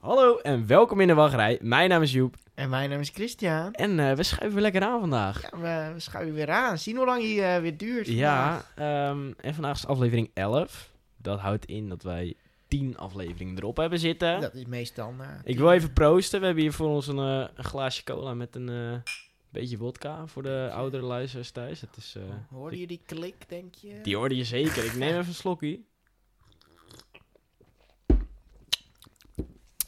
[0.00, 1.58] Hallo en welkom in de wachtrij.
[1.62, 3.72] Mijn naam is Joep En mijn naam is Christian.
[3.72, 5.42] en eh, we schuiven weer lekker aan vandaag.
[5.42, 6.78] Ja, we, we schuiven weer aan.
[6.78, 8.06] Zien hoe lang hij eh, weer duurt.
[8.06, 9.10] Ja, vandaag.
[9.10, 10.90] ehm, en vandaag is aflevering 11.
[11.16, 12.34] Dat houdt in dat wij
[12.68, 14.40] 10 afleveringen erop hebben zitten.
[14.40, 15.40] Dat is meestal na.
[15.44, 16.40] Ik wil even proosten.
[16.40, 19.02] We hebben hier voor ons een, een glaasje cola met een
[19.50, 21.80] beetje vodka voor de oudere luisteraars thuis.
[21.80, 22.16] Het is,
[22.50, 23.98] Hoorde je die klik, denk je?
[24.02, 24.84] die hoorde je zeker.
[24.84, 25.80] Ik neem even een slokje.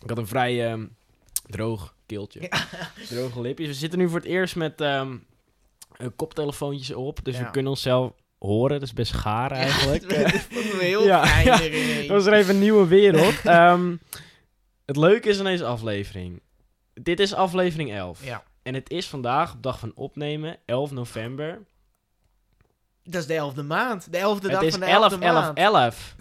[0.03, 0.87] Ik had een vrij ehm,
[1.47, 2.51] droog keeltje.
[3.09, 3.69] Droge lipjes.
[3.69, 5.07] We zitten nu voor het eerst met eh,
[6.17, 7.25] koptelefoontjes op.
[7.25, 7.45] Dus Ja.
[7.45, 8.79] we kunnen onszelf horen.
[8.81, 10.11] Dat is best gaar eigenlijk.
[10.11, 11.45] Ja, dat vonden we heel Ja.
[12.01, 13.35] Dat was er even een nieuwe wereld.
[13.45, 13.97] Ehm,
[14.85, 16.41] het leuke is aan deze aflevering.
[16.95, 18.25] Dit is aflevering 11.
[18.25, 21.59] Ja, En het is vandaag, op dag van opnemen, 11 november.
[23.05, 24.13] dat is de elfde maand.
[24.13, 25.59] De elfde dag het is van de 11, elfde 11, maand.
[25.59, 26.15] 11.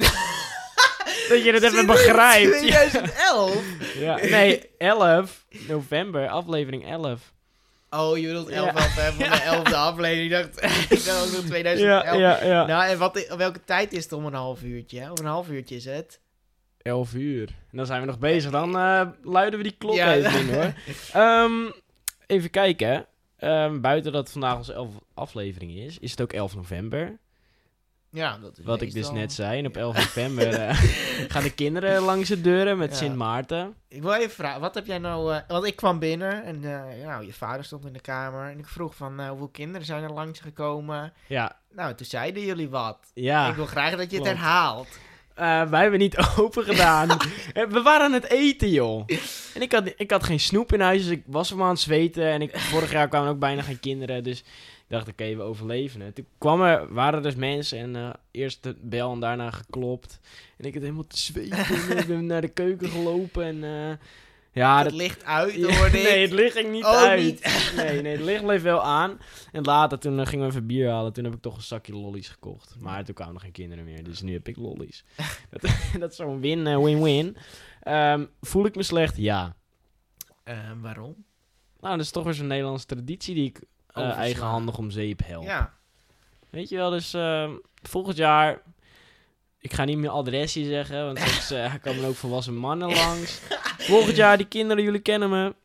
[1.32, 2.62] Dat je het even begrijpt.
[2.64, 2.88] Ja.
[2.88, 3.64] 2011?
[3.96, 4.16] Ja.
[4.30, 7.34] Nee, 11 november, aflevering 11.
[7.90, 8.72] Oh, je bedoelt 11 Ja.
[8.74, 10.32] november van de elfde aflevering.
[10.32, 10.64] Ik dacht,
[11.00, 12.04] ik dacht ook nog 2011.
[12.04, 12.66] Ja, ja, ja.
[12.66, 15.00] Nou, en wat, welke tijd is het om een half uurtje?
[15.00, 15.10] hè?
[15.12, 16.20] Om een half uurtje is het.
[16.82, 17.48] 11 uur.
[17.72, 18.52] En dan zijn we nog bezig.
[18.52, 20.14] Dan eh, luiden we die klok Ja.
[20.14, 20.74] even in hoor.
[21.24, 21.72] Ehm,
[22.28, 23.06] even kijken.
[23.38, 27.18] Ehm, buiten dat het vandaag onze 11 aflevering is, is het ook 11 november.
[28.12, 29.60] Ja, dat is Wat ik dus net zei.
[29.60, 30.76] En op 11 november eh,
[31.28, 32.96] gaan de kinderen langs de deuren met.
[32.96, 33.76] Sint Maarten.
[33.88, 35.34] Ik wil even vragen, wat heb jij nou...
[35.34, 38.52] eh, want ik kwam binnen en eh, nou, je vader stond in de kamer.
[38.52, 41.14] En ik vroeg van, hoeveel kinderen zijn er langsgekomen?
[41.28, 42.98] Ja, Nou, toen zeiden jullie wat.
[43.14, 43.50] ja.
[43.50, 44.28] ik wil graag dat je het klopt.
[44.40, 44.88] herhaalt.
[45.70, 47.08] Wij hebben niet open gedaan.
[47.70, 49.04] We waren aan het eten, joh.
[49.54, 51.80] En ik had, ik had geen snoep in huis, dus ik was hem aan het
[51.80, 52.26] zweten.
[52.26, 54.44] En ik, vorig jaar kwamen ook bijna geen kinderen, dus
[54.92, 56.16] ik dacht, oké, we overleven het.
[56.16, 60.20] Toen kwam er, waren er dus mensen en eh, eerst de bel en daarna geklopt.
[60.58, 61.58] En ik had helemaal te zweten
[61.90, 63.64] en ik ben naar de keuken gelopen en...
[63.64, 63.98] eh,
[64.54, 65.92] ja, het dat, licht uit, Ja, ik.
[65.94, 67.22] nee, het licht ging niet Oh, uit.
[67.24, 67.72] niet.
[67.76, 69.20] Nee, nee, het licht bleef wel aan.
[69.52, 71.14] En later, toen eh, gingen we even bier halen.
[71.14, 72.76] Toen heb ik toch een zakje lollies gekocht.
[72.80, 74.04] Maar toen kwamen er geen kinderen meer.
[74.04, 75.04] Dus nu heb ik lollies.
[75.52, 75.62] dat,
[76.00, 77.38] dat is zo'n win, eh, win-win.
[77.82, 79.18] Ehm, voel ik me slecht?
[79.18, 79.56] Ja.
[80.44, 81.16] Eh, waarom?
[81.80, 83.62] Nou, dat is toch weer zo'n Nederlandse traditie die ik
[83.94, 85.44] eh, eigenhandig om zeep help.
[85.44, 85.74] Ja.
[86.50, 88.62] Weet je wel, dus ehm, volgend jaar...
[89.60, 93.40] Ik ga niet meer adresje zeggen, want straks eh, komen er ook volwassen mannen langs.
[93.78, 95.56] Volgend jaar, die kinderen, jullie kennen me.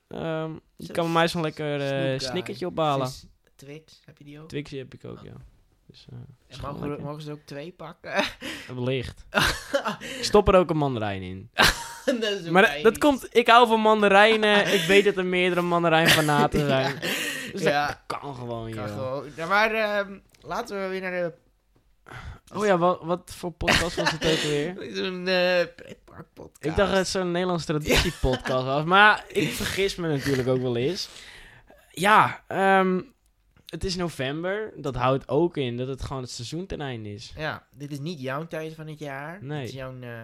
[0.76, 3.10] Je kan bij mij zo'n lekker eh snickertje ophalen.
[3.56, 4.48] Twix, heb je die ook?
[4.48, 5.32] Twixie heb ik ook, ja.
[5.86, 6.06] Dus,
[6.62, 8.24] mogen, we- mogen ze ook twee pakken?
[8.74, 9.24] Wellicht.
[9.98, 11.50] Ik stop er ook een mandarijn in.
[12.20, 13.26] dat Maar dat komt...
[13.30, 14.72] Ik hou van mandarijnen.
[14.72, 16.98] ik weet dat er meerdere mandarijnfanaten zijn.
[17.56, 17.86] Dus Ja.
[17.86, 18.94] dat kan gewoon, Kan joh.
[18.94, 19.30] gewoon.
[19.36, 21.32] Ja, maar ehm, laten we weer naar de...
[22.54, 24.76] Oh ja, wat, wat voor podcast was het ook weer?
[24.96, 26.64] Zo'n eh pretparkpodcast.
[26.64, 28.84] Ik dacht dat het zo'n Nederlandse traditiepodcast was.
[28.84, 31.08] Maar ik vergis me natuurlijk ook wel eens.
[31.90, 33.00] Ja, ehm,
[33.66, 34.72] het is november.
[34.76, 37.32] Dat houdt ook in dat het gewoon het seizoen ten einde is.
[37.36, 39.38] Ja, dit is niet jouw tijd van het jaar.
[39.42, 39.58] Nee.
[39.60, 40.20] Het is jouw, eh,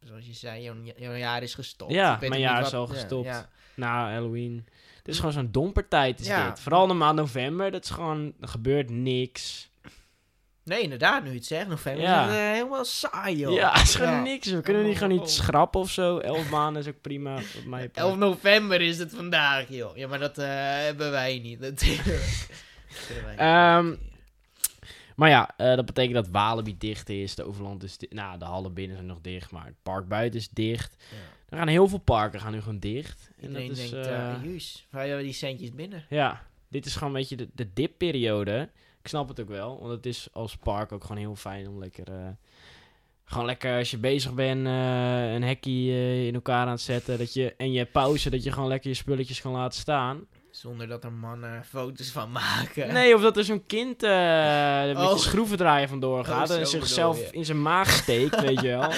[0.00, 1.92] zoals je zei, jouw, jouw jaar is gestopt.
[1.92, 3.26] Ja, mijn jaar is al ja, gestopt.
[3.26, 4.66] Ja, Na Halloween.
[5.08, 6.48] Het is gewoon zo'n dompertijd is Ja.
[6.50, 6.60] dit.
[6.60, 7.70] Vooral de maand november.
[7.70, 8.32] Dat is gewoon...
[8.40, 9.70] Er gebeurt niks.
[10.64, 11.68] Nee, inderdaad, nu je het zegt.
[11.68, 12.20] November Ja.
[12.24, 13.52] is het, eh, helemaal saai, joh.
[13.54, 14.22] Ja, het is gewoon Ja.
[14.22, 14.46] niks.
[14.50, 15.20] We kunnen niet gewoon Oh.
[15.20, 16.18] niet schrappen of zo.
[16.18, 17.34] Elf maanden is ook prima.
[17.34, 18.06] Wat mij betreft.
[18.08, 19.96] 11 november is het vandaag, joh.
[19.96, 20.46] Ja, maar dat eh,
[20.84, 21.60] hebben wij niet.
[21.62, 22.02] Dat niet.
[23.36, 23.94] Ehm,
[25.16, 27.34] Maar ja, eh, dat betekent dat Walibi dicht is.
[27.34, 28.12] De Overland is dicht.
[28.12, 29.50] Nou, de hallen binnen zijn nog dicht.
[29.50, 30.96] Maar het park buiten is dicht.
[31.10, 31.16] Ja.
[31.48, 33.30] Er gaan heel veel parken gaan nu gewoon dicht.
[33.36, 36.04] En Iedereen dat is, denkt, eh, eh juus, waar hebben die centjes binnen?
[36.08, 38.70] ja, dit is gewoon een beetje de, de dipperiode.
[39.00, 39.78] Ik snap het ook wel.
[39.80, 42.08] Want het is als park ook gewoon heel fijn om lekker...
[42.12, 42.28] eh,
[43.24, 47.18] gewoon lekker als je bezig bent, een hekkie eh, in elkaar aan het zetten.
[47.18, 50.26] Dat je, en je hebt pauze, dat je gewoon lekker je spulletjes kan laten staan.
[50.50, 52.92] Zonder dat er mannen foto's van maken.
[52.92, 54.10] Nee, of dat er zo'n kind eh
[54.86, 55.12] met Oh.
[55.12, 58.68] je schroevendraaier vandoor gaat Oh, en zo zichzelf bedoel in zijn maag steekt, weet je
[58.68, 58.92] wel.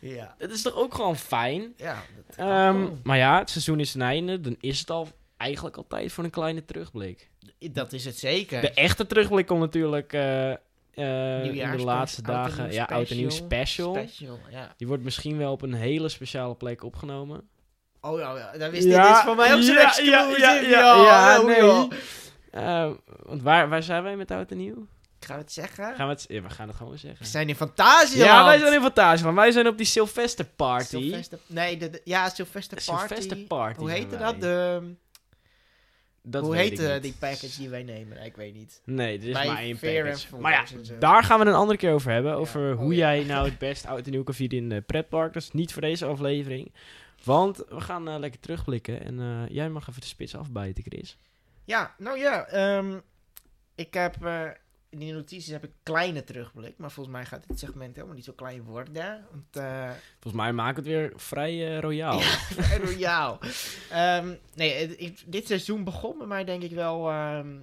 [0.00, 1.72] Ja, Dat is toch ook gewoon fijn?
[1.76, 2.02] ja.
[2.26, 4.40] Dat Ehm, maar ja, het seizoen is ten einde.
[4.40, 7.30] Dan is het al eigenlijk al tijd voor een kleine terugblik.
[7.58, 8.60] dat is het zeker.
[8.60, 12.72] De echte terugblik komt natuurlijk eh, eh, in de laatste en dagen.
[12.72, 13.94] Ja, oud en nieuw special.
[13.94, 14.06] special.
[14.08, 14.74] Special, ja.
[14.76, 17.48] Die wordt misschien wel op een hele speciale plek opgenomen.
[18.04, 21.42] Oh ja, dat wist Ja, dit is voor mij ook zo'n ja, ja, ja, ja,
[21.42, 21.88] nee.
[22.50, 22.90] Eh,
[23.22, 24.86] want waar, waar zijn wij met oud en nieuw?
[25.20, 25.94] Gaan we het zeggen?
[25.94, 27.22] Gaan we, het, ja, we gaan het gewoon zeggen.
[27.24, 29.34] We zijn in Fantasie, Ja, wij zijn in Fantasie van.
[29.34, 30.84] Wij zijn op die Sylvester Party.
[30.86, 33.06] Sylvester, nee, de, de- ja, Sylvester Party.
[33.06, 34.40] Sylvester Party Hoe heette dat?
[34.40, 34.82] De,
[36.22, 37.02] Dat hoe weet heet ik niet.
[37.02, 38.16] die package die wij nemen?
[38.16, 38.80] Nee, ik weet niet.
[38.84, 40.36] Nee, dit is Bij maar één package.
[40.36, 40.64] Maar ja,
[40.98, 42.30] daar gaan we een andere keer over hebben.
[42.32, 42.36] Ja.
[42.36, 43.14] Over Oh, hoe ja.
[43.14, 45.32] jij nou het best oud en nieuw kan vieren in de pretpark.
[45.32, 46.72] Dat is niet voor deze aflevering.
[47.24, 49.04] Want we gaan eh, lekker terugblikken.
[49.04, 51.16] En eh, jij mag even de spits afbijten, Chris.
[51.64, 52.98] Ja, nou ja, ehm,
[53.74, 54.48] ik heb eh,
[54.90, 58.24] in die notities heb ik kleine terugblik, maar volgens mij gaat dit segment helemaal niet
[58.24, 59.26] zo klein worden.
[59.30, 59.66] Want,
[60.20, 60.52] Volgens mij
[60.84, 62.20] we het weer vrij royaal.
[62.58, 63.38] vrij royaal.
[63.90, 67.56] Ehm, nee, het- ik- dit seizoen begon bij mij denk ik wel ehm,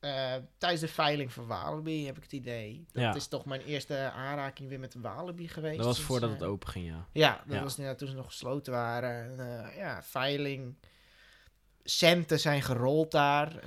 [0.00, 2.84] eh, tijdens de veiling van Walibi, heb ik het idee.
[2.92, 3.14] Dat Ja.
[3.14, 5.76] is toch mijn eerste aanraking weer met Walibi geweest.
[5.76, 7.06] Dat was sinds, voordat eh, het open ging, ja.
[7.12, 7.62] Ja, dat Ja.
[7.62, 9.38] was inderdaad toen ze nog gesloten waren.
[9.38, 10.74] En, eh, ja, veiling.
[11.84, 13.52] Centen zijn gerold daar.
[13.52, 13.62] Jij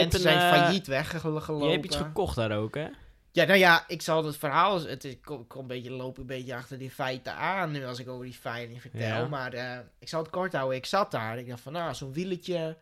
[0.00, 1.66] Mensen een, zijn eh, failliet weggelopen.
[1.66, 2.88] Je hebt iets gekocht daar ook, hè?
[3.32, 4.80] Ja, nou ja, ik zal het verhaal...
[4.84, 7.98] Het is, kom, kom een beetje, loop een beetje achter die feiten aan nu als
[7.98, 9.00] ik over die veiling vertel.
[9.00, 9.28] Ja.
[9.28, 10.76] Maar eh, ik zal het kort houden.
[10.76, 11.38] Ik zat daar.
[11.38, 12.76] Ik dacht van, nou, zo'n wieletje...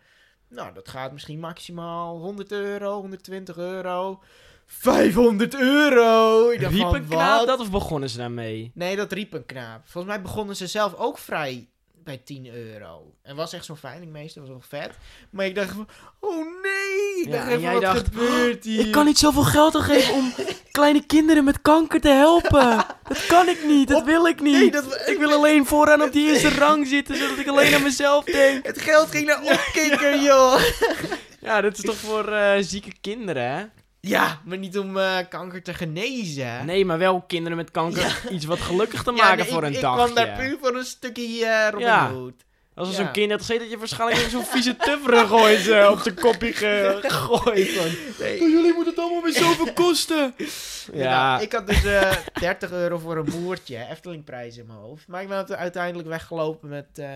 [0.49, 4.23] Nou, dat gaat misschien maximaal 100 euro, 120 euro.
[4.67, 6.49] 500 euro!
[6.50, 7.46] Ik dacht Riep van, een knaap wat?
[7.46, 8.70] dat of begonnen ze daarmee?
[8.75, 9.81] Nee, dat riep een knaap.
[9.85, 11.69] Volgens mij begonnen ze zelf ook vrij
[12.05, 13.14] bij 10 euro.
[13.23, 14.96] En was echt zo'n veilingmeester, was wel vet.
[15.31, 15.88] Maar ik dacht van,
[16.20, 16.46] oh
[17.28, 18.87] Ja, en jij wat dacht, gebeurt hier?
[18.87, 20.32] Ik kan niet zoveel geld geven om
[20.70, 22.84] kleine kinderen met kanker te helpen.
[23.08, 24.55] Dat kan ik niet, dat Op- wil ik niet.
[24.58, 27.82] Nee, dat- Ik wil alleen vooraan op die eerste rang zitten, zodat ik alleen aan
[27.82, 28.66] mezelf denk.
[28.66, 30.61] Het geld ging naar opkikker, joh!
[31.40, 33.64] Ja, dat is toch voor eh, zieke kinderen, hè?
[34.00, 36.67] Ja, maar niet om eh, kanker te genezen.
[36.67, 39.69] Nee, maar wel kinderen met kanker iets wat gelukkig te Ja, maken nee, voor ik,
[39.69, 40.02] een ik dagje.
[40.02, 41.88] kwam daar puur voor een stukje eh Robin.
[42.17, 42.34] Hood.
[42.74, 42.94] Als Ja.
[42.94, 46.98] zo'n kind had dat je waarschijnlijk zo'n vieze tuffer gooit eh, op zijn kopje ge-
[47.02, 47.74] gegooid.
[48.18, 48.40] Nee.
[48.40, 50.34] "Oh, jullie moeten het allemaal weer zoveel kosten.
[50.92, 51.02] Ja.
[51.02, 55.06] Ja, ik had dus eh 30 euro voor een moertje, Eftelingprijs in mijn hoofd.
[55.08, 57.08] Maar ik ben uiteindelijk weggelopen met eh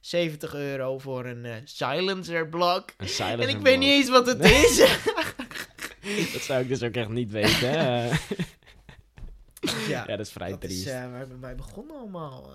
[0.00, 2.90] 70 euro voor een silencer blok.
[2.96, 4.76] een silencer En ik weet niet eens wat het is.
[6.32, 8.04] Dat zou ik dus ook echt niet weten, hè?
[8.06, 8.18] ja,
[9.88, 10.86] ja, dat is vrij dat is triest.
[10.86, 12.50] eh, waar bij mij begonnen allemaal.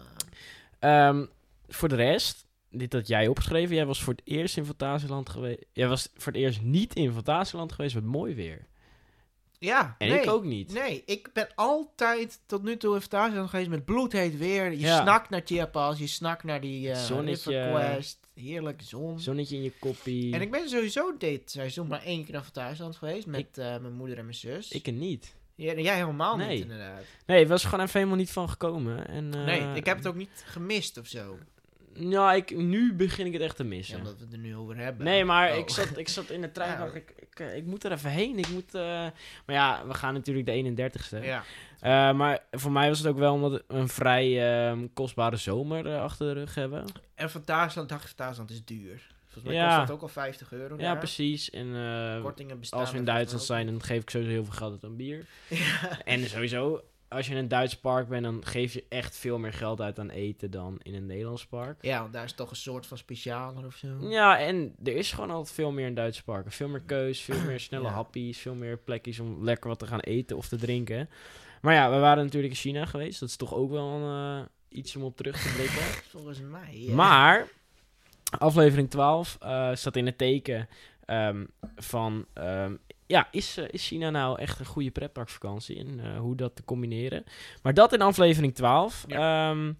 [0.79, 1.07] eh.
[1.07, 1.25] Ehm,
[1.69, 3.75] voor de rest, dit had jij opgeschreven.
[3.75, 5.65] Jij was voor het eerst in Fantasieland geweest.
[5.73, 8.69] Jij was voor het eerst niet in Fantasieland geweest met mooi weer.
[9.59, 10.21] Ja, En nee.
[10.21, 10.73] ik ook niet.
[10.73, 14.71] Nee, ik ben altijd tot nu toe in Fantasieland geweest met bloedheet weer.
[14.71, 15.01] Je Ja.
[15.01, 17.99] snakt naar Chiapas, je snakt naar die eh Zonnetje.
[18.33, 19.19] Heerlijk zon.
[19.19, 20.33] Zonnetje in je koppie.
[20.33, 23.93] En ik ben sowieso dit seizoen maar één keer naar Fantasieland geweest met eh, mijn
[23.93, 24.71] moeder en mijn zus.
[24.71, 25.35] Ik er niet.
[25.55, 26.49] Ja, jij helemaal Nee.
[26.49, 27.03] niet inderdaad.
[27.25, 29.07] Nee, het was gewoon even helemaal niet van gekomen.
[29.07, 31.37] En, eh, nee, ik heb het ook niet gemist of zo.
[31.93, 33.97] Nou, ik, nu begin ik het echt te Ja, missen.
[33.97, 35.05] omdat we het er nu over hebben.
[35.05, 35.57] Nee, maar Oh.
[35.57, 36.71] ik, zat, ik zat in de trein.
[36.77, 36.77] Ja.
[36.77, 38.37] dacht ik, ik, eh, ik moet er even heen.
[38.37, 38.81] Ik moet, eh,
[39.45, 41.19] Maar ja, we gaan natuurlijk de 31ste.
[41.21, 41.43] Ja.
[41.79, 45.97] Eh, maar voor mij was het ook wel omdat we een vrij ehm, kostbare zomer
[45.99, 46.85] achter de rug hebben.
[47.15, 49.09] En Fantasieland, dacht Fantasieland is duur.
[49.23, 49.67] Volgens mij Ja.
[49.69, 50.97] kost het ook al 50 euro Ja, daar.
[50.97, 51.49] precies.
[51.49, 51.67] En
[52.21, 54.83] Kortingen bestaan als we in Duitsland zijn, dan geef ik sowieso heel veel geld uit
[54.83, 55.25] aan bier.
[56.05, 59.53] En sowieso, als je in een Duits park bent, dan geef je echt veel meer
[59.53, 61.77] geld uit aan eten dan in een Nederlands park.
[61.81, 63.87] ja, want daar is toch een soort van specialer of zo.
[64.09, 66.51] Ja, en er is gewoon altijd veel meer in Duitse parken.
[66.51, 67.93] Veel meer keus, veel meer snelle Ja.
[67.93, 71.09] happies, veel meer plekjes om lekker wat te gaan eten of te drinken.
[71.61, 73.19] Maar ja, we waren natuurlijk in China geweest.
[73.19, 76.01] Dat is toch ook wel een, eh, iets om op terug te blikken.
[76.11, 76.69] Volgens mij.
[76.77, 76.93] ja.
[76.95, 77.47] Maar,
[78.37, 80.67] aflevering 12 eh, staat in het teken
[81.05, 82.25] ehm, van...
[82.33, 82.75] ehm,
[83.11, 85.79] ja, is, eh, is China nou echt een goede pretparkvakantie?
[85.79, 87.23] En eh, hoe dat te combineren.
[87.61, 89.05] Maar dat in aflevering 12.
[89.07, 89.73] Ehm,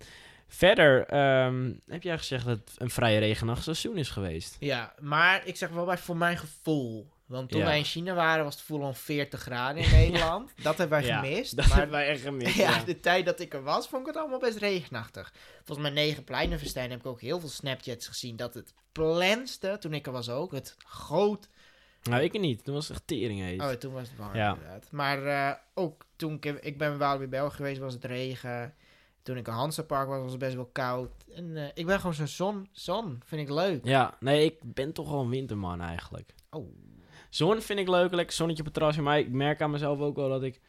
[0.48, 4.56] verder ehm, heb jij gezegd dat het een vrij regenachtig seizoen is geweest.
[4.60, 7.10] Ja, maar ik zeg wel bij voor mijn gevoel.
[7.26, 7.66] Want toen Ja.
[7.66, 10.52] wij in China waren, was het full on 40 graden in Nederland.
[10.62, 11.56] Dat hebben wij Ja, gemist.
[11.56, 12.56] Dat maar hebben wij echt gemist.
[12.66, 15.34] ja, de tijd dat ik er was, vond ik het allemaal best regenachtig.
[15.64, 19.94] Volgens mij negen pleinenfestijn heb ik ook heel veel Snapchats gezien dat het plenste, toen
[19.94, 21.48] ik er was ook, het goot.
[22.04, 22.64] Nou, ik niet.
[22.64, 23.62] Toen was het echt tering heet.
[23.62, 24.54] Oh, toen was het warm Ja.
[24.54, 24.92] inderdaad.
[24.92, 28.74] Maar eh, ook toen ik, ik ben in Walibi België geweest, was het regen.
[29.24, 31.12] Toen ik in Hansapark was, was het best wel koud.
[31.36, 33.86] En eh, ik ben gewoon zo'n zon, zon, vind ik leuk.
[33.86, 36.34] Ja, nee, ik ben toch wel een winterman eigenlijk.
[36.50, 36.74] Oh,
[37.30, 39.02] Zon vind ik leuk, lekker zonnetje op het terrasje.
[39.02, 40.62] Maar ik merk aan mezelf ook wel dat ik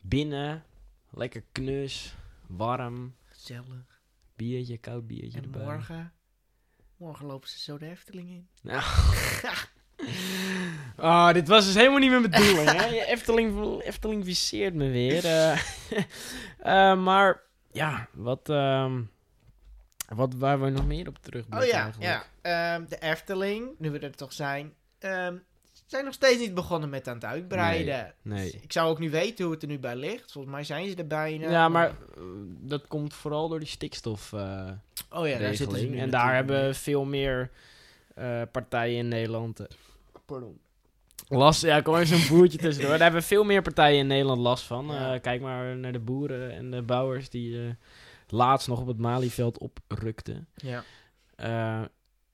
[0.00, 0.64] binnen
[1.10, 2.14] lekker knus,
[2.46, 4.00] warm, gezellig.
[4.36, 5.62] biertje, koud biertje En erbij.
[5.62, 6.12] morgen,
[6.96, 8.48] morgen lopen ze zo de Efteling in.
[8.62, 8.82] Nou.
[10.96, 12.84] Oh, dit was dus helemaal niet mijn bedoeling, hè?
[12.86, 15.24] Je Efteling, Efteling viseert me weer.
[15.24, 15.58] eh.
[16.58, 17.40] Eh, maar,
[17.72, 19.00] ja, wat, ehm,
[20.08, 22.24] wat, waar we nog meer op terug Oh ja, ja.
[22.42, 25.34] Ehm, de Efteling, nu we er toch zijn, ehm,
[25.86, 28.14] zijn nog steeds niet begonnen met aan het uitbreiden.
[28.22, 28.50] nee.
[28.52, 30.32] Dus ik zou ook niet weten hoe het er nu bij ligt.
[30.32, 31.50] Volgens mij zijn ze er bijna.
[31.50, 32.22] Ja, maar eh,
[32.60, 34.32] dat komt vooral door die stikstof.
[34.32, 37.50] Oh ja, daar zitten ze nu En daar hebben veel meer
[38.52, 39.60] partijen in Nederland.
[40.30, 40.60] Pardon.
[41.28, 42.90] Last, ja, kom even zo'n boertje tussendoor.
[42.90, 44.86] Daar hebben veel meer partijen in Nederland last van.
[44.86, 45.14] Ja.
[45.14, 47.70] Eh, kijk maar naar de boeren en de bouwers die eh,
[48.28, 50.44] laatst nog op het Malieveld oprukte.
[50.54, 50.84] Ja.
[51.34, 51.82] Eh,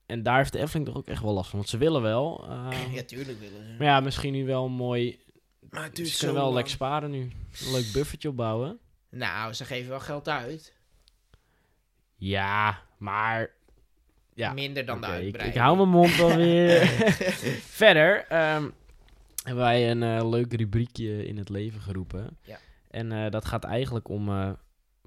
[0.07, 1.59] en daar heeft de Efteling toch ook echt wel last van.
[1.59, 2.45] Want ze willen wel.
[2.91, 3.75] ja, tuurlijk willen ze.
[3.79, 5.19] maar ja, misschien nu wel mooi.
[5.71, 7.21] Maar het duurt Ze zo kunnen wel lekker sparen nu.
[7.21, 8.79] Een leuk buffertje opbouwen.
[9.11, 10.75] Nou, ze geven wel geld uit.
[12.17, 13.56] Ja, maar...
[14.37, 15.55] Ja, Minder dan de ik, uitbreiding.
[15.55, 16.81] ik hou mijn mond wel weer.
[17.83, 18.69] Verder ehm,
[19.43, 22.37] hebben wij een eh, leuk rubriekje in het leven geroepen.
[22.43, 22.59] Ja.
[22.91, 24.51] En eh, dat gaat eigenlijk om eh,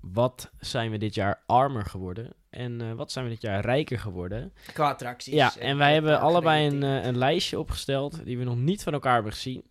[0.01, 4.53] wat zijn we dit jaar armer geworden en wat zijn we dit jaar rijker geworden.
[4.73, 5.33] Qua attracties.
[5.33, 9.13] Ja, en wij hebben allebei een, een lijstje opgesteld die we nog niet van elkaar
[9.13, 9.63] hebben gezien.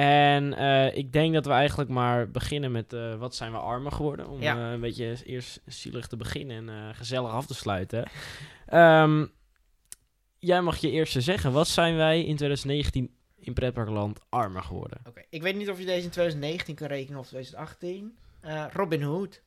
[0.00, 3.92] En eh, ik denk dat we eigenlijk maar beginnen met eh, wat zijn we armer
[3.92, 4.28] geworden.
[4.28, 4.56] Om Ja.
[4.66, 8.08] eh, een beetje eerst zielig te beginnen en gezellig af te sluiten.
[8.66, 9.26] Ehm,
[10.38, 11.52] jij mag je eerste zeggen.
[11.52, 14.98] Wat zijn wij in 2019 in Pretparkland armer geworden?
[15.08, 18.18] Oké, ik weet niet of je deze in 2019 kan rekenen of 2018.
[18.40, 19.42] Eh, Robin Hood.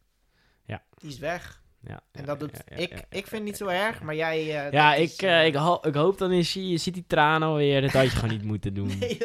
[0.65, 0.83] Ja.
[0.97, 1.61] Die is weg.
[1.87, 2.51] Ja, En dat doet...
[2.75, 4.65] ik, ik vind het niet zo erg, maar jij...
[4.65, 7.03] eh, Ja, is, ik, eh, eh, ik, ho- ik hoop dan is je ziet die
[7.07, 7.81] tranen alweer.
[7.81, 8.87] Dat had je gewoon niet moeten doen.
[8.99, 9.17] Nee,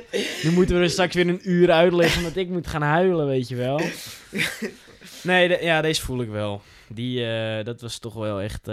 [0.43, 3.49] Nu moeten we er straks weer een uur uitleggen omdat ik moet gaan huilen, weet
[3.49, 3.81] je wel.
[5.23, 6.63] Nee, de- ja, deze voel ik wel.
[6.89, 7.25] Die,
[7.63, 8.69] dat was toch wel echt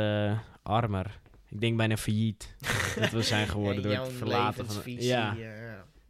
[0.63, 1.19] armer.
[1.49, 2.55] Ik denk bijna failliet
[2.99, 4.75] dat we zijn geworden door het verlaten van...
[4.75, 5.35] levensvisie, Ja,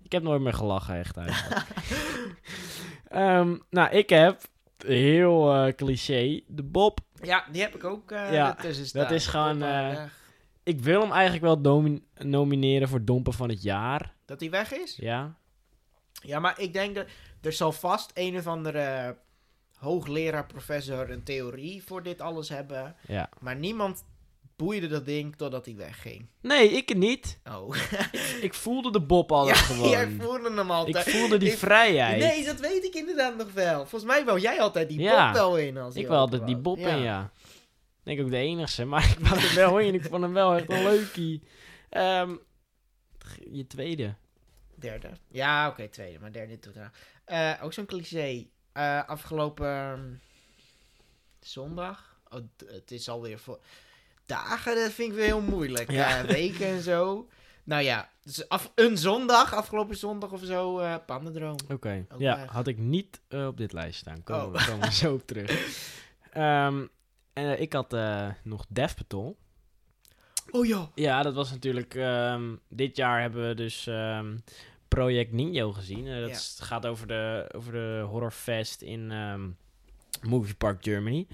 [0.04, 1.64] ik heb nooit meer gelachen echt eigenlijk.
[3.08, 4.42] Ehm, nou, ik heb,
[4.84, 7.00] heel eh, cliché, de Bob.
[7.22, 8.58] Ja, die heb ik ook eh Ja,
[8.94, 10.04] dat is gewoon, eh.
[10.64, 11.82] Ik wil hem eigenlijk wel
[12.20, 14.14] nomineren voor Dompen van het jaar.
[14.26, 14.96] Dat die weg is?
[14.96, 15.36] Ja,
[16.24, 17.06] Ja, maar ik denk dat
[17.42, 19.18] er zal vast een of andere
[19.78, 22.96] hoogleraar, professor een theorie voor dit alles hebben.
[23.08, 23.30] ja.
[23.40, 24.04] Maar niemand
[24.64, 26.26] boeide dat ding totdat hij wegging.
[26.42, 27.40] Nee, ik niet.
[27.50, 27.76] Oh.
[28.42, 29.90] Ik voelde de Bob altijd ja, gewoon.
[29.90, 31.10] jij voelde hem ik altijd.
[31.10, 32.20] voelde die Ik- vrijheid.
[32.20, 33.80] Nee, dat weet ik inderdaad nog wel.
[33.80, 35.78] Volgens mij wou jij altijd die Ja, Bob wel in.
[35.78, 36.58] Als ik open altijd die.
[36.58, 37.32] Bob in, ja.
[38.04, 39.94] Ik denk ook de enigste, maar ik wou er wel in.
[39.94, 41.44] Ik vond hem wel echt een leukie.
[41.90, 42.36] Ehm,
[43.52, 44.16] je tweede.
[44.76, 45.10] Derde.
[45.32, 46.92] Ja, oké, tweede, maar derde doet eraan.
[47.26, 48.46] Eh ook zo'n cliché.
[48.74, 50.02] Eh, afgelopen ehm,
[51.40, 52.20] zondag.
[52.30, 53.60] Oh, het is alweer voor.
[54.32, 55.92] Dagen, dat vind ik weer heel moeilijk.
[55.92, 56.20] Ja.
[56.20, 57.28] Eh, weken en zo.
[57.64, 61.56] Nou ja, dus af, een zondag, afgelopen zondag of zo, eh Pandendroom.
[61.72, 62.06] Oké.
[62.18, 62.50] Ja, weg.
[62.52, 64.24] had ik niet eh, op dit lijstje staan.
[64.24, 64.52] Komen, Oh.
[64.66, 65.52] we, komen we zo op terug.
[66.32, 66.86] Ehm,
[67.34, 67.96] en ik had
[68.44, 69.38] nog Death Patrol.
[70.52, 70.88] Oh joh.
[70.96, 71.96] Ja, dat was natuurlijk...
[71.96, 74.38] ehm, dit jaar hebben we dus ehm,
[74.88, 76.06] Project Nino gezien.
[76.22, 76.66] Dat Ja.
[76.66, 79.50] gaat over de, over de horrorfest in ehm,
[80.30, 81.28] Movie Park Germany.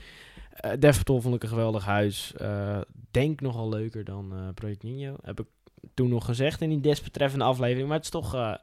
[0.58, 2.34] Eh Death Patrol vond ik een geweldig huis.
[2.34, 5.16] Eh, denk nogal leuker dan eh, Project Nino.
[5.22, 5.46] Heb ik
[5.94, 7.88] toen nog gezegd in die desbetreffende aflevering.
[7.88, 8.34] Maar het is toch...
[8.34, 8.56] eh,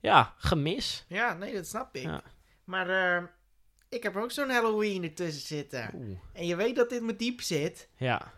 [0.00, 1.04] ja, gemis.
[1.08, 2.02] Ja, nee, dat snap ik.
[2.02, 2.22] Ja.
[2.64, 3.22] Maar eh,
[3.88, 5.90] ik heb ook zo'n Halloween ertussen zitten.
[5.94, 6.18] Oeh.
[6.32, 7.88] En je weet dat dit me diep zit.
[7.96, 8.32] Ja,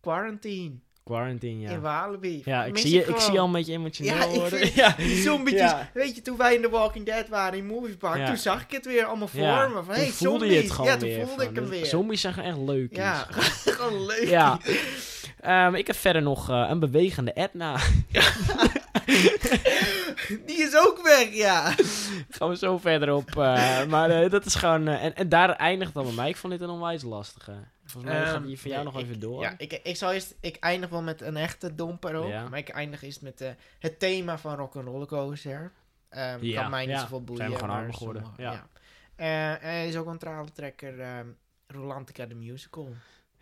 [0.00, 0.74] Quarantine.
[1.06, 1.78] Quarantine, In ja.
[1.80, 2.42] Walibi.
[2.44, 4.70] Ja, ik zie, je, ik zie al een beetje emotioneel Ja, worden.
[4.74, 4.94] ja.
[4.96, 5.70] die zombietjes.
[5.70, 5.90] Ja.
[5.94, 8.26] Weet je, toen wij in The Walking Dead waren in Movie Park, Ja.
[8.26, 9.70] toen zag ik het weer allemaal voor me.
[9.74, 10.52] Van, toen hey, voelde zombies.
[10.56, 11.26] je het gewoon ja, toen weer.
[11.26, 11.86] voelde van, ik hem weer.
[11.86, 12.96] Zombies zijn gewoon echt leuk.
[12.96, 13.26] Ja,
[13.76, 14.28] gewoon leuk.
[14.28, 14.58] Ja.
[15.40, 17.76] Ehm, ik heb verder nog eh, een bewegende Edna.
[20.46, 21.74] Die is ook weg, ja.
[22.30, 23.36] Gaan we zo verder op.
[23.36, 24.88] eh, maar eh, dat is gewoon...
[24.88, 26.28] en, en daar eindigt dan bij mij.
[26.28, 27.52] Ik vond dit een onwijs lastige.
[27.86, 29.42] Volgens mij gaat Ehm, die van jou nee, nog ik- even door.
[29.42, 30.34] Ja, ik, ik zal eerst...
[30.40, 32.28] Ik eindig wel met een echte domper ook.
[32.28, 32.48] Ja.
[32.48, 35.72] Maar ik eindig eerst met eh, het thema van Rock'n'Roller Coaster.
[36.08, 37.40] Ehm Ja, kan mij niet zoveel boeien.
[37.42, 38.66] Zijn we gewoon armer geworden, sommige- ja.
[39.16, 41.00] Eh, en hij is ook een tralentrekker.
[41.00, 41.26] ehm
[41.66, 42.92] Rolantica the Musical.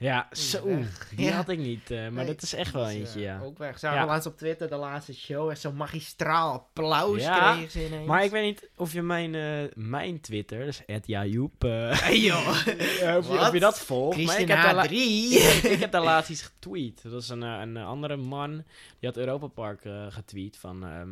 [0.05, 0.79] Ja, zo.
[1.17, 1.91] Die had ik niet.
[1.91, 3.41] eh, maar Nee, dat is echt wel is, eentje, eh, ja.
[3.43, 3.79] Ook weg.
[3.79, 5.51] Zagen we laatst op Twitter de laatste show.
[5.51, 8.07] En zo'n magistraal applaus kreeg ze ineens.
[8.07, 12.49] Maar ik weet niet of je mijn, eh, mijn Twitter, dus @jajoep, eh Hey joh.
[13.19, 14.25] of, je, of je dat volgt.
[14.25, 14.91] Maar ik heb, daar la- H3.
[15.73, 17.03] ik heb daar laatst iets getweet.
[17.03, 18.51] Dat was een, een andere man.
[18.99, 20.85] Die had Europa Park getweet van...
[20.85, 21.09] ehm,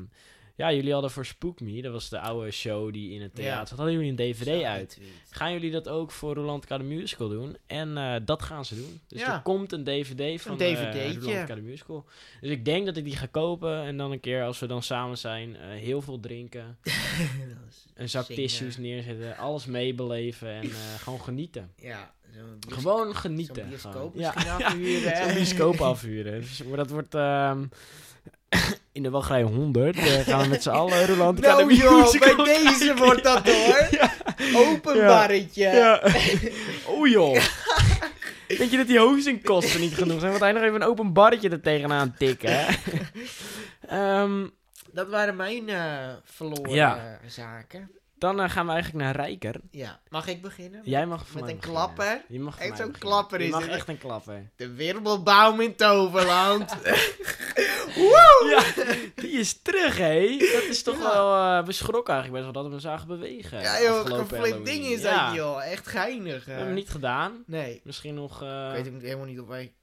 [0.56, 3.66] ja, jullie hadden voor Spook Me, dat was de oude show die in het theater
[3.68, 5.00] zat, hadden jullie een DVD Zo, uit.
[5.30, 7.56] Gaan jullie dat ook voor Rolantica de Musical doen?
[7.66, 9.00] En eh, dat gaan ze doen.
[9.08, 9.34] Dus Ja.
[9.34, 11.20] er komt een DVD van Een DVD'tje.
[11.20, 12.04] Rolantica de Musical.
[12.40, 14.82] Dus ik denk dat ik die ga kopen en dan een keer als we dan
[14.82, 16.78] samen zijn, eh, heel veel drinken.
[17.94, 18.42] Een zak zingen.
[18.42, 21.70] tissues neerzetten, alles meebeleven en eh, gewoon genieten.
[21.76, 23.68] Ja, zo'n Gewoon zo'n genieten.
[23.68, 24.12] bioscoop gewoon.
[24.14, 25.16] misschien Ja, afhuren.
[25.24, 26.40] zo'n bioscoop afhuren.
[26.40, 27.64] Dus, maar dat wordt ehm,
[28.92, 29.96] in de wachtrij 100.
[29.96, 32.96] eh, gaan we met z'n allen Rolantica Nou de joh, bij deze kijken.
[32.96, 33.88] wordt dat hoor.
[34.54, 35.06] Open Ja.
[35.06, 35.62] barretje.
[35.68, 36.02] Ja.
[36.86, 37.40] Oh joh.
[38.58, 40.30] Denk je dat die hostingkosten niet genoeg zijn?
[40.30, 42.66] Want hij nog even een open barretje er tegenaan tikken.
[43.88, 44.46] Ehm,
[44.92, 46.96] Dat waren mijn eh, verloren Ja.
[46.96, 47.90] eh, zaken.
[48.22, 49.60] Dan eh, gaan we eigenlijk naar Rijker.
[49.70, 50.80] Ja, mag ik beginnen?
[50.84, 51.80] Jij mag voor Met mij een beginnen.
[51.94, 52.24] klapper?
[52.28, 53.12] Je mag voor Echt mij zo'n beginnen.
[53.12, 53.70] klapper Je is mag het.
[53.70, 54.50] echt een klapper.
[54.56, 56.74] De wirbelbaum in Toverland.
[58.50, 58.62] Ja,
[59.14, 60.36] die is terug, hé.
[60.52, 61.02] Dat is toch Ja.
[61.12, 61.34] wel...
[61.58, 63.60] eh we schrokken eigenlijk best wel dat we hem zagen bewegen.
[63.60, 64.64] ja joh, afgelopen geflipt Halloween.
[64.64, 65.26] ding is Ja.
[65.26, 65.64] dat joh.
[65.64, 66.34] Echt geinig.
[66.34, 66.46] We eh.
[66.46, 67.42] hebben hem niet gedaan.
[67.46, 67.80] Nee.
[67.84, 68.42] Misschien nog...
[68.42, 69.74] eh, Ik weet ook helemaal niet of wij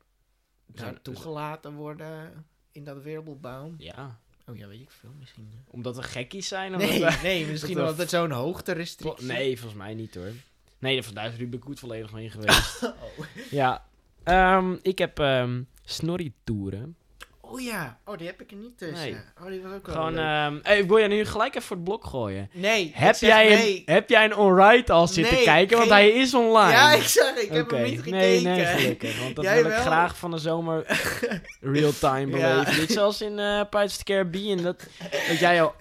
[0.65, 3.75] daar Zijn- toegelaten worden in dat wirbelbaum.
[3.77, 4.19] Ja,
[4.49, 5.51] Oh ja, weet ik veel misschien.
[5.67, 6.75] omdat we gekkies zijn.
[6.75, 8.71] Of Nee, nee, misschien omdat het zo'n hoogte
[9.21, 10.31] Nee, volgens mij niet hoor.
[10.79, 12.81] Nee, daar is Ruben Koet volledig mee geweest.
[12.83, 13.25] Oh.
[13.51, 13.85] ja,
[14.23, 16.95] ehm, ik heb ehm snorri-toeren.
[17.51, 19.11] Oh ja, oh die heb ik er niet tussen.
[19.11, 19.15] Nee.
[19.41, 20.23] Oh, die was ook wel Gewoon, leuk.
[20.25, 22.49] ehm hey, ik wil je nu gelijk even voor het blok gooien.
[22.53, 23.83] Nee, ik Heb zeg jij, nee.
[23.85, 25.77] een, heb jij een onride al zitten Nee, kijken?
[25.77, 26.71] Want geen- hij is online.
[26.71, 28.17] Ja, ik zag, ik heb Oké, hem niet gekeken.
[28.17, 29.21] Nee, nee, gelukkig.
[29.23, 29.81] Want dat Jij wil ik wel?
[29.81, 30.85] graag van de zomer
[31.61, 32.53] real-time Ja.
[32.61, 32.75] beleven.
[32.79, 34.57] Dit zoals in eh Pirates of the Caribbean.
[34.63, 34.87] Dat,
[35.27, 35.75] dat jij al...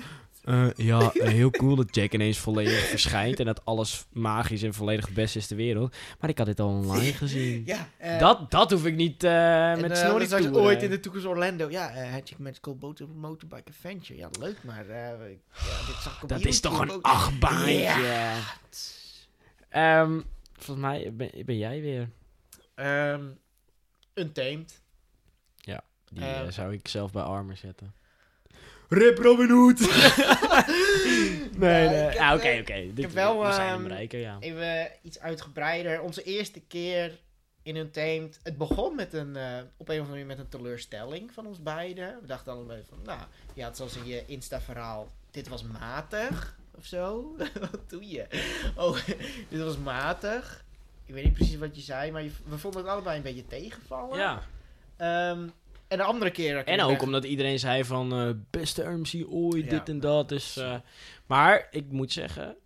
[0.48, 3.40] Eh, ja, heel cool dat Jack ineens volledig verschijnt.
[3.40, 5.96] En dat alles magisch en volledig het beste is ter wereld.
[6.20, 7.62] Maar ik had dit al online gezien.
[7.66, 11.26] Ja, eh, dat, dat hoef ik niet en, met eh, snorri ooit in de toekomst
[11.26, 11.70] Orlando.
[11.70, 14.18] Ja, Magic Magical Motor, Motorbike Adventure.
[14.18, 17.72] Ja, leuk, maar ja, dit zag ik op Dat is toch een achtbaantje.
[17.72, 18.36] Ja.
[19.68, 20.20] Ehm,
[20.52, 22.10] volgens mij ben, ben jij weer.
[22.74, 23.22] Ehm,
[24.14, 24.80] Untamed.
[26.10, 26.46] Die Ehm.
[26.46, 27.94] eh, zou ik zelf bij Armor zetten.
[28.88, 29.78] Rip Robin Hood.
[31.58, 32.06] Nee, Ja, nee.
[32.06, 32.74] ik heb, Ah, Oké, eh, oké.
[32.94, 34.36] Dit- heb wel, We zijn ehm, bereiken, ja.
[34.40, 36.00] Even iets uitgebreider.
[36.00, 37.18] Onze eerste keer
[37.62, 38.38] in Untamed.
[38.42, 41.62] Het begon met een, eh, op een of andere manier met een teleurstelling van ons
[41.62, 42.18] beiden.
[42.20, 43.20] We dachten allebei van, nou,
[43.54, 47.34] je had zoals in je Insta-verhaal, dit was matig of zo.
[47.70, 48.26] wat doe je?
[48.76, 48.96] Oh,
[49.50, 50.64] dit was matig.
[51.04, 53.46] Ik weet niet precies wat je zei, maar je- we vonden het allebei een beetje
[53.46, 54.18] tegenvallen.
[54.18, 54.42] Ja.
[54.96, 55.48] Ehm,
[55.88, 56.64] en de andere keer...
[56.64, 59.70] En ook omdat iedereen zei van eh, beste MC ooit, Ja.
[59.70, 60.28] dit en dat.
[60.28, 60.60] Dus,
[61.26, 62.56] maar ik moet zeggen,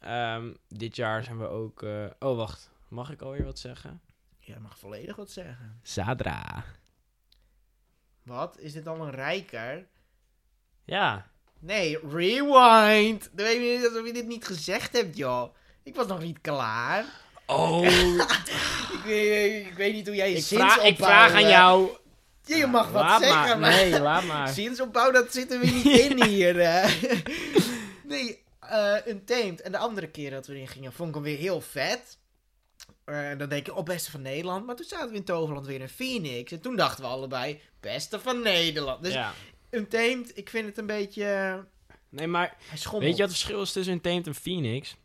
[0.00, 1.82] ehm, dit jaar zijn we ook...
[1.82, 2.70] eh, oh, wacht.
[2.88, 4.00] Mag ik alweer wat zeggen?
[4.38, 5.80] Ja, mag volledig wat zeggen.
[5.82, 6.64] Zadra.
[8.22, 8.58] Wat?
[8.58, 9.86] Is dit al een rijker?
[10.84, 11.26] Ja.
[11.58, 13.30] Nee, rewind.
[13.32, 15.54] Dan weet je niet alsof je dit niet gezegd hebt, joh.
[15.82, 17.04] Ik was nog niet klaar.
[17.46, 17.82] Oh,
[18.96, 21.48] Ik weet, ik weet niet hoe jij je ik, vraag, ik vraag aan eh,
[22.46, 23.58] Ja, je mag wat zeggen, maar.
[23.58, 23.70] maar...
[23.70, 24.48] Nee, laat maar.
[24.48, 26.60] Zinsopbouw, dat zit er weer niet in hier.
[26.60, 27.02] eh.
[28.04, 29.60] nee, eh Untamed.
[29.60, 32.18] En de andere keer dat we erin gingen, vond ik hem weer heel vet.
[33.04, 34.66] Eh, En dan denk je, oh, beste van Nederland.
[34.66, 36.52] Maar toen zaten we in Toverland weer in Phoenix.
[36.52, 39.02] En toen dachten we allebei, beste van Nederland.
[39.02, 39.32] Dus ja.
[39.70, 41.24] Untamed, ik vind het een beetje...
[41.24, 41.54] eh,
[42.08, 44.96] Nee, maar weet je wat het verschil is tussen een Tamed en Phoenix?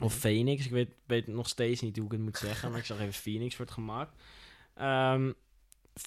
[0.00, 2.84] Of Phoenix, ik weet, weet nog steeds niet hoe ik het moet zeggen, maar ik
[2.86, 4.10] zag even Phoenix voor het gemak.
[4.74, 5.32] Ehm,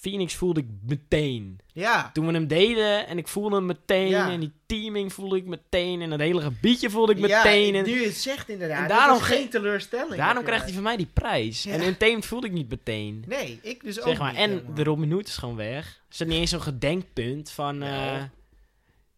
[0.00, 1.58] Phoenix voelde ik meteen.
[1.72, 2.10] Ja.
[2.12, 4.08] Toen we hem deden en ik voelde hem meteen.
[4.08, 4.30] Ja.
[4.30, 6.02] En die teaming voelde ik meteen.
[6.02, 7.74] En het hele gebiedje voelde ik Ja, meteen.
[7.74, 8.82] en nu je het zegt inderdaad.
[8.82, 10.16] En daarom daarom ge- geen teleurstelling.
[10.16, 11.62] daarom krijgt hij van mij die prijs.
[11.62, 11.72] Ja.
[11.72, 13.24] En in Tamed voelde ik niet meteen.
[13.28, 14.30] Nee, ik dus ook Zeg maar.
[14.32, 14.74] niet En helemaal.
[14.74, 15.86] de Robin Hood is gewoon weg.
[16.08, 17.78] Er zit niet eens zo'n gedenkpunt van...
[17.78, 17.88] Wel.
[17.88, 18.22] eh,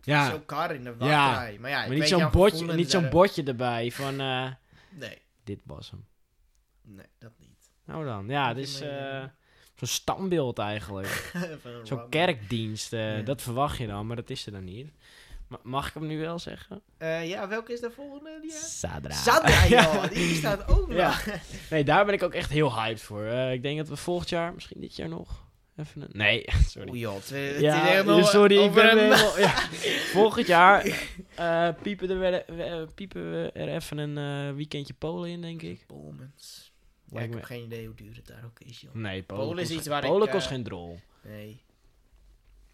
[0.01, 1.57] ja, Zo'n kar in de Ja, wachtrij.
[1.61, 3.09] Maar ja, ik maar niet zo'n bordje, niet zo'n
[3.47, 4.21] erbij van...
[4.21, 4.51] eh,
[4.91, 6.05] Nee, dit was hem.
[6.83, 7.71] nee, dat niet.
[7.85, 8.59] Nou dan, ja, het
[9.77, 11.33] eh, eh, zo'n standbeeld eigenlijk.
[11.83, 13.23] Zo'n kerkdienst, eh, Ja.
[13.23, 14.87] dat verwacht je dan, maar dat is er dan niet.
[15.49, 16.81] Ma- mag ik hem nu wel zeggen?
[16.99, 18.39] Eh, ja, welke is de volgende?
[18.43, 18.51] Die?
[18.53, 19.12] Sadra.
[19.15, 20.09] Sandra, joh.
[20.11, 20.97] Die staat ook nog.
[20.97, 21.15] Ja.
[21.71, 23.25] Nee, daar ben ik ook echt heel hyped voor.
[23.25, 25.45] Eh, ik denk dat we volgend jaar, misschien dit jaar nog,
[25.77, 26.09] even een...
[26.12, 26.89] Nee, sorry.
[26.89, 27.61] Oeh, joh.
[27.61, 29.55] Ja, helemaal sorry, ik ben helemaal- ja.
[30.12, 35.41] Volgend jaar eh, piepen, er weer, piepen we er even een eh, weekendje Polen in,
[35.41, 35.85] denk ik.
[35.87, 36.73] Polmans.
[37.11, 38.95] Ja, ik heb geen idee hoe duur het daar ook is, joh.
[38.95, 41.01] Nee, Polen, Polen is kost, iets waar ik, Polen eh, kost geen drol.
[41.23, 41.64] Nee.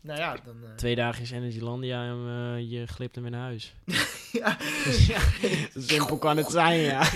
[0.00, 0.56] Nou ja, dan...
[0.64, 3.74] eh, Twee dagen is Energylandia en eh, je glipt hem in huis.
[4.32, 4.56] ja.
[5.74, 7.00] Simpel kan het zijn, ja.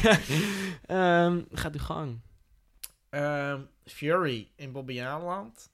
[0.86, 2.20] Ehm, gaat uw gang.
[3.10, 5.70] Ehm, Fury in Bobbejaanland.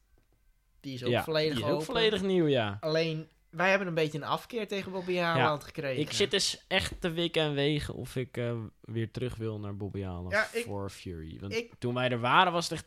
[0.80, 2.76] Die is ook ja, volledig die is ook volledig nieuw, ja.
[2.80, 6.02] Alleen, wij hebben een beetje een afkeer tegen Bobbejaanland gekregen.
[6.02, 9.76] Ik zit dus echt te wikken en wegen of ik eh, weer terug wil naar
[9.76, 11.36] Bobby Ja, voor Fury.
[11.40, 12.86] Want ik- toen wij er waren was het echt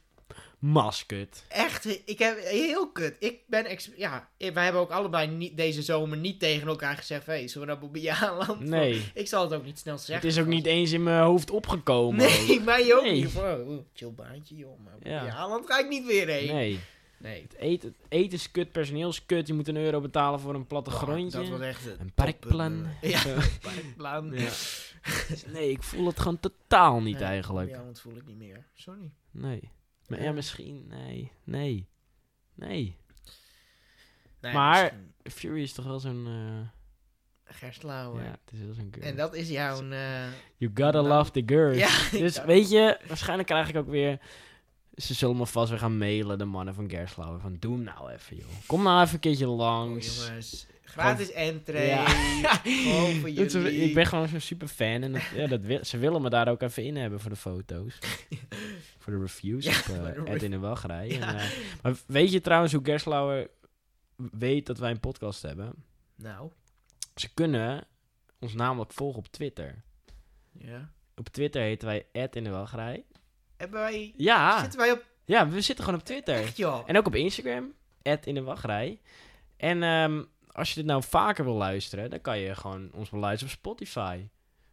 [0.59, 1.43] maskut.
[1.47, 3.15] Echt, ik heb heel kut.
[3.19, 7.25] Ik ben, ex ja, wij hebben ook allebei niet, deze zomer niet tegen elkaar gezegd,
[7.25, 8.59] hey, zullen we naar Bobbejaanland?
[8.59, 10.15] Nee, Ik zal het ook niet snel zeggen.
[10.27, 12.17] het is ook niet eens in mijn hoofd opgekomen.
[12.25, 13.11] Nee, mij ook Nee.
[13.23, 13.35] niet.
[13.35, 14.79] Oh, chill baantje, joh.
[14.83, 15.47] Maar Ja.
[15.65, 16.53] Ga ik niet weer heen.
[16.53, 16.79] Nee,
[17.17, 17.41] Nee.
[17.41, 19.47] het eten, het eten is kut, personeel is kut.
[19.47, 21.37] Je moet een euro betalen voor een plattegrondje.
[21.39, 22.87] Dat was echt een Een parkplan.
[23.01, 23.21] Ja,
[23.61, 24.31] parkplan.
[24.39, 24.49] Ja.
[25.51, 27.59] Nee, ik voel het gewoon totaal niet Nee, eigenlijk.
[27.65, 28.65] Bobbejaanland voel ik niet meer.
[28.73, 29.11] Sorry.
[29.31, 29.69] Nee.
[30.07, 30.31] Maar ja, Ja.
[30.31, 30.87] misschien.
[30.87, 31.31] Nee.
[31.43, 31.87] Nee.
[32.55, 32.97] Nee.
[34.41, 35.13] Nee, Maar- misschien-
[35.49, 36.25] Fury is toch wel zo'n...
[36.27, 38.23] eh, Gerstlauer.
[38.23, 39.05] Ja, het is heel zo'n girl.
[39.05, 39.89] En dat is jouw...
[39.89, 41.77] eh, You gotta Nou, love the girls.
[42.11, 44.19] ja, Dus weet je, waarschijnlijk krijg ik ook weer...
[44.95, 47.39] Ze zullen me vast weer gaan mailen, de mannen van Gerslauer.
[47.39, 48.45] Van, doe hem nou even, joh.
[48.65, 50.27] Kom nou even een keertje oh, langs.
[50.27, 51.87] jongens, gratis entree.
[51.87, 52.05] Ja.
[53.19, 53.71] Voor jullie.
[53.75, 54.85] ik ben gewoon zo'n super fan.
[55.03, 57.35] En dat, ja, dat wil- ze willen me daar ook even in hebben voor de
[57.35, 57.97] foto's.
[58.99, 61.07] voor de reviews Ja, op uh, Ed in de Wachtrij.
[61.07, 61.27] Ja.
[61.33, 61.45] En, eh,
[61.81, 63.47] maar weet je trouwens hoe Gerslauer
[64.15, 65.73] weet dat wij een podcast hebben?
[66.15, 66.49] Nou,
[67.15, 67.87] Ze kunnen
[68.39, 69.83] ons namelijk volgen op Twitter.
[70.51, 70.93] ja.
[71.17, 73.03] Op Twitter heten wij Ed in de Wachtrij.
[73.57, 74.13] Hebben wij...
[74.17, 75.03] Ja, Zitten wij op...
[75.25, 76.35] ja, we zitten gewoon op Twitter.
[76.35, 76.81] Echt, joh.
[76.85, 78.99] En ook op Instagram, Ed in de Wachtrij.
[79.57, 83.53] En ehm, als je dit nou vaker wil luisteren, dan kan je gewoon ons beluisteren
[83.53, 84.27] op Spotify.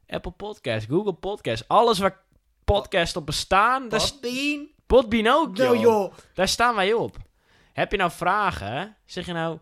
[0.07, 2.21] Apple Podcast, Google Podcast, alles waar
[2.64, 3.88] podcasts op bestaan.
[3.88, 4.68] Podbean?
[4.87, 5.83] Podbean ook, Nou, joh.
[5.83, 6.12] joh.
[6.35, 7.16] Daar staan wij op.
[7.73, 8.97] Heb je nou vragen?
[9.05, 9.59] Zeg je nou...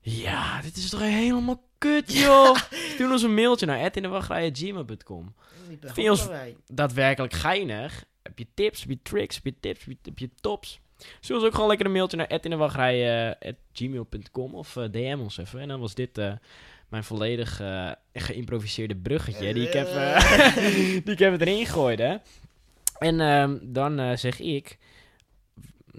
[0.00, 2.56] Ja, dit is toch helemaal kut, joh.
[2.70, 5.34] Stuur ons een mailtje naar edindewachtrijgmail.com.
[5.80, 6.28] Vind je ons-.
[6.66, 8.04] Daadwerkelijk geinig.
[8.22, 10.80] Heb je tips, heb je tricks, heb je tips, heb je, heb je tops?
[11.20, 15.60] Stuur ons ook gewoon lekker een mailtje naar edindewachtrijgmail.com of eh, DM ons even.
[15.60, 16.32] En dan was dit eh,
[16.88, 20.56] mijn volledig eh, geïmproviseerde bruggetje die ik heb, eh,
[21.04, 22.00] die ik heb erin gegooid,
[22.98, 24.78] En ehm, dan eh, zeg ik...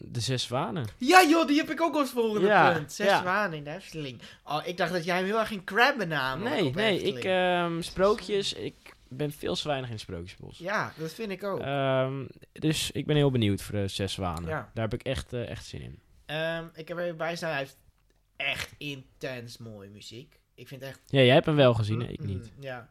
[0.02, 0.86] De zes zwanen.
[0.98, 2.92] Ja, joh, die heb ik ook als volgende Ja, punt.
[2.94, 3.22] Zes ja.
[3.22, 4.22] zwanen in de Efteling.
[4.44, 7.18] Oh, ik dacht dat jij hem heel erg ging crabben Nee, nee, Efteling.
[7.18, 8.54] ik ehm, sprookjes.
[8.54, 10.58] Ik ben veel te weinig in sprookjesbos.
[10.58, 11.60] Ja, dat vind ik ook.
[11.60, 14.50] Ehm, dus ik ben heel benieuwd voor de zes zwanen.
[14.50, 14.70] Ja.
[14.74, 16.00] Daar heb ik echt, eh, echt zin in.
[16.26, 17.50] Ehm, ik heb er even bij staan.
[17.50, 17.78] Hij heeft
[18.36, 20.40] echt intens mooie muziek.
[20.56, 21.00] Ik vind echt...
[21.06, 22.08] Ja, jij hebt hem wel gezien, hè?
[22.08, 22.52] ik niet.
[22.60, 22.90] Ja.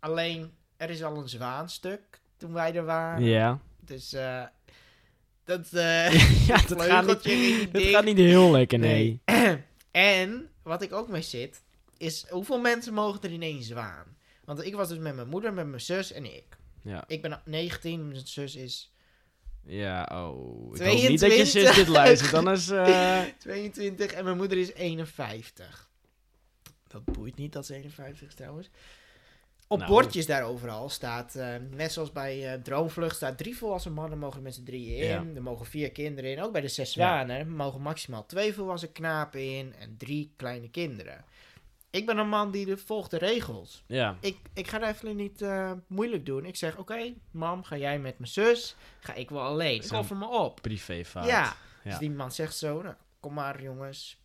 [0.00, 3.24] Alleen, er is al een zwaanstuk toen wij er waren.
[3.24, 3.58] Ja.
[3.80, 4.42] Dus eh
[5.48, 9.20] dat, eh ja, dat gaat, niet, dat gaat niet heel lekker, nee.
[9.90, 11.62] en wat ik ook mee zit,
[11.96, 14.16] is hoeveel mensen mogen er in één zwaan?
[14.44, 16.56] Want ik was dus met mijn moeder, met mijn zus en ik.
[16.82, 18.92] Ja, Ik ben 19, mijn zus is
[19.64, 20.76] ja oh.
[20.76, 21.74] Ik hoop niet dat je zus 22.
[21.74, 22.68] dit luistert, anders...
[22.68, 25.90] eh, 22 en mijn moeder is 51.
[26.88, 28.70] Dat boeit niet dat ze 51 is trouwens.
[29.70, 29.90] Op Nou.
[29.90, 34.42] bordjes daar overal staat, eh, net zoals bij eh, Droomvlucht, staat drie volwassen mannen mogen
[34.42, 35.06] met z'n drieën in.
[35.08, 35.24] Ja.
[35.34, 36.42] Er mogen vier kinderen in.
[36.42, 37.02] Ook bij de zes Ja.
[37.24, 41.24] zwanen mogen maximaal twee volwassen knapen in en drie kleine kinderen.
[41.90, 43.84] Ik ben een man die de, volgt de regels.
[43.86, 46.44] ja, Ik, ik ga even niet eh, moeilijk doen.
[46.44, 48.76] Ik zeg, oké, mam, ga jij met mijn zus?
[49.00, 49.82] Ga ik wel alleen.
[49.84, 50.58] Ik offer me op.
[50.62, 51.26] privévaart.
[51.26, 51.42] Ja.
[51.84, 51.90] Ja.
[51.90, 54.20] Dus die man zegt zo, nou, kom maar jongens.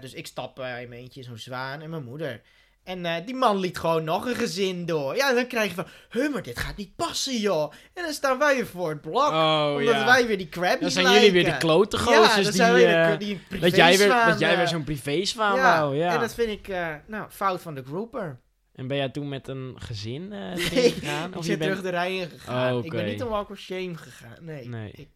[0.00, 2.42] Dus ik stap in mijn eentje zo'n zwaan en mijn moeder.
[2.86, 5.16] En eh, die man liet gewoon nog een gezin door.
[5.16, 7.72] Ja, dan krijg je van, huh, maar dit gaat niet passen, joh.
[7.94, 9.30] En dan staan wij weer voor het blok.
[9.30, 10.04] Oh, omdat ja.
[10.04, 12.52] wij weer die crabbies Dan zijn jullie weer de klote Ja, die...
[12.52, 15.78] zijn wij eh, de, die dat jij weer, dat jij weer eh, zo'n privézwaan ja,
[15.78, 16.14] wou, ja.
[16.14, 16.74] En dat vind ik,
[17.06, 18.40] nou, fout van de grouper.
[18.74, 21.28] En ben jij toen met een gezin eh Nee, gegaan?
[21.28, 21.70] Ik Of ben je bent...
[21.70, 22.76] terug de rij in gegaan.
[22.76, 24.36] Oh, Ik ben niet om walk of shame gegaan.
[24.40, 24.68] Nee.
[24.68, 24.90] Nee.
[24.92, 25.08] Ik,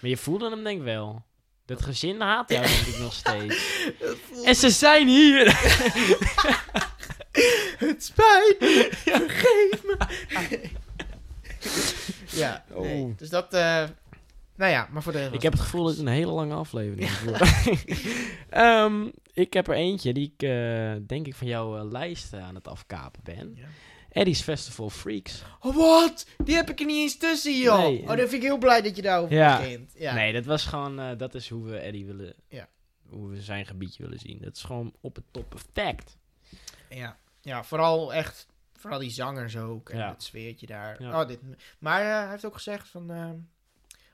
[0.00, 1.22] Maar je voelde hem denk ik wel.
[1.64, 3.84] Dat gezin haat jou denk ik nog steeds.
[4.44, 5.46] En ze zijn hier!
[7.86, 8.88] Het spijt me.
[9.04, 9.96] Vergeef me.
[12.40, 13.16] ja, Oh.
[13.16, 13.54] Dus dat...
[13.54, 13.84] eh,
[14.56, 15.28] nou ja, maar voor de...
[15.32, 17.20] Ik heb het gevoel dat het een hele lange aflevering is.
[18.50, 22.54] Ehm, ik heb er eentje die ik eh, denk ik van jouw eh, lijst aan
[22.54, 23.52] het afkapen ben.
[23.56, 23.64] Ja.
[24.10, 25.42] Eddie's Festival Freaks.
[25.60, 26.26] Oh, wat?
[26.44, 27.78] Die heb ik er niet eens tussen, joh.
[27.78, 28.00] Nee.
[28.00, 29.58] Oh, dan vind ik heel blij dat je daarover Ja.
[29.58, 29.92] begint.
[29.96, 30.14] Ja.
[30.14, 32.68] Nee, dat was gewoon, dat is hoe we Eddie willen, Ja.
[33.08, 34.38] hoe we zijn gebiedje willen zien.
[34.40, 36.16] Dat is gewoon op het top perfect.
[36.88, 37.16] Ja.
[37.40, 38.46] Ja, vooral echt...
[38.76, 39.88] Vooral die zangers ook.
[39.90, 40.08] En Ja.
[40.08, 41.02] het sfeertje daar.
[41.02, 41.20] Ja.
[41.20, 41.40] Oh, dit,
[41.78, 43.10] maar eh, hij heeft ook gezegd van...
[43.10, 43.30] eh,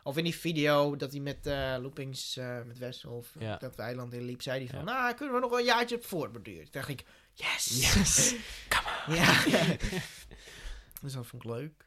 [0.03, 3.57] of in die video dat hij met eh, Loopings, eh, met Wessel, of Ja.
[3.57, 4.85] dat eiland in liep, zei hij van...
[4.85, 6.63] Nou, kunnen we nog een jaartje op voortborduren?
[6.63, 7.95] Toen dacht ik, yes!
[7.95, 8.35] Yes.
[9.07, 9.43] Ja.
[11.03, 11.85] dus dat vond ik leuk.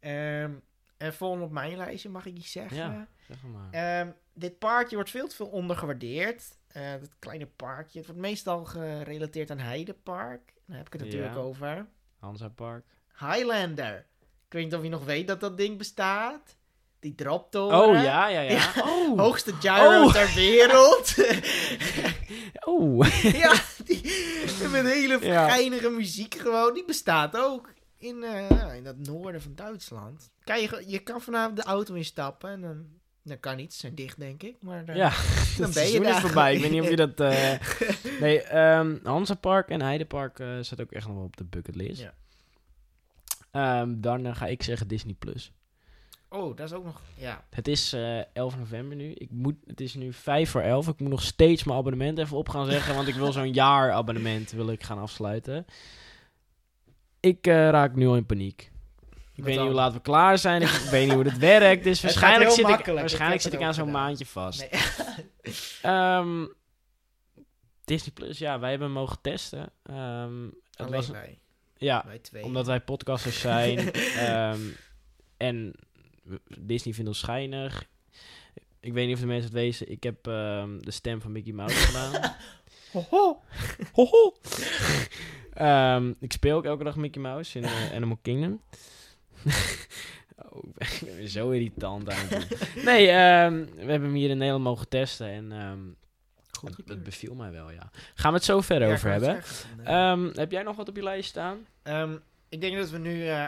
[0.00, 0.52] Ehm,
[0.96, 2.76] en volgende op mijn lijstje, mag ik iets zeggen?
[2.76, 3.08] Ja.
[3.28, 3.70] Zeg maar.
[4.00, 6.56] Ehm, dit paardje wordt veel te veel ondergewaardeerd.
[6.66, 7.98] Eh, dat kleine paardje.
[7.98, 10.52] Het wordt meestal gerelateerd aan Heidepark.
[10.66, 11.40] Daar heb ik het natuurlijk Ja.
[11.40, 11.86] over.
[12.18, 12.84] Hansa Park.
[13.18, 14.06] Highlander.
[14.46, 16.56] Ik weet niet of je nog weet dat dat ding bestaat.
[17.00, 17.78] Die droptoren.
[17.78, 18.50] Oh, ja, ja, ja.
[18.50, 18.72] Ja.
[18.82, 19.18] Oh.
[19.18, 20.12] Hoogste gyro Oh.
[20.12, 21.14] ter wereld.
[22.74, 23.06] oh.
[23.42, 24.02] ja, die,
[24.70, 26.74] met hele geinige muziek gewoon.
[26.74, 30.30] Die bestaat ook in, ja, in dat noorden van Duitsland.
[30.44, 32.86] Kan je, je kan vanavond de auto instappen en dan,
[33.24, 33.72] dan kan niet.
[33.72, 34.56] Ze zijn dicht, denk ik.
[34.60, 35.12] Maar eh, Ja,
[35.58, 36.20] dan ben je daar.
[36.20, 36.54] voorbij.
[36.54, 37.20] Ik weet niet of je dat...
[37.20, 37.52] eh
[38.20, 38.42] Nee,
[39.40, 42.00] Park en Heidepark eh staat ook echt nog wel op de bucketlist.
[42.00, 42.14] Ja.
[43.50, 45.14] Ehm, dan eh, ga ik zeggen Disney+.
[45.14, 45.52] Plus.
[46.28, 47.00] Oh, dat is ook nog...
[47.14, 47.44] Ja.
[47.50, 49.12] Het is eh 11 november nu.
[49.12, 50.88] Ik moet, het is nu 5 voor 11.
[50.88, 52.94] Ik moet nog steeds mijn abonnement even op gaan zeggen.
[52.94, 55.66] want ik wil zo'n jaar abonnement wil ik gaan afsluiten.
[57.20, 58.72] Ik eh, raak nu al in paniek.
[59.34, 60.62] Ik weet niet hoe laat we klaar zijn.
[60.62, 61.84] Ik weet niet hoe dit werkt.
[61.88, 64.60] Dus Het waarschijnlijk zit ik, waarschijnlijk zit ik het aan zo'n maandje vast.
[64.70, 64.80] Nee.
[65.82, 66.46] Ehm,
[67.84, 69.72] Disney Plus, ja, wij hebben hem mogen testen.
[69.82, 71.38] Ehm, het Alleen was, wij.
[71.76, 73.92] ja, Wij omdat wij podcasters zijn.
[74.16, 74.60] Ehm,
[75.36, 75.74] en
[76.58, 77.86] Disney vindt ons schijnig.
[78.80, 79.90] Ik weet niet of de mensen het weten.
[79.90, 82.34] Ik heb de stem van Mickey Mouse gedaan.
[82.92, 83.42] Hoho.
[83.92, 84.34] Hoho.
[86.20, 88.60] Ik speel ook elke dag Mickey Mouse in eh, Animal Kingdom.
[90.50, 92.68] oh, ik ben- zo irritant aan het.
[92.84, 95.26] Nee, ehm, we hebben hem hier in Nederland mogen testen.
[95.28, 95.78] En ehm,
[96.58, 97.90] Goed het, het beviel mij wel, ja.
[98.14, 99.28] Gaan we het zo verder Ja, over hebben.
[99.42, 99.84] zeggen.
[99.84, 101.66] Eh, Ehm, heb jij nog wat op je lijst staan?
[102.48, 103.46] ik denk dat we nu eh,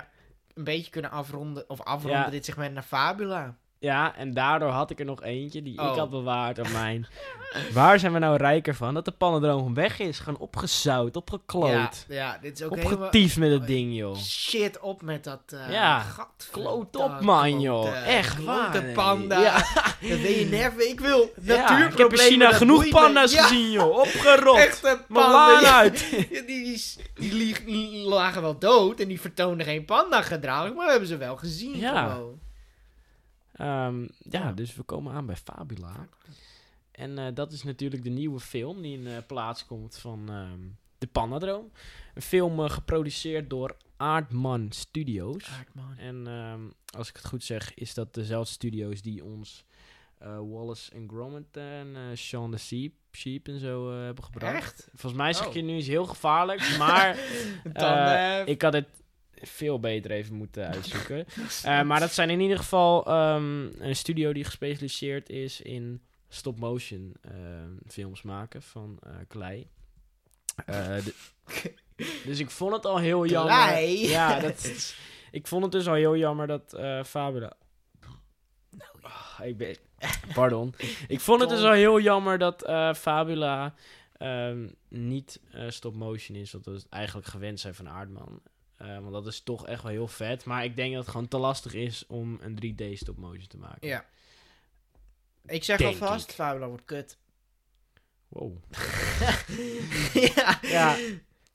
[0.54, 2.30] een beetje kunnen afronden, of afronden Ja.
[2.30, 3.56] dit segment naar Fabula.
[3.78, 5.96] Ja, en daardoor had ik er nog eentje die ik Oh.
[5.96, 7.06] had bewaard op mijn.
[7.72, 8.94] Waar zijn we nou rijker van?
[8.94, 10.18] Dat de pannendroom weg is.
[10.18, 12.04] Gewoon opgezout, Ja, opgekloot.
[12.08, 12.96] ja, dit is ook helemaal...
[12.96, 14.16] Opgetiefd met het ding, joh.
[14.16, 15.40] Shit op met dat...
[15.46, 16.04] eh Ja,
[16.50, 18.06] Kloot op, man, joh.
[18.06, 18.82] Echt waar.
[18.82, 18.92] nee.
[18.92, 19.40] panda.
[19.40, 19.64] Ja,
[20.00, 20.88] je nerven.
[20.88, 21.92] Ik wil ja, natuurproblemen.
[21.92, 23.96] ik heb in China dat genoeg panda's Ja, gezien, joh.
[23.98, 24.56] Opgerot.
[24.56, 25.60] Echte panda.
[25.60, 26.10] Ja, uit.
[26.46, 26.78] die,
[27.18, 31.16] die, die, lagen wel dood en die vertoonden geen panda gedrag, maar we hebben ze
[31.16, 32.12] wel gezien Ja.
[32.12, 32.44] gewoon.
[33.56, 34.52] Ehm, ja, Ja.
[34.52, 36.08] dus we komen aan bij Fabula.
[36.90, 40.60] En eh, dat is natuurlijk de nieuwe film die in eh, plaats komt van ehm,
[40.98, 41.70] De Pandadroom.
[42.14, 45.44] Een film eh, geproduceerd door Aardman Studios.
[45.96, 46.60] En ehm,
[46.96, 49.64] als ik het goed zeg, is dat dezelfde studios die ons
[50.18, 54.54] Wallace en Gromit en Shaun the Sheep, Sheep en zo hebben gebracht.
[54.56, 54.88] Echt?
[54.94, 55.54] Volgens mij zeg Oh.
[55.54, 57.18] je nu iets heel gevaarlijks, maar
[57.72, 58.88] Dan, ik had het
[59.42, 61.26] veel beter even moeten uitzoeken.
[61.62, 67.14] Eh, maar dat zijn in ieder geval ehm, een studio die gespecialiseerd is in stop-motion
[67.20, 69.68] ehm, films maken van eh klei.
[70.66, 71.14] Eh, de-
[72.26, 73.54] dus ik vond het al heel jammer.
[73.54, 74.08] Klei?
[74.08, 74.94] Ja, dat
[75.30, 77.56] ik vond het dus al heel jammer dat Fabula...
[79.00, 79.76] Ah, ik ben...
[80.34, 80.74] Pardon.
[81.08, 83.74] ik vond het dus al heel jammer dat Fabula
[84.12, 86.52] ehm, niet stop-motion is.
[86.52, 88.42] Wat we eigenlijk gewend zijn van Aardman.
[88.76, 90.44] Eh, want dat is toch echt wel heel vet.
[90.44, 93.88] Maar ik denk dat het gewoon te lastig is om een 3D stop-motion te maken.
[93.88, 94.04] Ja.
[95.46, 96.34] Ik zeg Denk alvast, ik.
[96.34, 97.18] Fabula wordt kut.
[98.28, 98.56] Wow.
[100.34, 100.58] ja.
[100.62, 100.96] Ja.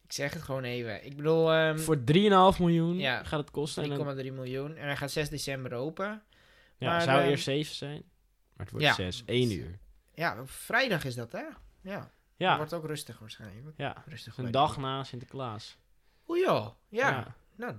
[0.05, 1.05] Ik zeg het gewoon even.
[1.05, 3.23] Ik bedoel, ehm Voor 3,5 miljoen Ja.
[3.23, 3.83] gaat het kosten.
[3.83, 4.75] En dan- 3,3 miljoen.
[4.75, 6.21] En hij gaat 6 december open.
[6.77, 8.03] ja, maar, zou ehm, eerst 7 zijn.
[8.53, 8.93] Maar het wordt ja.
[8.93, 9.23] 6.
[9.25, 9.79] 1 uur.
[10.13, 11.43] Ja, vrijdag is dat, hè?
[11.81, 11.99] Ja.
[11.99, 13.77] Het Ja, wordt ook rustig waarschijnlijk.
[13.77, 14.03] ja.
[14.07, 15.77] Rustig een dag na Sinterklaas.
[16.31, 16.67] O joh.
[16.89, 17.09] Ja.
[17.09, 17.35] Ja.
[17.55, 17.75] Nou,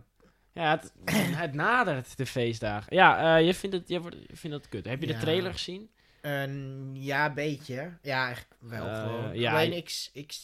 [0.53, 0.93] Ja, het,
[1.45, 2.97] het nadert de feestdagen.
[2.97, 4.87] Ja, eh, je vindt het, je wordt, je vindt het kut.
[4.87, 5.91] Heb je de trailer gezien?
[6.21, 7.99] Een, ja, beetje.
[8.03, 9.35] Ja, eigenlijk wel Eh, gewoon.
[9.39, 10.35] ja, Alleen ik, ik,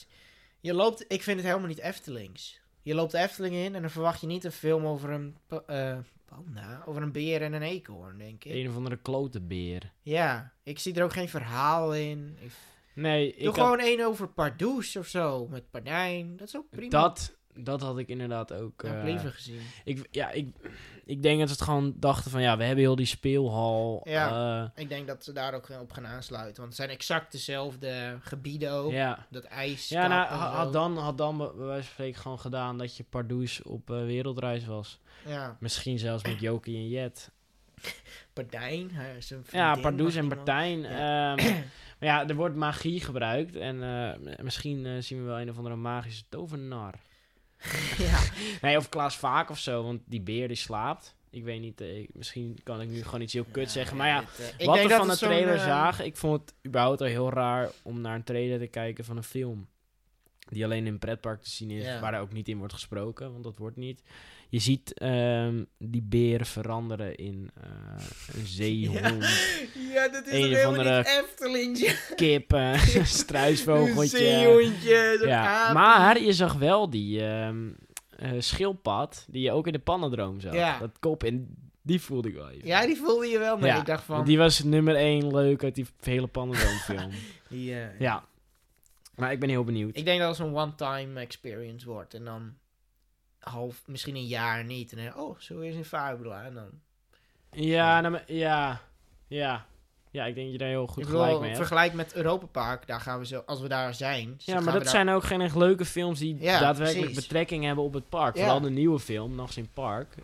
[0.60, 2.60] je loopt, ik vind het helemaal niet Eftelings.
[2.82, 5.98] Je loopt de Efteling in en dan verwacht je niet een film over een eh,
[6.24, 8.52] panda, over een beer en een eekhoorn, denk ik.
[8.52, 9.92] Een of andere klote beer.
[10.02, 12.36] Ja, ik zie er ook geen verhaal in.
[12.40, 12.50] Ik,
[12.94, 16.36] Nee, ik doe had- gewoon één over Pardoes of zo, met Pardijn.
[16.36, 16.90] Dat is ook prima.
[16.90, 18.82] dat, dat had ik inderdaad ook.
[18.82, 19.60] Ik liever gezien.
[19.84, 20.48] ik, ja, ik,
[21.04, 24.00] ik denk dat ze het gewoon dachten van ja, we hebben heel die speelhal.
[24.04, 24.62] Ja.
[24.74, 28.18] eh, Ik denk dat ze daar ook op gaan aansluiten, want het zijn exact dezelfde
[28.20, 28.92] gebieden ook.
[28.92, 29.26] ja.
[29.30, 29.88] Dat ijs.
[29.88, 33.62] Ja, nou, had dan, had dan bij wijze van spreken gewoon gedaan dat je Pardoes
[33.62, 35.00] op eh, wereldreis was.
[35.26, 37.30] Ja, Misschien zelfs met Jokie en Jet.
[39.18, 40.28] Is een Ja, Pardoes en.
[40.80, 41.36] Ja.
[41.36, 41.44] ehm,
[41.98, 43.56] maar ja, er wordt magie gebruikt.
[43.56, 43.78] En
[44.42, 46.94] misschien zien we wel een of andere magische tovenaar.
[48.08, 48.18] ja.
[48.60, 51.14] Nee, of Klaas Vaak of zo, want die beer die slaapt.
[51.30, 53.96] Ik weet niet, eh, ik- misschien kan ik nu gewoon iets heel kut zeggen.
[53.96, 56.16] Maar ja, het, eh, ik wat denk we dat van de trailer eh, zagen, ik
[56.16, 59.68] vond het überhaupt al heel raar om naar een trailer te kijken van een film.
[60.50, 63.44] Die alleen in pretpark te zien is, waar er ook niet in wordt gesproken, want
[63.44, 64.02] dat wordt niet.
[64.50, 69.02] Je ziet ehm, die beren veranderen in eh, een zeehond,
[69.94, 71.96] Ja, dat is Een helemaal andere niet Eftelingje.
[72.16, 72.58] kip,
[73.22, 74.18] struisvogeltje.
[74.18, 77.68] zeehondje, Ja, maar je zag wel die ehm,
[78.16, 80.54] eh, schildpad die je ook in de pannendroom zag.
[80.54, 80.78] Ja.
[80.78, 82.66] Dat kop en die voelde ik wel even.
[82.66, 84.24] Ja, die voelde je wel, maar Ja, ik dacht van...
[84.24, 87.10] die was nummer één leuk uit die hele pannendroomfilm.
[87.48, 88.24] die, ja.
[89.18, 89.96] Maar ik ben heel benieuwd.
[89.96, 92.14] Ik denk dat het zo'n one-time experience wordt.
[92.14, 92.54] En dan
[93.38, 94.92] half, misschien een jaar niet.
[94.92, 96.44] En dan, oh, zo is in Fabula.
[96.44, 96.68] En dan...
[97.50, 98.80] Ja, nou, ja,
[99.26, 99.66] ja.
[100.10, 101.56] Ja, ik denk dat je daar heel goed bedoel, gelijk mee hebt.
[101.56, 104.34] vergelijk met Europa Park, daar gaan we zo, als we daar zijn.
[104.38, 107.26] Ja, maar dat daar- zijn ook geen echt leuke films die Ja, daadwerkelijk precies.
[107.28, 108.34] betrekking hebben op het park.
[108.36, 108.40] Ja.
[108.40, 110.14] Vooral de nieuwe film, Nachts in Park.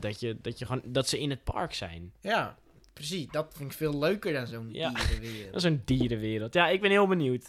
[0.00, 2.12] dat, je, dat, je gewoon, dat ze in het park zijn.
[2.20, 2.56] Ja,
[2.94, 3.26] precies.
[3.30, 4.90] Dat vind ik veel leuker dan zo'n Ja.
[4.90, 5.46] dierenwereld.
[5.52, 6.54] Dat is een dierenwereld.
[6.54, 7.40] Ja, ik ben heel benieuwd.
[7.40, 7.46] Eh,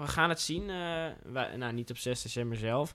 [0.00, 0.70] we, gaan het zien.
[0.70, 2.94] eh, wij- nou, niet op 6 december zelf.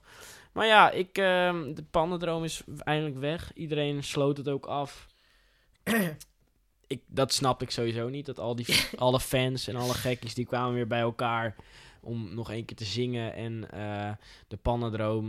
[0.52, 3.52] Maar ja, ik, ehm, de pannendroom is eindelijk weg.
[3.54, 5.06] Iedereen sloot het ook af.
[6.86, 8.26] ik, dat snap ik sowieso niet.
[8.26, 11.54] Dat al die, alle fans en alle gekkies die kwamen weer bij elkaar
[12.00, 14.10] om nog één keer te zingen en eh,
[14.48, 15.28] de pannendroom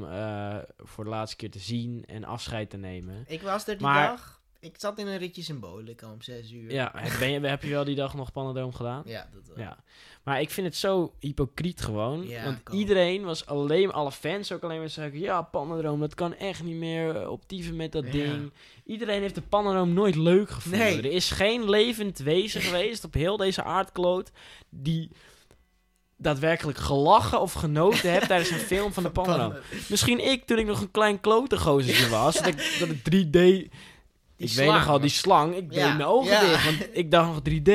[0.78, 3.24] voor de laatste keer te zien en afscheid te nemen.
[3.28, 4.37] Ik was er die Maar- dag.
[4.68, 6.72] Ik zat in een ritje symbolica om zes uur.
[6.72, 9.02] Ja, heb, ben je, heb je wel die dag nog pannendroom gedaan?
[9.06, 9.66] Ja, dat wel.
[9.66, 9.78] Ja,
[10.24, 12.28] maar ik vind het zo hypocriet gewoon.
[12.28, 16.36] Ja, want iedereen was alleen, alle fans ook alleen maar zeggen: ja, Pannendroom, dat kan
[16.36, 18.12] echt niet meer eh, op dieven met dat Ja.
[18.12, 18.52] ding.
[18.86, 20.80] Iedereen heeft de Pannendroom nooit leuk gevonden.
[20.80, 20.98] Nee.
[20.98, 24.32] Er is geen levend wezen geweest op heel deze aardkloot
[24.70, 25.10] die
[26.18, 29.54] daadwerkelijk gelachen of genoten heeft tijdens een film van de Pannendroom.
[29.90, 31.58] Misschien ik, toen ik nog een klein klote
[32.10, 33.70] was, dat ik, dat ik 3D...
[34.38, 36.40] ik weet nog al, die slang, ik deed Ja, mijn ogen ja.
[36.42, 37.68] dicht, want ik dacht nog 3D,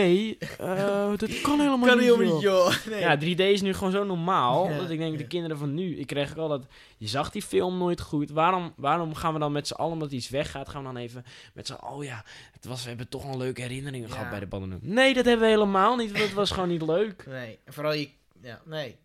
[0.58, 2.18] eh, dat kan helemaal Kan niet, joh.
[2.18, 2.72] niet, joh.
[2.86, 3.00] Nee.
[3.00, 4.68] Ja, 3D is nu gewoon zo normaal.
[4.70, 5.96] Ja, dat ik denk, de kinderen van nu.
[5.96, 6.66] Ik kreeg ook al dat.
[6.96, 8.30] Je zag die film nooit goed.
[8.30, 11.24] Waarom, waarom gaan we dan met z'n allen, omdat iets weggaat, gaan we dan even
[11.54, 14.46] met z'n Oh ja, het was, we hebben toch een leuke herinneringen gehad bij de
[14.46, 14.78] Banden.
[14.82, 16.10] Nee, dat hebben we helemaal niet.
[16.12, 17.24] Want het was gewoon niet leuk.
[17.28, 18.08] Nee, en vooral je...
[18.42, 18.96] Ja, nee.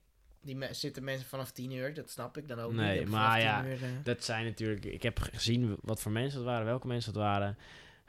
[0.47, 2.99] Die me- zitten mensen vanaf 10 uur, dat snap ik dan ook Nee, niet.
[3.01, 4.85] dat maar ja, 10 uur, eh, Dat zijn natuurlijk.
[4.85, 7.57] Ik heb gezien wat voor mensen het waren, welke mensen het waren.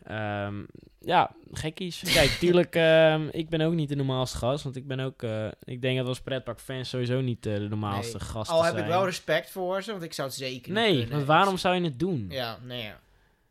[0.05, 0.63] Ehm,
[1.01, 2.03] ja, gekkies.
[2.13, 4.65] Kijk, tuurlijk, ehm, ik ben ook niet de normaalste gast.
[4.65, 5.23] Want ik ben ook.
[5.23, 8.27] eh, ik denk dat we als pretparkfans sowieso niet eh, de normaalste Nee.
[8.27, 8.85] gasten Al heb zijn.
[8.85, 11.11] ik wel respect voor ze, want ik zou het zeker niet Nee, kunnen.
[11.15, 12.27] want waarom zou je het doen?
[12.31, 13.01] Ja, nee, ja.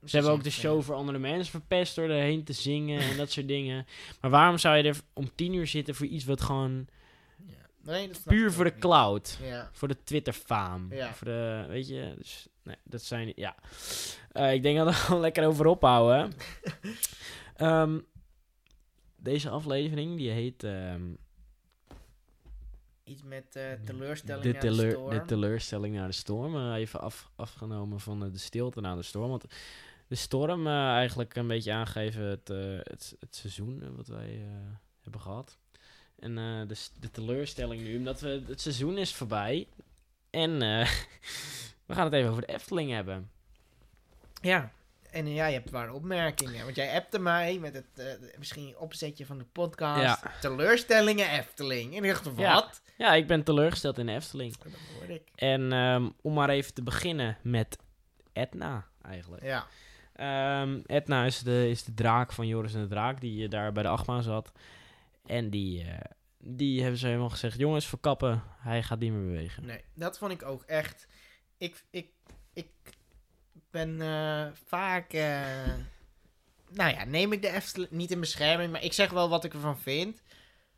[0.06, 3.32] Ze hebben ook de show voor andere mensen verpest door erheen te zingen en dat
[3.32, 3.86] soort dingen.
[4.22, 6.88] Maar waarom zou je er om tien uur zitten voor iets wat gewoon.
[7.88, 8.80] Nee, dat puur voor de niet.
[8.80, 9.70] cloud, Ja.
[9.74, 11.14] voor de Twitter-faam, Ja.
[11.14, 13.56] voor de, weet je, dus, nee, dat zijn, ja.
[14.32, 16.32] Eh, ik denk dat we er gewoon lekker over ophouden.
[17.56, 18.00] Ehm,
[19.16, 21.02] deze aflevering, die heet ehm,
[23.04, 25.10] Iets met eh, teleurstelling de, naar de storm.
[25.10, 26.56] de teleurstelling naar de storm.
[26.56, 29.30] Eh, even af, afgenomen van eh, de stilte naar de storm.
[29.30, 29.46] Want
[30.08, 34.30] de storm eh, eigenlijk een beetje aangegeven het, eh, het, het seizoen eh, wat wij
[34.44, 34.50] eh,
[35.02, 35.58] hebben gehad.
[36.20, 39.68] En eh, de, de teleurstelling nu, omdat we, het seizoen is voorbij.
[40.30, 40.90] En eh,
[41.88, 43.32] we gaan het even over de Efteling hebben.
[44.42, 44.72] Ja.
[45.12, 46.64] En eh, ja, je hebt ware opmerkingen.
[46.64, 50.02] Want jij appte mij met het misschien opzetje van de podcast.
[50.02, 50.32] Ja.
[50.42, 51.96] Teleurstellingen Efteling.
[51.96, 52.36] En ik dacht, wat?
[52.38, 52.72] Ja.
[52.98, 54.58] Ja, ik ben teleurgesteld in de Efteling.
[54.58, 55.22] Dat hoorde ik.
[55.36, 57.78] En ehm, om maar even te beginnen met
[58.34, 59.44] Etna eigenlijk.
[59.44, 59.68] Ja.
[60.14, 63.84] Ehm Etna is de, is de draak van Joris en de Draak, die daar bij
[63.84, 64.52] de achtbaan zat.
[65.28, 66.00] En die, eh,
[66.38, 69.66] die hebben ze helemaal gezegd, jongens, verkappen, hij gaat niet meer bewegen.
[69.66, 71.08] Nee, dat vond ik ook echt.
[71.58, 72.08] Ik, ik,
[72.54, 72.70] ik
[73.72, 75.14] ben eh, vaak.
[75.14, 75.42] eh,
[76.70, 79.54] nou ja, neem ik de Efteling niet in bescherming, maar ik zeg wel wat ik
[79.54, 80.22] ervan vind.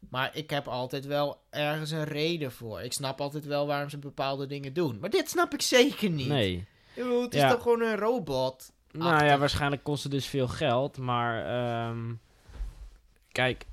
[0.10, 2.82] Maar ik heb altijd wel ergens een reden voor.
[2.82, 5.00] Ik snap altijd wel waarom ze bepaalde dingen doen.
[5.00, 6.28] Maar dit snap ik zeker niet.
[6.28, 6.66] Nee.
[6.96, 7.50] Bedoel, het is Ja.
[7.50, 8.72] toch gewoon een robot?
[8.92, 12.14] Nou ja, waarschijnlijk kost het dus veel geld, maar ehm,
[13.32, 13.66] kijk,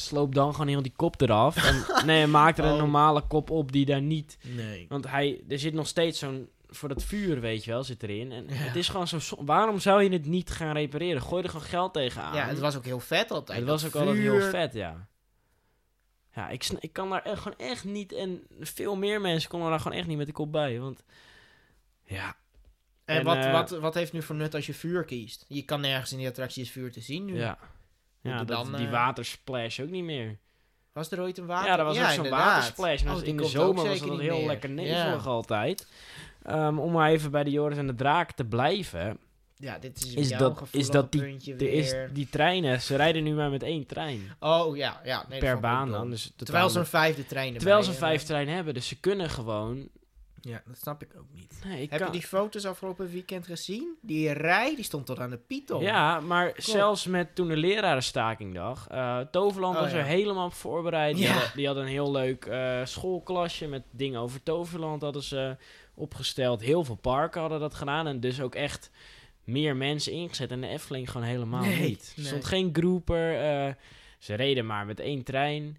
[0.00, 1.56] sloop dan gewoon heel die kop eraf.
[1.56, 2.78] En, nee, maak er een Oh.
[2.78, 4.38] normale kop op die daar niet...
[4.42, 4.86] Nee.
[4.88, 6.48] Want hij, er zit nog steeds zo'n...
[6.72, 8.32] Voor dat vuur, weet je wel, zit erin.
[8.32, 8.54] En Ja.
[8.54, 9.18] het is gewoon zo...
[9.38, 11.22] Waarom zou je het niet gaan repareren?
[11.22, 12.34] Gooi er gewoon geld tegenaan.
[12.34, 13.58] Ja, het was ook heel vet altijd.
[13.58, 14.50] Het was ook altijd heel vuur.
[14.50, 15.08] vet, ja.
[16.34, 18.12] Ja, ik, ik kan daar echt, gewoon echt niet...
[18.12, 20.80] En veel meer mensen konden daar gewoon echt niet met de kop bij.
[20.80, 21.04] Want...
[22.04, 22.36] Ja,
[23.04, 25.44] En, En, wat, eh, wat, wat heeft nu voor nut als je vuur kiest?
[25.48, 27.36] Je kan nergens in die attractie het vuur te zien nu.
[27.36, 27.58] ja.
[28.22, 30.38] Ja, dat, dan, die eh, watersplash ook niet meer.
[30.92, 31.68] Was er ooit een water?
[31.70, 33.02] ja, dat was ook zo'n watersplash.
[33.02, 34.46] Maar Oh, in de zomer was dat heel meer.
[34.46, 34.74] lekker Ja.
[34.74, 35.86] nevelig altijd.
[36.42, 39.18] Ehm, om maar even bij de Joris en de Draak te blijven.
[39.56, 43.34] Ja, dit is, Is dat- is dat die- Er is die treinen, ze rijden nu
[43.34, 44.32] maar met één trein.
[44.38, 45.00] Oh, ja.
[45.04, 46.10] ja nee, per baan dan.
[46.10, 48.08] Dus Terwijl ze een vijfde trein erbij terwijl ze een hebben.
[48.16, 48.74] vijf trein hebben.
[48.74, 49.88] Dus ze kunnen gewoon...
[50.42, 51.60] Ja, dat snap ik ook niet.
[51.64, 53.96] Nee, ik Heb kan- je die foto's afgelopen weekend gezien?
[54.02, 55.82] Die rij, die stond tot aan de Python.
[55.82, 58.86] Ja, maar zelfs met toen de lerarenstakingdag.
[58.88, 59.96] eh Toverland Oh, was ja.
[59.98, 61.16] er helemaal op voorbereid.
[61.16, 65.56] Die, hadden, die hadden een heel leuk eh, schoolklasje met dingen over Toverland hadden ze
[65.94, 66.60] opgesteld.
[66.60, 68.06] Heel veel parken hadden dat gedaan.
[68.06, 68.90] En dus ook echt
[69.44, 70.50] meer mensen ingezet.
[70.50, 72.06] En de Efteling gewoon helemaal Nee, niet.
[72.06, 72.26] Er nee.
[72.26, 73.40] stond geen groeper.
[73.40, 73.72] eh,
[74.18, 75.78] ze reden maar met één trein.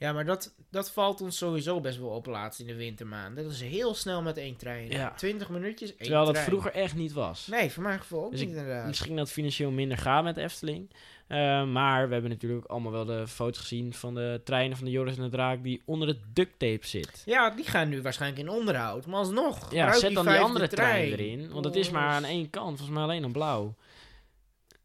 [0.00, 3.44] Ja, maar dat, dat valt ons sowieso best wel op laatst in de wintermaanden.
[3.44, 4.90] Dat is heel snel met één trein.
[4.90, 5.12] Ja.
[5.16, 6.48] 20 minuutjes, één Terwijl dat trein.
[6.48, 7.46] vroeger echt niet was.
[7.46, 8.86] Nee, voor mijn gevoel ook Dus niet inderdaad.
[8.86, 10.90] Misschien dat het financieel minder gaat met Efteling.
[11.26, 14.92] Eh, maar we hebben natuurlijk allemaal wel de foto's gezien van de treinen van de
[14.92, 17.22] Joris en de Draak die onder de duct tape zit.
[17.26, 19.06] Ja, die gaan nu waarschijnlijk in onderhoud.
[19.06, 21.52] Maar alsnog, Ja, zet dan die andere trein erin.
[21.52, 23.74] Want het is maar aan één kant, volgens mij alleen aan blauw.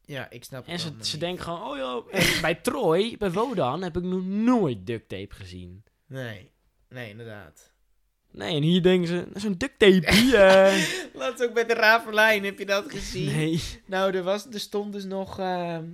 [0.06, 1.22] Ja, ik snap En het ze, allemaal ze niet.
[1.22, 1.78] denken gewoon, oh
[2.12, 5.84] ja, en bij Troy, bij Wodan, heb ik nog nooit duct tape gezien.
[6.08, 6.52] Nee,
[6.90, 7.74] nee, inderdaad.
[8.32, 10.06] Nee, en hier denken ze, dat is een duct tape.
[10.06, 10.84] eh.
[11.22, 13.26] Laatst ook met de Ravelijn, heb je dat gezien?
[13.36, 13.62] nee.
[13.86, 15.40] Nou, er, was, er stond dus nog...
[15.40, 15.86] ehm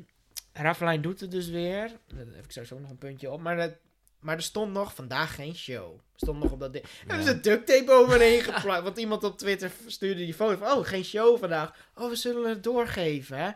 [0.54, 1.92] Ravelijn doet het dus weer.
[2.08, 3.42] Daar heb ik ook nog een puntje op.
[3.42, 3.74] Maar, dat,
[4.20, 6.00] maar er stond nog vandaag geen show.
[6.16, 6.86] stond nog op dat ding.
[7.08, 7.32] Er is Ja.
[7.32, 8.84] een duct tape overheen geplakt.
[8.84, 10.78] Want iemand op Twitter stuurde die foto van...
[10.78, 11.90] Oh, geen show vandaag.
[11.96, 13.50] Oh, we zullen het doorgeven, hè?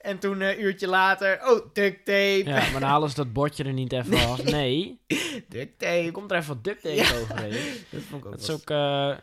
[0.00, 1.40] En toen eh, een uurtje later...
[1.50, 2.42] Oh, duct tape.
[2.44, 4.42] Ja, maar dan halen ze dat bordje er niet even af.
[4.44, 5.00] Nee,
[5.48, 6.08] Duct tape.
[6.12, 7.18] komt er even wat duct tape Ja.
[7.20, 7.52] overheen.
[7.90, 9.16] Dat vond ik ook Dat is ook eh,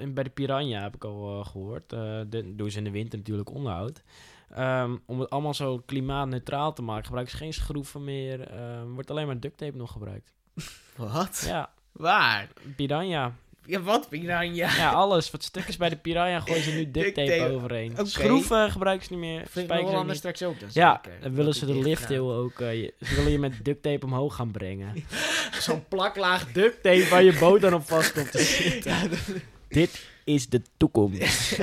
[0.00, 1.92] in- bij de Piranha, heb ik al eh, gehoord.
[1.92, 4.02] Eh de, doen ze in de winter natuurlijk onderhoud.
[4.50, 8.40] Ehm, om het allemaal zo klimaatneutraal te maken, gebruiken ze geen schroeven meer.
[8.50, 10.32] Ehm, wordt alleen maar duct tape nog gebruikt.
[10.96, 11.44] Wat?
[11.46, 12.48] Ja, Waar?
[12.76, 13.34] Piranha.
[13.66, 14.46] Ja, wat piranha?
[14.76, 15.30] Ja, alles.
[15.30, 17.52] Wat stukjes bij de Piranha gooien ze nu duct tape tape.
[17.52, 17.96] overheen.
[18.02, 19.42] Schroeven gebruiken ze niet meer.
[19.48, 20.16] Spijkers wel ook anders niet.
[20.36, 21.20] straks ook dan Ja, zeker.
[21.20, 22.60] dan willen Dat ze de dicht lifthill ook.
[22.60, 25.04] eh, je- ze willen je met duct tape omhoog gaan brengen.
[25.60, 29.10] Zo'n plaklaag duct tape waar je boot dan op vast komt te zitten.
[29.68, 31.58] Dit is de toekomst.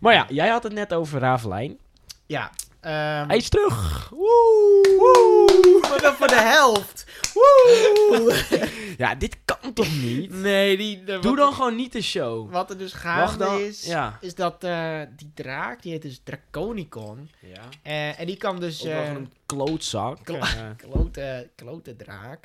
[0.00, 1.78] maar ja, jij had het net over Ravelijn.
[2.26, 2.50] Ja.
[2.80, 4.08] Ehm, Hij is terug.
[4.08, 5.78] Woe!
[5.90, 7.06] Maar dan voor de helft.
[7.34, 8.44] Woe!
[8.96, 10.30] Ja, dit kan toch niet?
[10.32, 11.04] nee, die...
[11.04, 12.50] de- Doe wat- dan gewoon niet de show.
[12.52, 13.58] Wat er dus gaande dan.
[13.60, 14.18] is, Ja.
[14.20, 17.30] is dat eh, die draak, die heet dus Draconicon.
[17.40, 17.62] ja.
[17.82, 18.82] Eh, en die kan dus...
[18.82, 20.24] Wel eh, een klootzak.
[20.24, 20.38] klo-
[20.88, 22.44] klote, klote draak.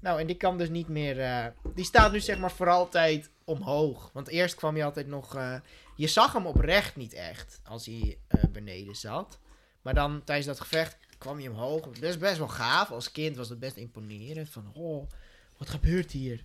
[0.00, 1.20] Nou, en die kan dus niet meer...
[1.20, 4.10] eh, die staat nu zeg maar voor altijd omhoog.
[4.12, 5.34] Want eerst kwam hij altijd nog...
[5.36, 5.54] eh,
[5.96, 9.38] je zag hem oprecht niet echt, als hij eh, beneden zat.
[9.86, 11.80] Maar dan tijdens dat gevecht kwam hij omhoog.
[11.80, 12.90] Dat is best wel gaaf.
[12.90, 14.48] Als kind was het best imponerend.
[14.50, 15.08] Van, oh,
[15.56, 16.40] wat gebeurt hier?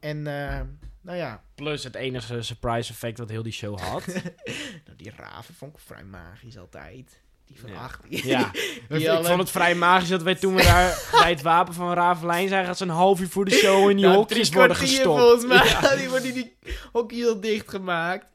[0.00, 0.60] En, eh,
[1.00, 4.06] nou ja, plus het enige surprise effect wat heel die show had.
[4.86, 7.20] nou, die raven vond ik vrij magisch altijd.
[7.46, 7.90] Die van Ja.
[8.88, 11.74] Die ik alle- vond het vrij magisch dat wij toen we daar bij het wapen
[11.74, 14.50] van Ravelijn zijn, gaat ze een half uur voor de show in die Nou, hokjes
[14.52, 15.20] worden gestopt.
[15.20, 16.56] Volgens mij, Ja, die worden die
[16.92, 18.26] hokjes al dichtgemaakt.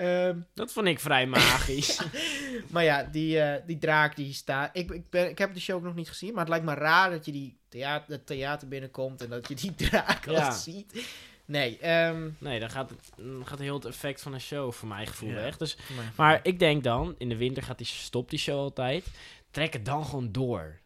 [0.00, 2.00] Ehm, dat vond ik vrij magisch.
[2.72, 4.70] maar ja, die, eh, die draak die staat...
[4.72, 6.74] Ik, ik, ben, ik heb de show ook nog niet gezien, maar het lijkt me
[6.74, 11.06] raar dat je die theater, het theater binnenkomt en dat je die draak al ziet.
[11.44, 15.06] Nee, ehm, Nee, dan gaat, dan gaat heel het effect van een show voor mijn
[15.06, 15.34] gevoel Ja.
[15.34, 15.56] weg.
[15.56, 19.06] Dus, maar, maar ik denk dan, in de winter gaat die, stopt die show altijd.
[19.50, 20.78] Trek het dan gewoon door.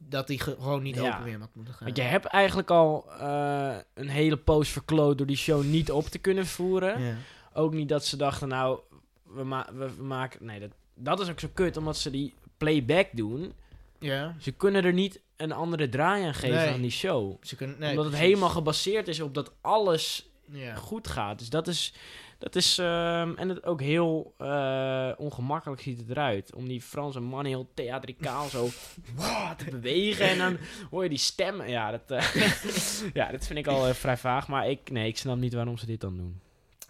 [0.00, 1.08] dat die ge- gewoon niet Ja.
[1.12, 1.84] open weer mag moeten gaan.
[1.84, 6.06] Want je hebt eigenlijk al eh, een hele poos verkloot door die show niet op
[6.06, 7.02] te kunnen voeren.
[7.02, 7.14] Ja.
[7.58, 8.78] Ook niet dat ze dachten, nou,
[9.22, 10.44] we, ma- we, we maken...
[10.46, 13.52] Nee, dat, dat is ook zo kut, omdat ze die playback doen.
[13.98, 14.34] ja.
[14.40, 16.72] Ze kunnen er niet een andere draai aan geven Nee.
[16.74, 17.36] aan die show.
[17.42, 18.28] Ze kunnen, nee, omdat het precies.
[18.32, 20.74] helemaal gebaseerd is op dat alles Ja.
[20.74, 21.38] goed gaat.
[21.38, 21.94] Dus dat is...
[22.38, 26.54] Dat is ehm, en het ook heel eh, ongemakkelijk ziet het eruit.
[26.54, 28.68] Om die Franse man heel theatrikaal zo
[29.56, 30.28] te bewegen.
[30.28, 30.56] En dan
[30.90, 31.70] hoor je die stemmen.
[31.70, 32.34] Ja, dat, eh,
[33.14, 34.48] ja, dat vind ik al eh, vrij vaag.
[34.48, 36.40] Maar ik, nee, ik snap niet waarom ze dit dan doen.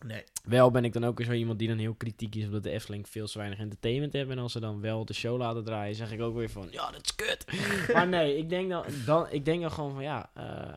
[0.06, 0.24] Nee.
[0.44, 2.44] Wel ben ik dan ook weer zo iemand die dan heel kritiek is...
[2.44, 4.36] omdat de Efteling veel te weinig entertainment hebben.
[4.36, 5.94] En als ze dan wel de show laten draaien...
[5.94, 6.68] zeg ik ook weer van...
[6.70, 7.44] ja, dat is kut.
[7.94, 10.02] maar nee, ik denk dan, dan, ik denk dan gewoon van...
[10.02, 10.72] ja, eh,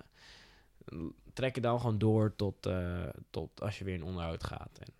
[1.33, 4.77] trek het dan gewoon door tot, eh, tot als je weer in onderhoud gaat.
[4.79, 4.93] En,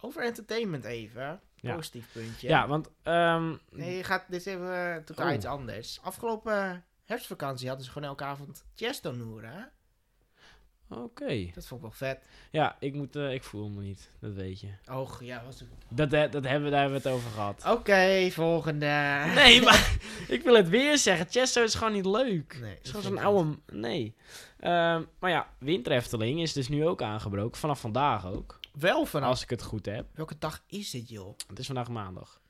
[0.00, 1.40] Over entertainment even.
[1.56, 1.74] Ja.
[1.74, 2.48] Positief puntje.
[2.48, 2.90] ja, want...
[3.02, 5.34] ehm, Nee, je gaat, dit even eh, totaal Oh.
[5.34, 5.98] iets anders.
[6.02, 9.70] Afgelopen herfstvakantie hadden ze gewoon elke avond Chestonoer,
[10.88, 11.50] Oké.
[11.54, 12.18] Dat vond ik wel vet.
[12.50, 14.10] Ja, ik, moet, eh, ik voel me niet.
[14.20, 14.68] Dat weet je.
[14.92, 15.68] Och, ja, was het.
[15.88, 17.64] Dat, dat hebben we, daar hebben we het over gehad.
[17.68, 18.86] Oké, volgende.
[19.34, 19.96] Nee, maar
[20.28, 21.26] ik wil het weer zeggen.
[21.30, 22.58] Chesto is gewoon niet leuk.
[22.60, 23.58] Nee, Het is gewoon zo'n oude...
[23.72, 24.14] Nee.
[24.60, 27.60] Ehm, maar ja, Winterefteling is dus nu ook aangebroken.
[27.60, 28.60] Vanaf vandaag ook.
[28.72, 29.28] Wel vanaf.
[29.28, 30.06] Als ik het goed heb.
[30.14, 31.36] Welke dag is dit, joh?
[31.48, 32.40] Het is vandaag maandag.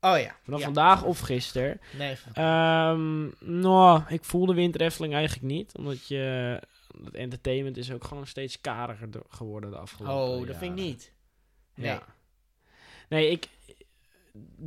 [0.00, 0.36] Oh ja.
[0.42, 0.64] Vanaf ja.
[0.64, 1.80] vandaag of gisteren.
[1.98, 5.76] Nee, van- Ehm nou, ik voel de Winterefteling eigenlijk niet.
[5.76, 6.60] Omdat je...
[7.04, 11.12] Het entertainment is ook gewoon steeds kariger geworden de afgelopen oh, dat vind ik niet.
[11.74, 11.86] Nee.
[11.86, 12.02] Ja.
[13.08, 13.48] Nee, ik...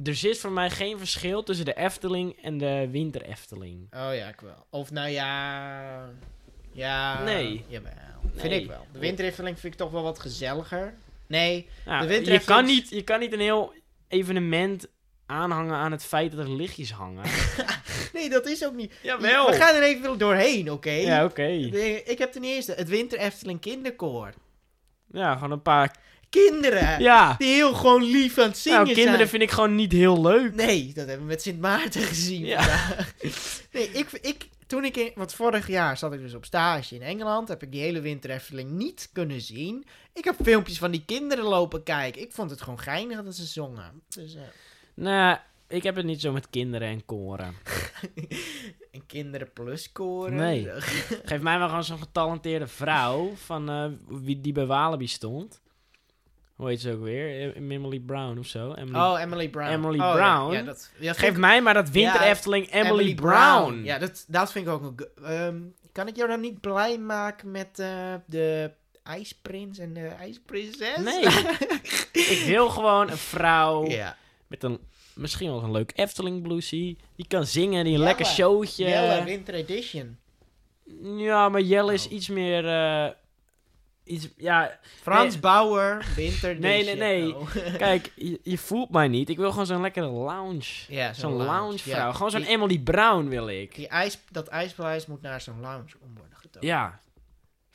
[0.04, 3.82] Er zit voor mij geen verschil tussen de Efteling en de Winter Efteling.
[3.94, 4.66] Oh ja, ik wel.
[4.70, 6.10] Of nou ja.
[6.72, 7.24] Ja.
[7.24, 7.66] Nee.
[7.68, 7.94] Jawel.
[8.36, 8.86] Vind ik wel.
[8.92, 10.94] De winterefteling vind ik toch wel wat gezelliger.
[11.28, 11.68] Nee.
[11.86, 13.74] De je, Winter kan Efteling- niet, je kan niet een heel
[14.08, 14.88] evenement
[15.26, 17.24] aanhangen aan het feit dat er lichtjes hangen.
[18.14, 18.94] Nee, dat is ook niet.
[19.02, 19.50] Jawel.
[19.50, 20.92] We gaan er even doorheen, oké?
[20.92, 21.46] Ja, oké.
[22.06, 24.34] Ik heb ten eerste het Winter Efteling Kinderkoor.
[25.12, 25.96] Ja, gewoon een paar...
[26.30, 27.02] Kinderen!
[27.02, 27.36] Ja.
[27.38, 29.30] Die heel gewoon lief aan het zingen Nou, kinderen zijn.
[29.30, 30.54] vind ik gewoon niet heel leuk.
[30.56, 32.62] Nee, dat hebben we met Sint Maarten gezien Ja.
[32.64, 33.14] vandaag.
[33.72, 37.02] Nee, ik, ik, toen ik in, want vorig jaar zat ik dus op stage in
[37.02, 39.86] Engeland, heb ik die hele Winter Efteling niet kunnen zien.
[40.14, 42.22] Ik heb filmpjes van die kinderen lopen kijken.
[42.22, 44.02] Ik vond het gewoon geinig dat ze zongen.
[44.08, 44.42] Dus, eh,
[44.96, 45.38] Nou,
[45.68, 47.54] ik heb het niet zo met kinderen en koren.
[48.92, 50.36] en kinderen plus koren.
[50.36, 50.68] Nee.
[51.26, 55.62] Geef mij maar gewoon zo'n getalenteerde vrouw van eh, wie die bij Walibi stond.
[56.56, 57.28] Hoe heet ze ook weer?
[57.56, 58.74] Eh, Emily Brown of zo.
[58.74, 59.00] Emily...
[59.00, 59.72] Oh, Emily Brown.
[59.72, 60.14] Emily Oh.
[60.14, 60.54] Brown?
[60.54, 63.84] Ja, dat, ja, dat Geef ik- mij maar dat Winter Efteling Emily, Brown.
[63.84, 65.60] Ja, dat, dat vind ik ook go- ehm,
[65.92, 68.72] kan ik jou dan niet blij maken met eh, de
[69.04, 70.98] ijsprins en de ijsprinses?
[70.98, 71.24] Nee.
[72.36, 74.18] Ik wil gewoon een vrouw ja.
[74.48, 74.80] Met een
[75.14, 76.98] misschien wel een leuk Efteling bluesie.
[77.16, 78.04] Die kan zingen, die een Jelle.
[78.04, 78.86] lekker showtje.
[78.88, 80.18] Jelle Winter Edition.
[81.18, 82.12] Ja, maar Jelle is Oh.
[82.12, 82.68] iets meer...
[82.68, 83.10] eh,
[84.04, 85.40] iets, ja, Frans Nee.
[85.42, 86.98] Bauer, Winter Nee, Edition.
[87.00, 87.36] nee, nee.
[87.36, 87.56] Oh.
[87.78, 89.30] kijk, je, je voelt mij niet.
[89.30, 90.64] Ik wil gewoon zo'n lekkere lounge.
[90.88, 91.96] ja, Zo'n lounge vrouw.
[92.08, 92.12] Ja.
[92.12, 93.76] Gewoon zo'n Die- Emily Brown wil ik.
[93.76, 96.66] Die ijs, dat ijspaleis moet naar zo'n lounge om worden getoond.
[96.66, 97.00] Ja.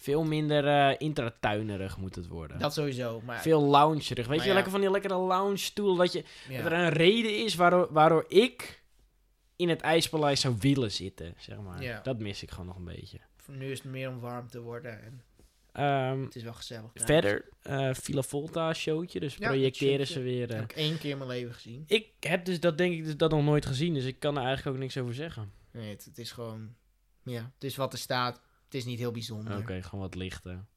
[0.00, 2.58] Veel minder eh intratuinerig moet het worden.
[2.58, 3.40] Dat sowieso, maar...
[3.40, 4.26] Veel loungerig.
[4.26, 4.54] Weet je, ja.
[4.54, 5.96] lekker van die lekkere lounge stoel.
[5.96, 6.62] Dat, je, ja.
[6.62, 8.82] dat er een reden is waardoor, waardoor ik
[9.56, 11.82] in het ijspaleis zou willen zitten, zeg maar.
[11.82, 12.00] Ja.
[12.00, 13.18] Dat mis ik gewoon nog een beetje.
[13.36, 15.22] Voor nu is het meer om warm te worden en
[15.72, 16.90] Ehm, het is wel gezellig.
[16.94, 19.20] verder, eh Villa Volta showtje.
[19.20, 20.50] Dus projecteren ze weer.
[20.50, 20.56] eh.
[20.56, 21.84] heb ik één keer in mijn leven gezien.
[21.86, 23.94] Ik heb dus dat denk ik dus dat nog nooit gezien.
[23.94, 25.52] Dus ik kan er eigenlijk ook niks over zeggen.
[25.70, 26.74] Nee, het, het is gewoon...
[27.22, 28.40] Ja, het is wat er staat.
[28.70, 29.56] Het is niet heel bijzonder.
[29.58, 30.68] Oké, gewoon wat lichten.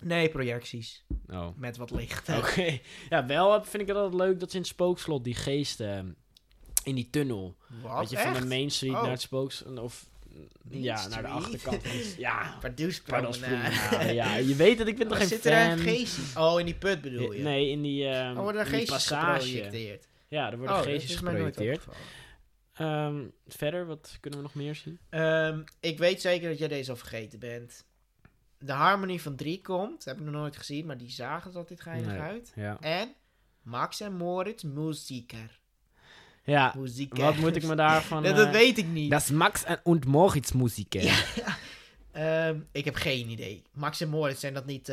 [0.00, 1.04] Nee, projecties.
[1.30, 1.48] Oh.
[1.56, 2.28] Met wat licht.
[2.28, 2.78] Oké.
[3.08, 6.08] Ja, wel vind ik het altijd leuk dat ze in het spookslot die geesten ehm,
[6.84, 7.56] in die tunnel.
[7.82, 7.96] Wat?
[8.00, 8.46] dat je van de?
[8.46, 9.02] Main Street Oh.
[9.02, 10.08] naar het spookslot of
[10.62, 13.38] Main ja, naar de achterkant van het, ja, Pardoespromenade.
[13.38, 14.14] Pardonspromenade.
[14.14, 15.70] ja, je weet dat ik ben toch Waar geen zit er fan.
[15.70, 16.40] een geestje?
[16.40, 17.42] Oh, in die put bedoel je?
[17.42, 19.40] Nee, in die, ehm Oh, worden er in die passage.
[19.46, 20.08] geprojecteerd?
[20.28, 21.84] Ja, er worden oh, geestjes is geprojecteerd.
[22.80, 24.98] Ehm, verder, wat kunnen we nog meer zien?
[25.08, 27.84] Ehm, ik weet zeker dat jij deze al vergeten bent.
[28.58, 30.04] De Harmony van 3 komt.
[30.04, 32.20] Heb ik nog nooit gezien, maar die zagen er altijd geinig Nee.
[32.20, 32.52] uit.
[32.54, 32.76] Ja.
[32.80, 33.14] En
[33.62, 35.60] Max en Moritz Muzieker.
[36.44, 37.24] Ja, Muzieker.
[37.24, 38.22] wat moet ik me daarvan...
[38.24, 39.10] dat, dat eh, weet ik niet.
[39.10, 40.92] Dat is Max en und Moritz muziek.
[40.92, 41.24] Ja.
[42.10, 43.62] Ehm, ik heb geen idee.
[43.72, 44.92] Max en Moritz, zijn dat niet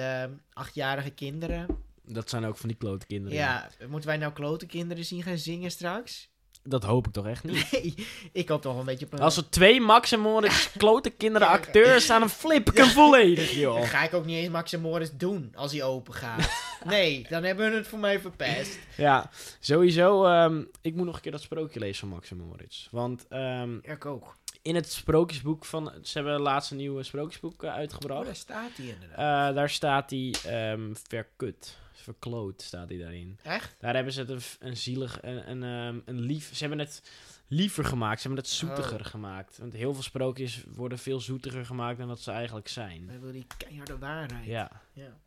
[0.54, 1.68] achtjarige kinderen?
[2.06, 3.38] Dat zijn ook van die klote kinderen.
[3.38, 6.30] Ja, moeten wij nou klote kinderen zien gaan zingen straks?
[6.70, 7.72] Dat hoop ik toch echt niet.
[7.72, 7.94] Nee,
[8.32, 9.20] ik hoop toch wel een beetje op een...
[9.20, 13.50] Als er twee Max en Moritz klote kinderen acteurs staan, dan flip ik hem volledig,
[13.52, 13.88] Dan joh.
[13.90, 16.50] ga ik ook niet eens Max en Moritz doen als hij open gaat.
[16.86, 18.80] nee, dan hebben we het voor mij verpest.
[18.98, 20.26] Ja, sowieso.
[20.26, 22.88] ehm, ik moet nog een keer dat sprookje lezen van Max en Moritz.
[22.92, 24.36] Want Ja, ik ook.
[24.62, 25.92] in het sprookjesboek van...
[26.02, 28.26] Ze hebben laatst een nieuwe sprookjesboek eh, Oh, uitgebracht.
[28.26, 29.50] daar staat hij inderdaad.
[29.50, 31.78] Eh, daar staat hij ehm, verkut.
[32.14, 33.40] Verkloot staat hij daarin.
[33.44, 33.76] Echt?
[33.80, 36.56] Daar hebben ze het een, een zielig, een, een, ehm, een lief...
[36.56, 37.12] Ze hebben het
[37.48, 38.22] liever gemaakt.
[38.22, 39.06] Ze hebben het zoetiger Oh.
[39.06, 39.58] gemaakt.
[39.58, 43.08] Want heel veel sprookjes worden veel zoetiger gemaakt dan dat ze eigenlijk zijn.
[43.08, 44.46] Wij willen die keiharde waarheid.
[44.46, 45.18] Ja, ja.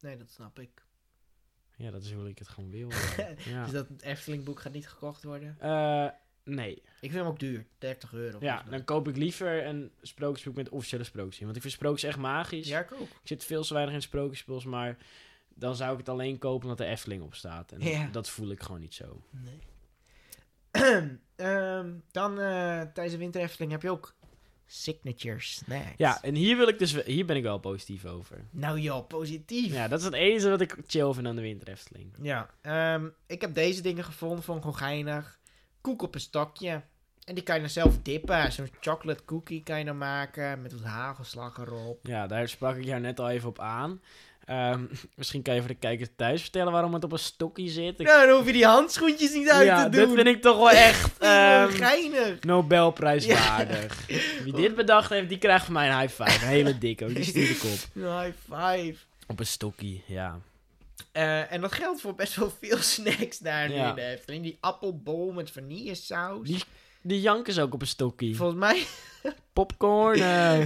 [0.00, 0.82] Nee, dat snap ik.
[1.76, 2.90] ja dat is hoe ik het gewoon wil.
[3.52, 3.62] ja.
[3.62, 5.56] Dus dat het Efteling-boek gaat niet gekocht worden?
[5.58, 6.08] Eh,
[6.44, 6.74] nee.
[6.74, 7.66] Ik vind hem ook duur.
[7.78, 8.38] 30 euro.
[8.40, 11.38] Ja, dan koop ik liever een sprookjesboek met officiële sprookjes.
[11.38, 11.44] in.
[11.44, 12.68] Want ik vind sprookjes echt magisch.
[12.68, 13.00] Ja, ik ook.
[13.00, 14.96] Ik zit veel te weinig in sprookjesbos, maar
[15.60, 17.72] dan zou ik het alleen kopen omdat de Efteling op staat.
[17.72, 18.08] En Ja.
[18.12, 19.22] dat voel ik gewoon niet zo.
[19.30, 19.58] Nee.
[21.36, 24.14] Ehm, dan eh, tijdens de Winter Efteling heb je ook
[24.66, 25.94] signature snacks.
[25.96, 28.44] Ja, en hier, wil ik dus, hier ben ik wel positief over.
[28.50, 29.72] Nou joh, positief.
[29.72, 32.14] Ja, dat is het enige wat ik chill vind aan de Winter Efteling.
[32.22, 35.38] Ja, ehm, ik heb deze dingen gevonden, vond ik gewoon geinig.
[35.80, 36.82] Koek op een stokje.
[37.24, 38.52] En die kan je dan zelf dippen.
[38.52, 42.06] Zo'n chocolate cookie kan je dan maken met wat hagelslag erop.
[42.06, 44.00] Ja, daar sprak ik jou net al even op aan.
[44.50, 44.84] Ehm,
[45.16, 48.00] misschien kan je voor de kijkers thuis vertellen waarom het op een stokje zit.
[48.00, 50.06] Ik- Nou, dan hoef je die handschoentjes niet uit ja, te doen.
[50.06, 52.40] dit vind ik toch wel echt ehm, geinig.
[52.42, 54.06] Nobelprijswaardig.
[54.44, 56.44] Wie dit bedacht heeft, die krijgt van mij een high five.
[56.44, 57.78] Een hele dikke, die stuur ik op.
[58.20, 58.94] High five.
[59.26, 60.38] Op een stokje, ja.
[61.12, 63.88] Eh, en dat geldt voor best wel veel snacks daar nu Ja.
[63.88, 64.42] in de Efteling.
[64.42, 66.46] Die appelbol met vanillesaus.
[66.46, 66.64] Die-
[67.02, 68.34] Die jank is ook op een stokje.
[68.34, 68.82] Volgens mij...
[69.52, 70.20] Popcorn.
[70.20, 70.58] eh.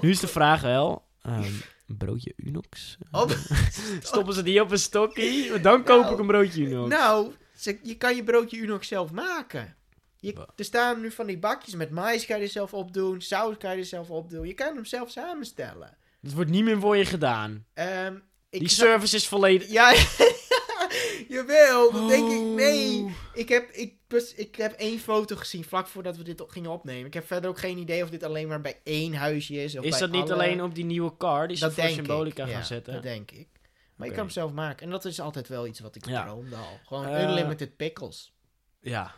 [0.00, 1.04] Nu is de vraag wel.
[1.22, 1.42] ehm,
[1.88, 2.96] een broodje Unox?
[3.10, 3.36] Op-
[4.00, 5.60] Stoppen ze die op een stokje?
[5.60, 6.88] Dan koop Nou, ik een broodje Unox.
[6.90, 9.76] Nou, ze- je kan je broodje Unox zelf maken.
[10.20, 13.20] Je, er staan nu van die bakjes met mais kan je er zelf opdoen.
[13.20, 14.46] Saus kan je er zelf opdoen.
[14.46, 15.96] Je kan hem zelf samenstellen.
[16.20, 17.64] Dat wordt niet meer voor je gedaan.
[17.74, 18.14] Ehm,
[18.50, 19.68] ik Die service is volledig...
[19.70, 19.92] Ja,
[21.28, 22.40] Jawel, dat denk ik.
[22.42, 23.02] Nee.
[23.02, 23.10] Oh.
[23.34, 23.94] Ik heb, ik,
[24.36, 27.06] ik heb één foto gezien vlak voordat we dit gingen opnemen.
[27.06, 29.78] Ik heb verder ook geen idee of dit alleen maar bij één huisje is.
[29.78, 31.88] Of Is bij dat niet alle- alleen op die nieuwe car die ze dat voor
[31.88, 32.50] Symbolica ik.
[32.50, 32.92] gaan ja, zetten?
[32.92, 33.48] Dat denk ik.
[33.96, 34.84] Maar ik kan hem zelf maken.
[34.84, 36.24] En dat is altijd wel iets wat ik Ja.
[36.24, 36.78] droomde al.
[36.86, 38.32] Gewoon Eh, unlimited pickles.
[38.80, 39.14] Ja.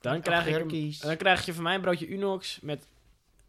[0.00, 2.86] Dan krijg, ik, dan krijg je van mij een broodje Unox met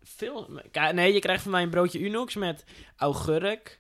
[0.04, 0.62] veel...
[0.94, 2.64] Nee, je krijgt van mij een broodje Unox met
[2.96, 3.80] augurk,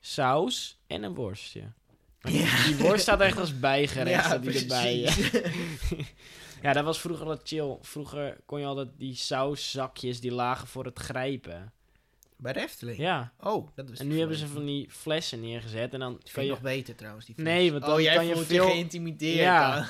[0.00, 1.72] saus en een worstje.
[2.20, 2.64] Die, Ja.
[2.66, 4.96] die worst staat echt als bijgerecht, staat die erbij.
[6.62, 7.76] Ja, dat was vroeger wat chill.
[7.80, 11.72] Vroeger kon je altijd die sauszakjes die lagen voor het grijpen.
[12.42, 12.98] Bij de Efteling?
[12.98, 13.32] Ja.
[13.40, 16.44] Oh, dat is En nu hebben ze van die flessen neergezet en dan Dat kan
[16.44, 16.50] je...
[16.50, 17.26] nog beter trouwens.
[17.26, 17.70] Die Nee, fles.
[17.70, 19.38] want oh, dan jij kan je veel- je geïntimideerd.
[19.38, 19.86] Ja.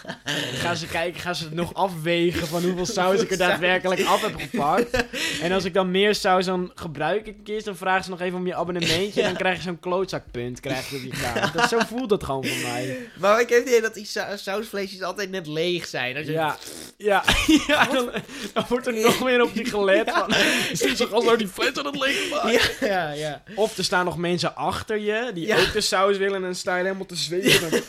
[0.53, 4.23] gaan ze kijken, gaan ze het nog afwegen van hoeveel saus ik er daadwerkelijk af
[4.23, 5.05] heb gepakt.
[5.43, 8.21] En als ik dan meer saus dan gebruik ik een keer, dan vragen ze nog
[8.21, 9.21] even om je abonnementje.
[9.23, 11.53] En dan krijg je zo'n klootzakpunt krijg je op je kaart.
[11.53, 13.09] Dat, zo voelt het gewoon voor mij.
[13.19, 16.17] Maar ik heb het idee dat die sa- sausvleesjes altijd net leeg zijn.
[16.17, 16.57] Als je- Ja,
[16.97, 17.25] ja,
[17.67, 18.11] ja dan,
[18.53, 20.11] dan wordt er nog meer op je gelet.
[20.11, 20.35] Van,
[20.73, 22.40] is dit toch als nou die fles aan het leeg?
[22.49, 23.43] Ja, ja, ja.
[23.55, 25.59] Of er staan nog mensen achter je die Ja.
[25.61, 27.71] ook de saus willen en dan sta je helemaal te zweten.
[27.71, 27.81] Dan,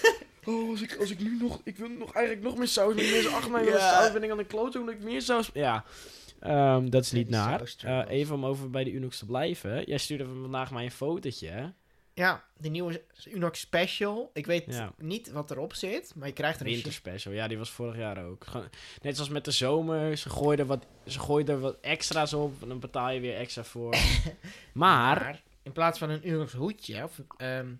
[0.45, 1.61] Oh, als ik, als ik nu nog...
[1.63, 2.95] Ik wil nog eigenlijk nog meer saus.
[2.95, 4.11] Die mensen achter mij willen saus.
[4.11, 5.49] Ben ik aan de kloot, omdat ik meer saus...
[5.53, 5.83] Ja,
[6.39, 7.61] Ehm, dat is niet naar.
[7.83, 9.83] Eh, even om over bij de Unox te blijven.
[9.85, 11.73] Jij stuurde vandaag mij een fotootje.
[12.13, 14.29] Ja, de nieuwe Unox Special.
[14.33, 14.93] Ik weet Ja.
[14.97, 17.33] niet wat erop zit, maar je krijgt er een Winter special.
[17.33, 18.45] Ja, die was vorig jaar ook.
[19.01, 20.17] Net zoals met de zomer.
[20.17, 22.61] Ze gooiden, wat, ze gooiden er wat extra's op.
[22.61, 23.95] En dan betaal je weer extra voor.
[24.73, 25.19] maar...
[25.21, 27.73] Maar in plaats van een Unox hoedje of ehm,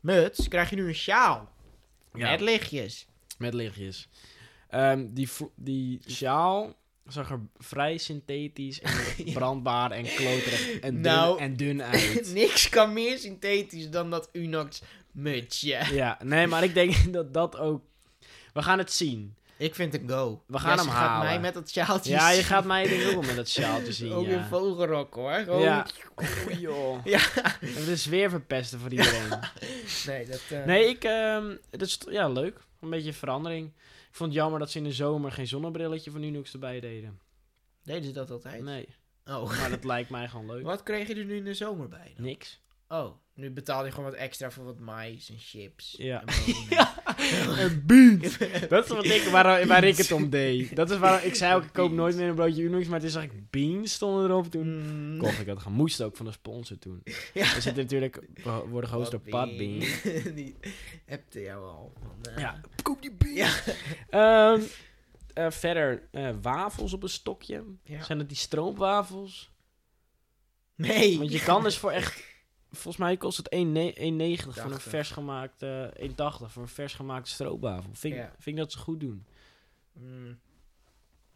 [0.00, 1.50] muts, krijg je nu een sjaal.
[2.14, 2.30] Ja.
[2.30, 3.06] Met lichtjes.
[3.38, 4.08] Met lichtjes.
[4.68, 6.74] Ehm, die, die sjaal
[7.06, 8.92] zag er vrij synthetisch en
[9.34, 11.38] brandbaar en kloterig en dun, Nou.
[11.38, 12.32] en dun uit.
[12.34, 14.82] Niks kan meer synthetisch dan dat Unox
[15.12, 15.80] mutsje.
[15.92, 17.82] ja, nee, maar ik denk dat dat ook...
[18.52, 19.34] We gaan het zien.
[19.62, 20.42] Ik vind het een go.
[20.46, 21.26] We gaan hem gaat halen.
[21.26, 24.32] mij met dat sjaaltje Ja, je gaat mij ook met dat sjaaltje zien, Ook ja.
[24.32, 25.32] in vogelrok hoor.
[25.32, 25.60] Gewoon...
[25.72, 25.86] Ja.
[26.46, 27.04] Oei, joh.
[27.04, 27.18] Ja.
[27.60, 29.28] Het is weer verpesten voor iedereen.
[30.06, 30.42] Nee, dat...
[30.50, 31.04] eh, Nee, ik...
[31.04, 32.60] ehm dat is ja, leuk.
[32.80, 33.66] Een beetje verandering.
[34.08, 37.20] Ik vond het jammer dat ze in de zomer geen zonnebrilletje van Unox erbij deden.
[37.84, 38.62] Deden ze dat altijd?
[38.62, 38.88] Nee,
[39.26, 39.58] Oh.
[39.58, 40.62] maar dat lijkt mij gewoon leuk.
[40.64, 42.24] Wat kreeg je er nu in de zomer bij dan?
[42.24, 42.60] Niks.
[42.88, 45.94] Oh, nu betaal je gewoon wat extra voor wat mais en chips.
[45.98, 46.22] Ja.
[46.24, 46.26] En
[46.68, 46.88] bonen.
[47.62, 48.38] Een beat.
[48.70, 50.76] Dat is wat ik, waar, waar ik het om deed.
[50.76, 53.08] Dat is waarom ik zei ook, ik koop nooit meer een broodje Unox, maar het
[53.08, 54.82] is eigenlijk beans stonden erop toen.
[55.12, 55.18] Mm.
[55.18, 55.68] Kocht ik dat.
[55.68, 57.02] Moest ook van de sponsor toen.
[57.34, 57.54] Ja.
[57.54, 59.78] We zitten natuurlijk, we worden gehost door Padbean.
[60.34, 60.56] Die
[61.04, 61.92] hebte jou al.
[62.00, 63.36] Van, eh, Ja, koop die beans.
[63.36, 63.52] Ja.
[64.10, 64.60] Ehm,
[65.32, 67.64] eh, verder, eh, wafels op een stokje.
[67.84, 68.02] Ja.
[68.02, 69.50] Zijn het die stroopwafels?
[70.76, 71.18] Nee.
[71.18, 72.22] Want je kan dus voor echt,
[72.72, 74.82] volgens mij kost het 1,90 voor een 80.
[74.82, 77.90] vers gemaakte, 1,80 voor een vers gemaakte stroopwafel.
[77.94, 78.26] Vind, ik- Ja.
[78.28, 79.26] vind ik dat ze goed doen.
[79.92, 80.38] Mm.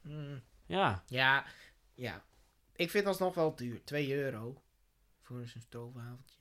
[0.02, 0.42] Mm.
[0.66, 1.44] Ja, Ja,
[1.94, 2.24] ja.
[2.76, 3.84] Ik vind dat nog wel duur.
[3.84, 4.62] 2 euro.
[5.22, 6.38] Voor zo'n stroopwafeltje.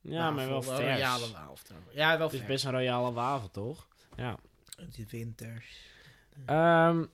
[0.00, 0.78] ja maar wel vers.
[0.78, 1.76] royale wafel.
[1.92, 2.50] Ja, wel Het is vers.
[2.52, 3.88] best een royale wafel, toch?
[4.16, 4.38] Ja.
[4.76, 5.88] Het is winters.
[6.46, 7.04] Ehm,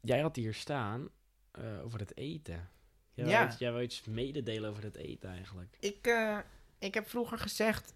[0.00, 1.08] jij had hier staan
[1.52, 2.68] eh, over het eten.
[3.14, 3.46] Jij, Ja.
[3.46, 5.76] iets, jij wil iets mededelen over het eten eigenlijk.
[5.80, 6.38] Ik, eh,
[6.78, 7.94] ik heb vroeger gezegd...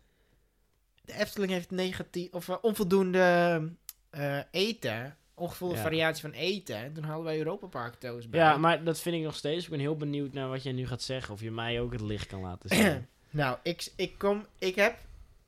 [1.05, 2.33] De Efteling heeft negatief...
[2.33, 3.69] Of eh, onvoldoende
[4.11, 5.17] eh, eten.
[5.35, 5.83] Ongevoelde Ja.
[5.83, 6.77] variatie van eten.
[6.77, 8.41] En toen hadden wij Europa Park toast bij.
[8.41, 9.65] Ja, maar dat vind ik nog steeds.
[9.65, 11.35] Ik ben heel benieuwd naar wat jij nu gaat zeggen.
[11.35, 13.07] Of je mij ook het licht kan laten zien.
[13.31, 14.99] Nou, ik, ik, kom, ik heb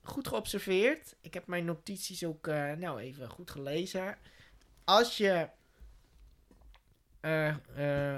[0.03, 1.14] goed geobserveerd.
[1.21, 2.47] Ik heb mijn notities ook
[2.77, 4.16] nou even goed gelezen.
[4.85, 5.49] Als je.
[7.21, 7.57] eh,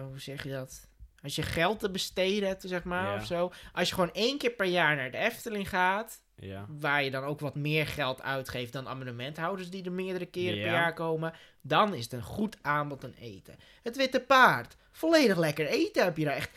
[0.08, 0.88] hoe zeg je dat?
[1.22, 3.14] Als je geld te besteden hebt, zeg maar, Ja.
[3.16, 3.52] of zo.
[3.72, 6.22] Als je gewoon één keer per jaar naar de Efteling gaat.
[6.36, 6.66] ja.
[6.68, 10.66] Waar je dan ook wat meer geld uitgeeft dan abonnementhouders die er meerdere keren per
[10.66, 10.72] Ja.
[10.72, 11.32] jaar komen.
[11.60, 13.56] Dan is het een goed aanbod aan eten.
[13.82, 14.76] Het Witte Paard.
[14.92, 16.50] Volledig lekker eten heb je daar echt.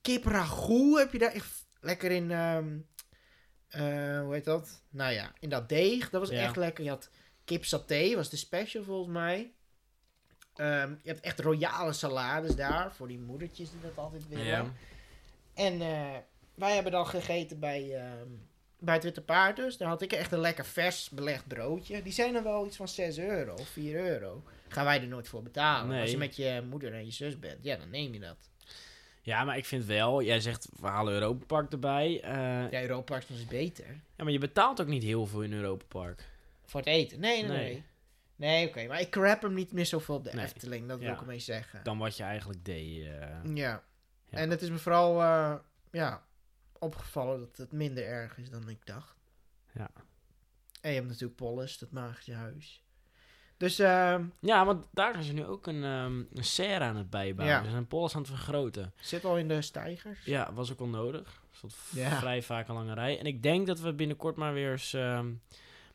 [0.00, 2.30] Kip ragout heb je daar echt lekker in.
[2.30, 2.78] ehm,
[3.68, 4.82] eh, hoe heet dat?
[4.90, 6.10] Nou ja, in dat deeg.
[6.10, 6.84] Dat was echt lekker.
[6.84, 7.10] Je had
[7.44, 9.52] kip saté, was de special volgens mij.
[10.60, 12.92] Ehm, je hebt echt royale salades daar.
[12.92, 14.74] Voor die moedertjes die dat altijd willen.
[15.54, 16.16] En eh,
[16.54, 18.28] wij hebben dan gegeten bij, ehm,
[18.78, 19.76] bij het Witte Paard dus.
[19.76, 22.02] Daar had ik echt een lekker vers belegd broodje.
[22.02, 24.42] Die zijn dan wel iets van 6 euro of 4 euro.
[24.68, 25.88] Gaan wij er nooit voor betalen.
[25.88, 26.00] Nee.
[26.00, 28.36] Als je met je moeder en je zus bent, ja, dan neem je dat.
[29.22, 30.22] ja, maar ik vind wel...
[30.22, 32.20] Jij zegt, we halen Europa Park erbij.
[32.22, 33.86] eh, Ja, Europa Park is beter.
[34.16, 36.28] ja, maar je betaalt ook niet heel veel in Europa Park.
[36.66, 37.20] Voor het eten.
[37.20, 37.72] Nee, nee, Nee.
[37.72, 37.82] nee.
[38.40, 38.86] Nee, oké.
[38.86, 40.44] Maar ik crap hem niet meer zoveel op de Nee.
[40.44, 40.88] Efteling.
[40.88, 41.80] Dat wil ik ermee zeggen.
[41.84, 43.04] Dan wat je eigenlijk deed.
[43.04, 43.10] eh.
[43.54, 43.82] Ja.
[44.24, 44.38] Ja.
[44.38, 45.54] En het is me vooral eh,
[45.90, 46.22] ja,
[46.78, 49.16] opgevallen dat het minder erg is dan ik dacht.
[49.74, 49.90] Ja.
[50.80, 52.82] En je hebt natuurlijk Polis, dat magische huis.
[53.56, 57.10] Dus ehm Ja, want daar zijn ze nu ook een, ehm een serre aan het
[57.10, 57.56] bijbouwen.
[57.58, 57.64] Ja.
[57.64, 58.92] Ze zijn Polis aan het vergroten.
[59.00, 60.24] zit al in de stijgers.
[60.24, 61.42] Ja, was ook wel nodig.
[61.50, 62.18] Er stond Ja.
[62.18, 63.18] vrij vaak een lange rij.
[63.18, 65.32] En ik denk dat we binnenkort maar weer eens ehm,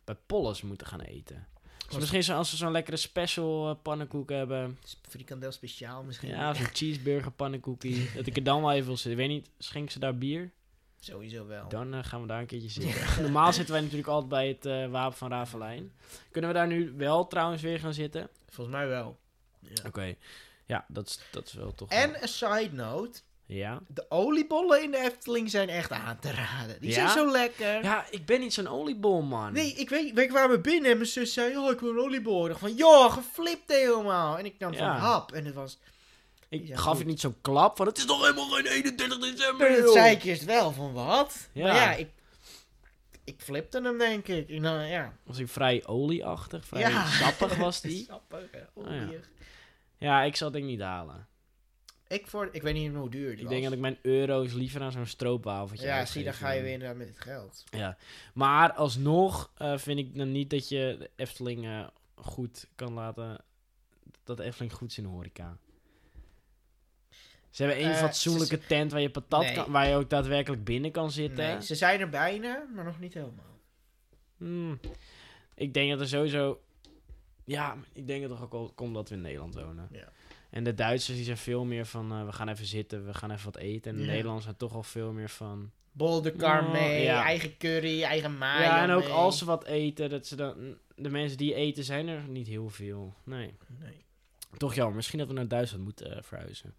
[0.04, 1.48] bij Polis moeten gaan eten.
[1.88, 4.80] Dus misschien zo, als we zo'n lekkere special eh, pannenkoek hebben.
[5.10, 6.30] Frikandel speciaal misschien.
[6.30, 8.10] Ja, zo'n cheeseburger pannenkoekie.
[8.16, 9.12] dat ik er dan wel even wil zitten.
[9.12, 10.52] Ik weet niet, schenken ze daar bier?
[11.00, 11.70] Sowieso wel.
[11.70, 13.22] Dan eh, gaan we daar een keertje zitten.
[13.24, 15.92] Normaal zitten wij natuurlijk altijd bij het eh, Wapen van Ravelijn.
[16.32, 18.30] Kunnen we daar nu wel trouwens weer gaan zitten?
[18.50, 19.20] Volgens mij wel.
[19.60, 19.84] Ja.
[19.86, 20.16] Oké.
[20.66, 21.90] Ja, dat is, dat is wel toch...
[21.90, 23.20] En een side note.
[23.48, 23.80] Ja?
[23.88, 26.80] De oliebollen in de Efteling zijn echt aan te raden.
[26.80, 26.96] Die Ja?
[26.96, 27.84] zijn zo lekker.
[27.84, 29.54] Ja, ik ben niet zo'n oliebol, man.
[29.54, 32.42] Nee, ik weet, waar we binnen en mijn zus zei, oh, ik wil een oliebol.
[32.44, 34.38] Ik dacht van, joh, geflipt helemaal.
[34.38, 34.78] En ik nam Ja.
[34.78, 35.32] van hap.
[35.32, 35.78] En het was,
[36.50, 37.86] Ik Ja, gaf je niet zo'n klap van...
[37.88, 39.92] Het is toch helemaal geen 31 december, dat joh.
[39.92, 41.50] zei ik eerst wel, van wat?
[41.52, 41.64] Ja.
[41.68, 42.10] Maar ja, ik,
[43.24, 44.50] ik flipte hem denk ik.
[44.50, 45.14] ja.
[45.24, 48.06] Was hij vrij olieachtig, vrij sappig was die.
[48.08, 48.40] Sappig,
[48.74, 49.04] Oh, ja.
[49.04, 49.30] olieig.
[49.98, 51.28] Ja, ik zal het denk niet halen.
[52.08, 53.50] Ik, voor, ik weet niet hoe duur die Ik was.
[53.52, 56.72] denk dat ik mijn euro's liever aan zo'n stroopwafeltje Ja, zie, dan ga je weer
[56.74, 57.64] inderdaad met het geld.
[57.72, 57.98] Ja,
[58.34, 63.44] maar alsnog eh, vind ik dan niet dat je de Efteling eh, goed kan laten...
[64.24, 65.58] Dat de Efteling goed is in de horeca.
[67.50, 69.54] Ze hebben één Eh, fatsoenlijke tent waar je patat Nee.
[69.54, 69.72] kan...
[69.72, 71.46] Waar je ook daadwerkelijk binnen kan zitten.
[71.48, 73.60] Nee, ze zijn er bijna, maar nog niet helemaal.
[74.38, 74.80] Hmm.
[75.56, 76.62] Ik denk dat er sowieso...
[77.46, 79.88] Ja, ik denk dat het ook al komt dat we in Nederland wonen.
[79.92, 80.12] Ja.
[80.56, 82.12] En de Duitsers die zijn veel meer van...
[82.12, 83.92] eh, we gaan even zitten, we gaan even wat eten.
[83.92, 84.08] En de Ja.
[84.10, 85.72] Nederlanders zijn toch al veel meer van...
[85.92, 87.24] Bolderkar Oh, mee, ja.
[87.24, 89.12] eigen curry, eigen mayo ja, en ook mee.
[89.12, 90.78] als ze wat eten, dat ze dan...
[90.96, 93.14] De mensen die eten zijn er niet heel veel.
[93.24, 93.54] Nee.
[93.80, 94.06] Nee.
[94.58, 94.96] Toch jammer.
[94.96, 96.74] Misschien dat we naar Duitsland moeten eh, verhuizen.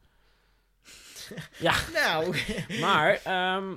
[1.92, 2.36] Nou,
[2.80, 3.74] Maar, ehm,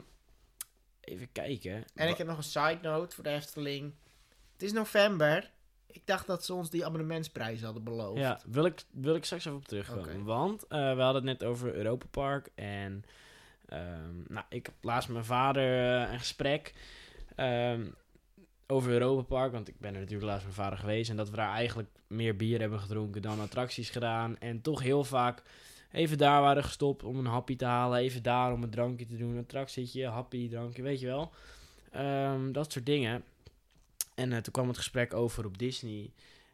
[1.01, 1.83] even kijken.
[1.95, 3.93] en ik heb nog een side note voor de Efteling.
[4.53, 5.51] Het is november.
[5.91, 8.19] Ik dacht dat ze ons die abonnementsprijs hadden beloofd.
[8.19, 10.23] Ja, wil ik, wil ik straks even op terugkomen.
[10.23, 12.49] Want eh, we hadden het net over Europa Park.
[12.55, 13.03] En
[13.65, 16.73] ehm, nou, ik heb laatst met mijn vader eh, een gesprek
[17.35, 17.85] ehm,
[18.67, 19.51] over Europa Park.
[19.51, 21.09] Want ik ben er natuurlijk laatst met mijn vader geweest.
[21.09, 24.37] En dat we daar eigenlijk meer bier hebben gedronken dan attracties gedaan.
[24.37, 25.43] En toch heel vaak
[25.91, 27.99] even daar waren gestopt om een happy te halen.
[27.99, 29.31] Even daar om een drankje te doen.
[29.31, 31.31] Een attractietje, happy, drankje, weet je wel.
[31.91, 33.23] Ehm, dat soort dingen.
[34.19, 36.11] En eh, toen kwam het gesprek over op Disney.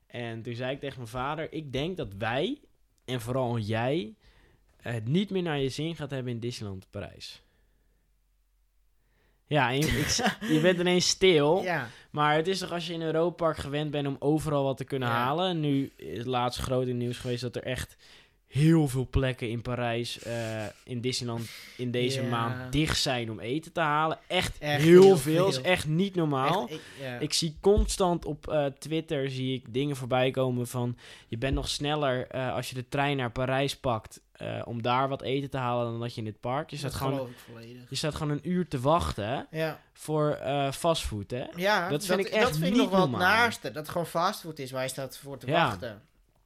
[0.08, 2.60] En toen zei ik tegen mijn vader: Ik denk dat wij,
[3.06, 4.16] en vooral jij,
[4.82, 7.44] het niet meer naar je zin gaat hebben in Disneyland Parijs.
[9.48, 10.08] Ja, en je, ik,
[10.54, 11.62] je bent ineens stil.
[11.64, 14.78] Ja, Maar het is toch als je in Europa Park gewend bent om overal wat
[14.78, 15.16] te kunnen Ja.
[15.16, 15.60] halen.
[15.60, 17.96] Nu is het laatst groot in nieuws geweest dat er echt
[18.56, 23.72] heel veel plekken in Parijs, eh, in Disneyland, in deze maand dicht zijn om eten
[23.72, 24.18] te halen.
[24.28, 25.48] Echt, Echt heel, heel veel.
[25.48, 26.70] is echt niet normaal.
[26.70, 30.98] echt, ik, zie constant op eh, Twitter zie ik dingen voorbij komen van
[31.28, 34.22] je bent nog sneller eh, als je de trein naar Parijs pakt
[34.66, 36.70] om daar wat eten te halen dan dat je in het park.
[36.70, 37.90] Je dat staat, gewoon, ik volledig.
[37.90, 40.40] je staat gewoon een uur te wachten Ja, voor
[40.74, 41.32] fastfood.
[41.32, 41.44] Hè?
[41.56, 43.68] ja Dat vind ik echt dat vind ik nog wel het naaste.
[43.68, 45.66] Dat het gewoon fastfood is waar je staat voor te Ja.
[45.68, 46.02] wachten.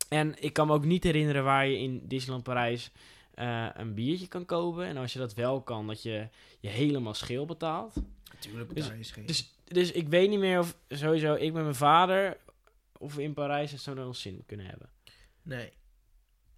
[0.09, 2.91] En ik kan me ook niet herinneren waar je in Disneyland Parijs
[3.33, 4.85] eh, een biertje kan kopen.
[4.85, 6.27] En als je dat wel kan, dat je
[6.59, 7.95] je helemaal scheel betaalt.
[8.33, 9.25] Natuurlijk Dus- daar is geen...
[9.25, 12.37] Dus, dus ik weet niet meer of sowieso ik met mijn vader
[12.97, 14.89] of in Parijs het zo ons zin kunnen hebben.
[15.41, 15.71] nee.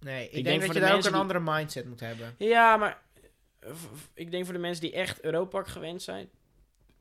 [0.00, 2.34] Nee, ik, denk dat je daar ook een die- andere mindset moet hebben.
[2.38, 3.02] Ja, maar
[4.14, 6.28] ik denk voor de mensen die echt Europark gewend zijn.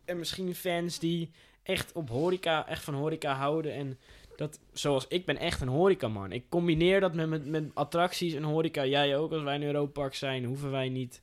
[0.06, 1.32] En misschien fans die
[1.64, 3.74] echt op horeca, echt van horeca houden.
[3.74, 4.00] En
[4.42, 6.32] dat, zoals ik ben echt een horecaman.
[6.32, 8.86] Ik combineer dat met, met, met attracties en horeca.
[8.86, 11.22] Jij ook, als wij in Europark zijn, hoeven wij niet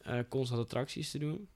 [0.00, 1.48] eh, constant attracties te doen.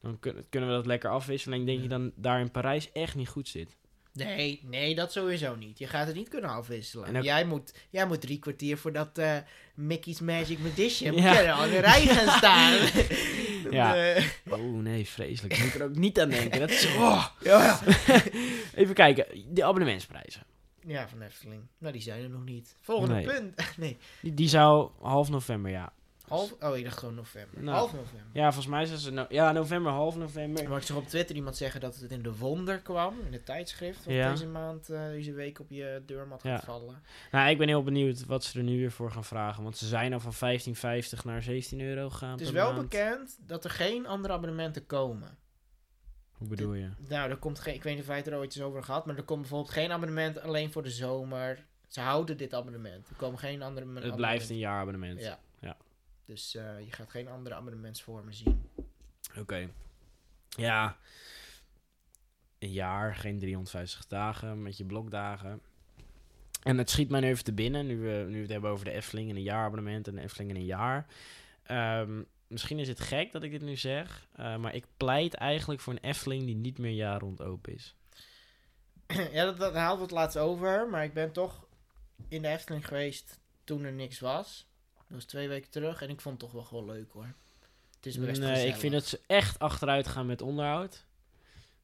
[0.00, 1.54] Dan kun- kunnen we dat lekker afwisselen.
[1.58, 3.76] En ik denk je dan daar in Parijs echt niet goed zit.
[4.24, 5.78] Nee, nee, dat sowieso niet.
[5.78, 7.16] Je gaat het niet kunnen afwisselen.
[7.16, 9.36] Ook- jij, moet, jij moet drie kwartier voordat eh
[9.74, 11.52] Mickey's Magic Magician Ja.
[11.52, 12.78] al in de rij gaan staan.
[13.70, 14.16] Ja.
[14.48, 15.56] Oh nee, vreselijk.
[15.56, 16.60] Ik moet er ook niet aan denken.
[16.60, 17.26] Dat is, oh.
[17.40, 17.80] ja, ja.
[18.74, 20.42] Even kijken, de abonnementsprijzen.
[20.86, 21.62] ja, van Efteling.
[21.78, 22.76] Nou, die zijn er nog niet.
[22.80, 23.24] Volgende Nee.
[23.24, 23.54] punt.
[23.76, 25.92] nee, Die, die zou half november, ja.
[26.28, 26.54] Half...
[26.60, 27.62] Oh, ik dacht gewoon november.
[27.62, 27.76] Nou.
[27.76, 28.26] Half november.
[28.32, 30.68] Ja, volgens mij is het no ja, november, half november.
[30.68, 33.14] Maar ik zag op Twitter iemand zeggen dat het in de Wonder kwam.
[33.26, 34.04] In het tijdschrift.
[34.04, 34.30] Wat Ja.
[34.30, 36.54] deze maand, eh, deze week op je deurmat Ja.
[36.54, 37.02] gaat vallen.
[37.30, 39.62] Nou, ik ben heel benieuwd wat ze er nu weer voor gaan vragen.
[39.62, 42.30] Want ze zijn al van 15,50 naar 17 euro gegaan.
[42.30, 42.88] Het is wel maand.
[42.88, 45.38] bekend dat er geen andere abonnementen komen.
[46.32, 46.88] Hoe bedoel je?
[47.08, 49.06] Nou, er komt geen, ik weet niet of wij het er ooit eens over gehad,
[49.06, 51.66] maar er komt bijvoorbeeld geen abonnement alleen voor de zomer.
[51.88, 53.08] Ze houden dit abonnement.
[53.08, 55.20] Er komen geen andere Het blijft een jaarabonnement.
[55.20, 55.38] Ja.
[56.26, 58.70] Dus eh, je gaat geen andere abonnementsvormen zien.
[59.38, 59.68] Oké.
[60.48, 60.96] Ja.
[62.58, 65.60] een jaar, geen 350 dagen met je blokdagen.
[66.62, 68.84] En het schiet mij nu even te binnen, nu we, nu we het hebben over
[68.84, 71.06] de Efteling en een jaarabonnement en de Efteling in een jaar.
[71.62, 75.80] Ehm, misschien is het gek dat ik dit nu zeg, eh, maar ik pleit eigenlijk
[75.80, 77.96] voor een Efteling die niet meer jaar rond open is.
[79.32, 80.88] ja, dat, dat haalt wat laatst over.
[80.88, 81.66] Maar ik ben toch
[82.28, 84.66] in de Efteling geweest toen er niks was.
[85.08, 86.02] Dat was twee weken terug.
[86.02, 87.26] En ik vond het toch wel gewoon leuk hoor.
[87.96, 91.04] Het is best Nee, ik vind dat ze echt achteruit gaan met onderhoud.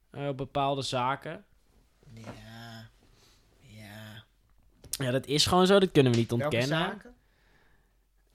[0.09, 1.45] eh, op bepaalde zaken.
[2.13, 2.89] Ja.
[3.59, 4.23] Ja.
[5.05, 6.77] Ja, dat is gewoon zo, dat kunnen we niet Welke ontkennen.
[6.77, 7.13] zaken?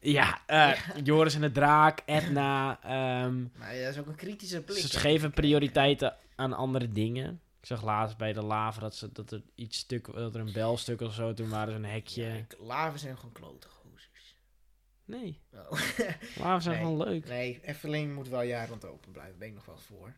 [0.00, 2.78] Ja, eh, Joris en de Draak, Edna.
[2.82, 4.78] ehm, Maar ja, dat is ook een kritische blik.
[4.78, 7.40] ze geven prioriteiten aan andere dingen.
[7.60, 10.52] Ik zag laatst bij de lava dat, ze, dat er iets stuk, dat er een
[10.52, 12.24] belstuk of zo, toen waren ze een hekje.
[12.24, 13.77] Ja, ik- Laven zijn gewoon klote gozers.
[15.08, 15.70] Nee, Oh.
[16.42, 16.84] lava zijn Nee.
[16.84, 17.28] gewoon leuk.
[17.28, 19.38] nee, Efteling moet wel jaar rond open blijven.
[19.38, 20.12] Ben ik nog wel voor.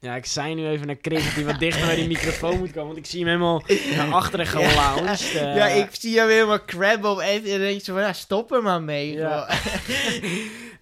[0.00, 2.86] Ja, ik zei nu even naar Chris hij wat dichter bij die microfoon moet komen,
[2.86, 3.62] want ik zie hem helemaal
[3.96, 5.20] naar achteren gelounged.
[5.34, 5.56] eh.
[5.56, 8.52] ja, ik zie jou helemaal crab op en dan denk je zo van, ja, stop
[8.52, 9.12] er maar mee.
[9.12, 9.48] Ja.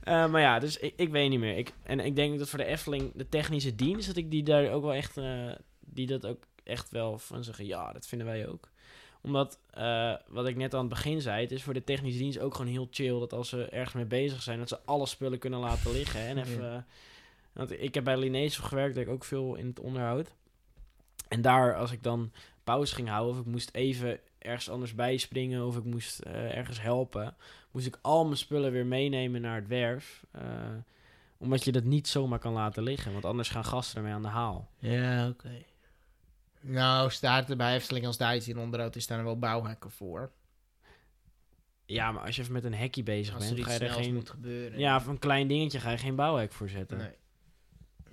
[0.03, 1.57] Eh, maar ja, dus ik, ik weet niet meer.
[1.57, 4.71] Ik, en ik denk dat voor de Efteling, de technische dienst, dat ik die daar
[4.71, 5.51] ook wel echt, eh,
[5.81, 8.71] die dat ook echt wel van zeggen, ja, dat vinden wij ook.
[9.23, 12.39] Omdat, eh, wat ik net aan het begin zei, het is voor de technische dienst
[12.39, 15.39] ook gewoon heel chill dat als ze ergens mee bezig zijn, dat ze alle spullen
[15.39, 16.21] kunnen laten liggen.
[16.21, 16.83] En even, eh,
[17.53, 20.35] want ik heb bij Linees gewerkt, deed ik ook veel in het onderhoud.
[21.29, 22.33] En daar, als ik dan
[22.65, 26.81] pauze ging houden, of ik moest even ergens anders bijspringen, of ik moest eh, ergens
[26.81, 27.35] helpen,
[27.71, 30.25] moest ik al mijn spullen weer meenemen naar het werf.
[31.37, 34.29] omdat je dat niet zomaar kan laten liggen, want anders gaan gasten ermee aan de
[34.29, 34.69] haal.
[34.79, 35.65] Ja, oké.
[36.63, 39.91] Nou, staat er bij Efteling als daar iets in onderhoud is, staan er wel bouwhekken
[39.91, 40.33] voor.
[41.87, 44.15] Ja, maar als je even met een hekje bezig Als bent, ga je er geen...
[44.15, 44.79] moet gebeuren.
[44.79, 46.99] Ja, voor een klein dingetje ga je geen bouwhek voor zetten.
[46.99, 47.11] Nee.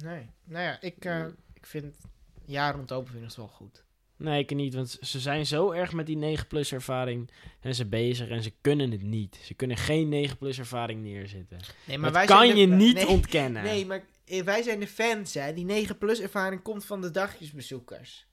[0.03, 0.29] Nee.
[0.43, 1.97] Nou ja, ik, eh, ik vind
[2.45, 3.83] jaar rond open vind ik wel goed.
[4.17, 8.29] Nee, ik niet, want ze zijn zo erg met die 9-plus ervaring en ze bezig
[8.29, 9.39] en ze kunnen het niet.
[9.43, 11.57] Ze kunnen geen 9-plus ervaring neerzetten.
[11.85, 13.63] Nee, Maar wij dat kan zijn je de- niet nee, ontkennen.
[13.63, 15.53] Nee, maar eh, wij zijn de fans, hè.
[15.53, 18.27] Die 9 plus ervaring komt van de dagjesbezoekers.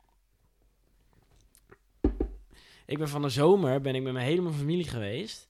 [2.86, 5.48] Ik ben van de zomer ben ik met mijn hele familie geweest.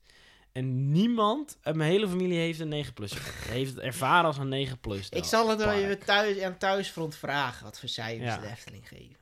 [0.52, 3.12] En niemand uit mijn hele familie heeft een 9 plus.
[3.48, 5.08] heeft het ervaren als een 9 plus.
[5.08, 8.40] Ik zal het wel even thuis, aan thuisfront vragen wat voor cijfers Ja.
[8.40, 9.16] de Efteling geven.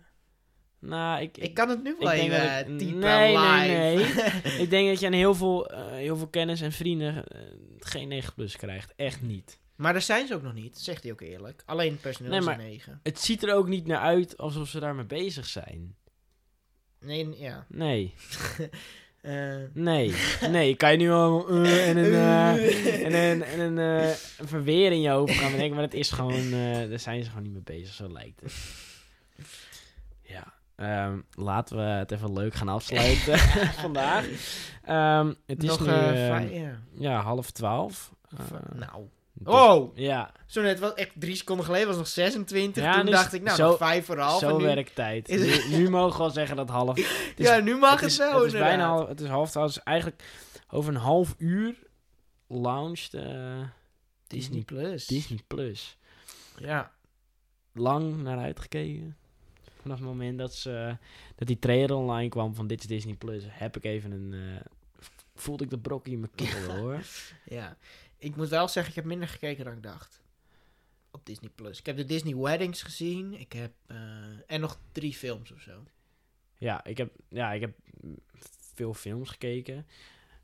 [0.79, 3.99] Nou, ik, Ik kan het nu wel even ik- eh, typen nee, nee,
[4.63, 7.41] ik denk dat je aan heel veel, eh, heel veel kennis en vrienden eh,
[7.79, 8.93] geen 9 plus krijgt.
[8.97, 9.59] Echt niet.
[9.77, 11.63] maar daar zijn ze ook nog niet, zegt hij ook eerlijk.
[11.67, 13.01] Alleen personeel Nee, is maar- een 9.
[13.03, 15.97] Het ziet er ook niet naar uit alsof ze daarmee bezig zijn.
[17.05, 17.65] Nee, ja.
[17.69, 18.15] Nee,
[19.25, 20.15] Eh, nee,
[20.51, 20.75] nee.
[20.77, 24.93] Kan je nu al eh, en een, eh, en een, en een, eh, een verweer
[24.93, 27.63] in je hoofd gaan bedenken, maar het is gewoon, daar zijn ze gewoon niet mee
[27.79, 28.53] bezig, zo lijkt het.
[30.23, 33.39] Ja, ehm, laten we het even leuk gaan afsluiten
[33.85, 34.27] vandaag.
[34.83, 36.79] Ehm, het is nog nu eh, eh, vijf- ja.
[36.99, 38.13] ja, half twaalf.
[38.75, 39.03] Nou.
[39.35, 39.97] Dus- Oh!
[39.97, 42.83] Ja, Zo net, was echt drie seconden geleden was het nog 26.
[42.83, 44.39] Ja, Toen nu is dacht het ik, nou, zo- nog vijf voor half.
[44.41, 45.29] zo nu, werkt tijd.
[45.29, 46.97] Nu, nu mogen we wel zeggen dat half...
[47.29, 49.29] Het is, ja, nu mag het, het is, wel het is bijna half, het is
[49.29, 49.73] half twaalf.
[49.73, 50.23] Dus eigenlijk
[50.71, 51.75] over een half uur
[52.49, 53.63] launched eh,
[54.27, 55.07] Disney, Plus.
[55.07, 55.99] Disney Plus.
[56.57, 56.93] Ja.
[57.73, 59.17] Lang naar uitgekeken.
[59.81, 60.97] Vanaf het moment dat, ze,
[61.37, 64.33] dat die trailer online kwam van dit is Disney Plus, heb ik even een...
[64.33, 64.67] eh,
[65.35, 67.01] voelde ik de brokje in mijn keel hoor.
[67.45, 67.77] ja.
[68.25, 70.23] Ik moet wel zeggen, ik heb minder gekeken dan ik dacht.
[71.11, 71.79] Op Disney Plus.
[71.79, 73.41] Ik heb de Disney Weddings gezien.
[73.41, 73.73] Ik heb...
[73.87, 73.97] eh,
[74.47, 75.83] en nog drie films of zo.
[76.59, 77.75] Ja, ik heb, ja, ik heb
[78.75, 79.87] veel films gekeken.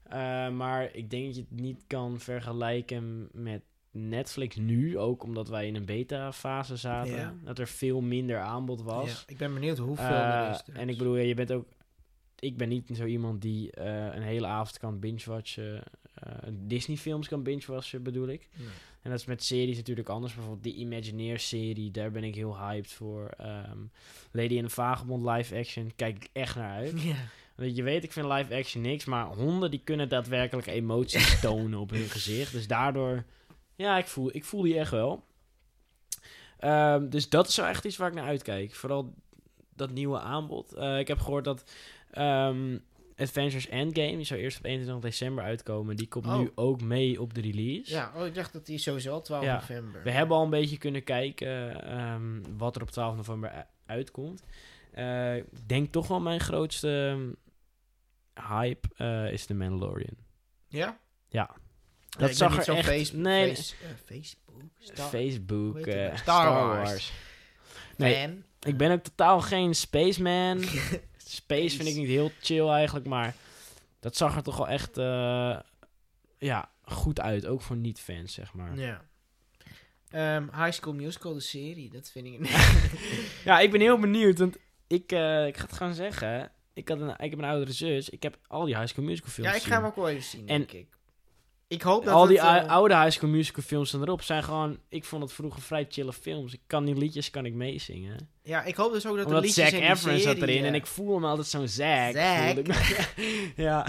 [0.02, 4.98] Eh, maar ik denk dat je het niet kan vergelijken met Netflix nu.
[4.98, 7.16] Ook omdat wij in een beta-fase zaten.
[7.16, 7.34] Ja.
[7.44, 9.10] Dat er veel minder aanbod was.
[9.10, 10.62] Ja, ik ben benieuwd hoeveel Eh, er is.
[10.64, 10.74] dus.
[10.74, 11.68] en ik bedoel, ja, je bent ook...
[12.38, 15.82] Ik ben niet zo iemand die eh, een hele avond kan binge-watchen.
[16.20, 18.48] Eh, Disney-films kan binge-watchen, bedoel ik.
[19.02, 20.34] En dat is met series natuurlijk anders.
[20.34, 23.28] Bijvoorbeeld die Imagineer-serie, daar ben ik heel hyped voor.
[23.36, 23.78] Ehm,
[24.32, 27.02] Lady in the Vagabond live-action, kijk ik echt naar uit.
[27.02, 27.16] Ja.
[27.54, 31.90] Want je weet, ik vind live-action niks, maar honden die kunnen daadwerkelijk emoties tonen op
[31.90, 32.52] hun gezicht.
[32.52, 33.24] Dus daardoor,
[33.76, 35.24] ja, ik voel, ik voel die echt wel.
[36.58, 38.74] Ehm, dus dat is zo echt iets waar ik naar uitkijk.
[38.74, 39.14] Vooral
[39.74, 40.72] dat nieuwe aanbod.
[40.72, 41.64] Eh, ik heb gehoord dat
[42.10, 42.78] ehm,
[43.20, 46.38] Adventures Endgame, die zou eerst op 21 december uitkomen, die komt Oh.
[46.38, 47.90] nu ook mee op de release.
[47.92, 49.54] ja, oh, ik dacht dat die sowieso al 12 Ja.
[49.54, 50.02] november.
[50.02, 54.42] We hebben al een beetje kunnen kijken ehm, wat er op 12 november uitkomt.
[54.92, 57.16] Eh, ik denk toch wel mijn grootste
[58.36, 60.16] ehm, hype eh, is The Mandalorian.
[60.68, 60.98] Ja?
[61.28, 61.50] Ja.
[62.18, 64.62] Dat zag er zo echt- face, nee, face, eh, Facebook?
[64.78, 65.88] Star, Facebook, nou?
[66.06, 66.90] Star, Star Wars.
[66.90, 67.12] Wars.
[67.96, 68.42] Nee, fan.
[68.60, 70.62] Ik ben ook totaal geen spaceman.
[71.30, 73.34] Space vind ik niet heel chill eigenlijk, maar
[74.00, 75.58] dat zag er toch wel echt eh,
[76.38, 77.46] ja, goed uit.
[77.46, 78.78] Ook voor niet-fans, zeg maar.
[78.78, 79.04] Ja.
[80.10, 82.48] Ehm, High School Musical, de serie, dat vind ik...
[83.44, 84.56] Ja, ik ben heel benieuwd, want
[84.86, 86.52] ik, eh, ik ga het gewoon zeggen.
[86.72, 88.08] Ik, had een, ik heb een oudere zus.
[88.08, 90.22] Ik heb al die High School Musical films ja, ik ga hem ook wel even
[90.22, 90.88] zien, En- denk ik.
[91.70, 94.22] Ik hoop dat Al die het, eh, oude High School Musical films staan erop.
[94.22, 96.52] Zijn gewoon, ik vond het vroeger vrij chille films.
[96.52, 98.28] Ik kan die liedjes kan ik meezingen.
[98.42, 100.68] Ja, ik hoop dus ook dat de Omdat liedjes Zac Efron zat serie, erin eh,
[100.68, 102.14] en ik voel hem altijd zo'n Zack.
[103.56, 103.86] Ja,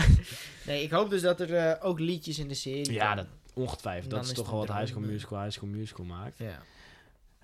[0.65, 3.29] Nee, ik hoop dus dat er eh, ook liedjes in de serie Ja, komen.
[3.53, 4.11] ongetwijfeld.
[4.11, 6.37] Dat is toch wel wat High School Musical High School Musical maakt.
[6.37, 6.61] Ja.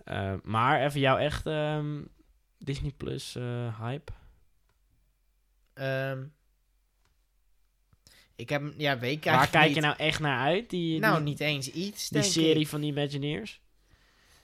[0.03, 2.01] Eh, maar even jouw echt ehm,
[2.57, 4.11] Disney Plus eh, hype.
[5.73, 6.23] Ehm,
[8.37, 9.75] ik heb, ja, weet ik Waar kijk niet.
[9.75, 10.69] je nou echt naar uit?
[10.69, 12.67] Die, Nou, die, niet eens iets, die serie ik.
[12.67, 13.61] van die Imagineers?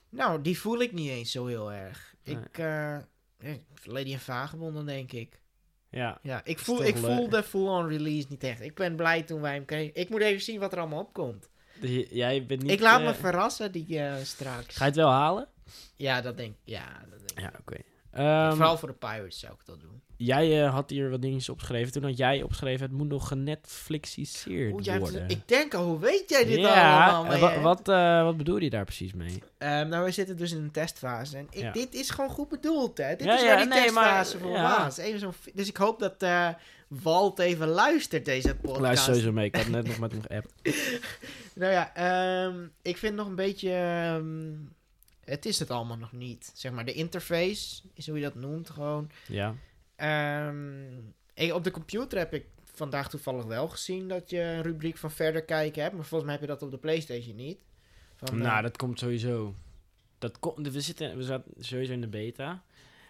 [0.08, 2.14] Nou, die voel ik niet eens zo heel erg.
[2.24, 2.36] Nee.
[2.36, 3.02] Ik, eh, eh,
[3.82, 5.40] Lady en Vagebonden, denk ik.
[5.90, 6.18] Ja.
[6.22, 7.04] Ja, ik, voel, ik leuk.
[7.04, 8.60] voel de full-on release niet echt.
[8.60, 9.94] Ik ben blij toen wij hem kregen.
[9.94, 11.48] Ik moet even zien wat er allemaal opkomt.
[11.80, 12.70] Dus jij bent niet...
[12.70, 14.76] ik laat eh, me verrassen, die eh, straks.
[14.76, 15.48] Ga je het wel halen?
[15.96, 17.40] Ja, dat denk, ja, dat denk ik.
[17.40, 17.76] Ja, oké.
[18.14, 20.02] Ehm, Vooral voor de Pirates zou ik dat doen.
[20.16, 21.92] Jij eh, had hier wat dingetjes opgeschreven.
[21.92, 25.28] Toen had jij opgeschreven, het moet nog genetflixiseerd Oeh, jij worden.
[25.28, 27.32] ik denk al, hoe weet jij dit ja, allemaal?
[27.52, 29.42] eh, wat, eh, wat bedoel je daar precies mee?
[29.58, 31.36] Ehm, nou, we zitten dus in een testfase.
[31.36, 31.72] En ik, Ja.
[31.72, 33.16] dit is gewoon goed bedoeld, hè?
[33.16, 34.84] Dit Ja, is waar die nee, maar- testfase voor ja.
[34.84, 34.96] was.
[34.96, 36.24] Even fi- dus ik hoop dat
[36.88, 38.76] Walt even luistert, deze podcast.
[38.76, 39.46] Ik luister sowieso mee.
[39.46, 40.52] Ik had net nog met hem geappt.
[41.54, 43.70] Nou ja, ehm, ik vind nog een beetje...
[45.24, 46.50] het is het allemaal nog niet.
[46.54, 49.10] Zeg maar, de interface, is hoe je dat noemt, gewoon.
[49.26, 49.54] Ja.
[51.34, 55.10] Ik- op de computer heb ik vandaag toevallig wel gezien dat je een rubriek van
[55.10, 55.94] verder kijken hebt.
[55.94, 57.58] Maar volgens mij heb je dat op de Playstation niet.
[58.16, 59.54] Van, eh, Nou, dat komt sowieso.
[60.18, 62.62] Dat komt, we, zitten, we zaten sowieso in de beta.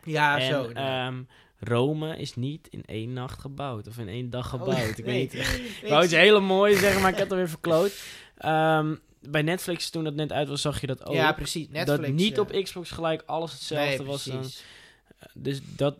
[0.05, 0.69] ja, en zo.
[0.71, 1.23] ehm,
[1.59, 3.87] Rome is niet in één nacht gebouwd.
[3.87, 4.69] Of in één dag gebouwd.
[4.75, 5.07] Oh, ik nee.
[5.07, 5.43] weet niet.
[5.83, 8.03] Ik wou ik iets hele moois zeggen, maar ik heb het weer verkloot.
[8.37, 8.95] Ehm,
[9.31, 11.15] bij Netflix, toen dat net uit was, zag je dat ook.
[11.15, 11.69] Ja, precies.
[11.69, 12.01] Netflix.
[12.01, 14.39] dat niet eh, op Xbox gelijk alles hetzelfde nee, was dan.
[14.39, 14.65] precies.
[15.35, 15.97] Dus dat,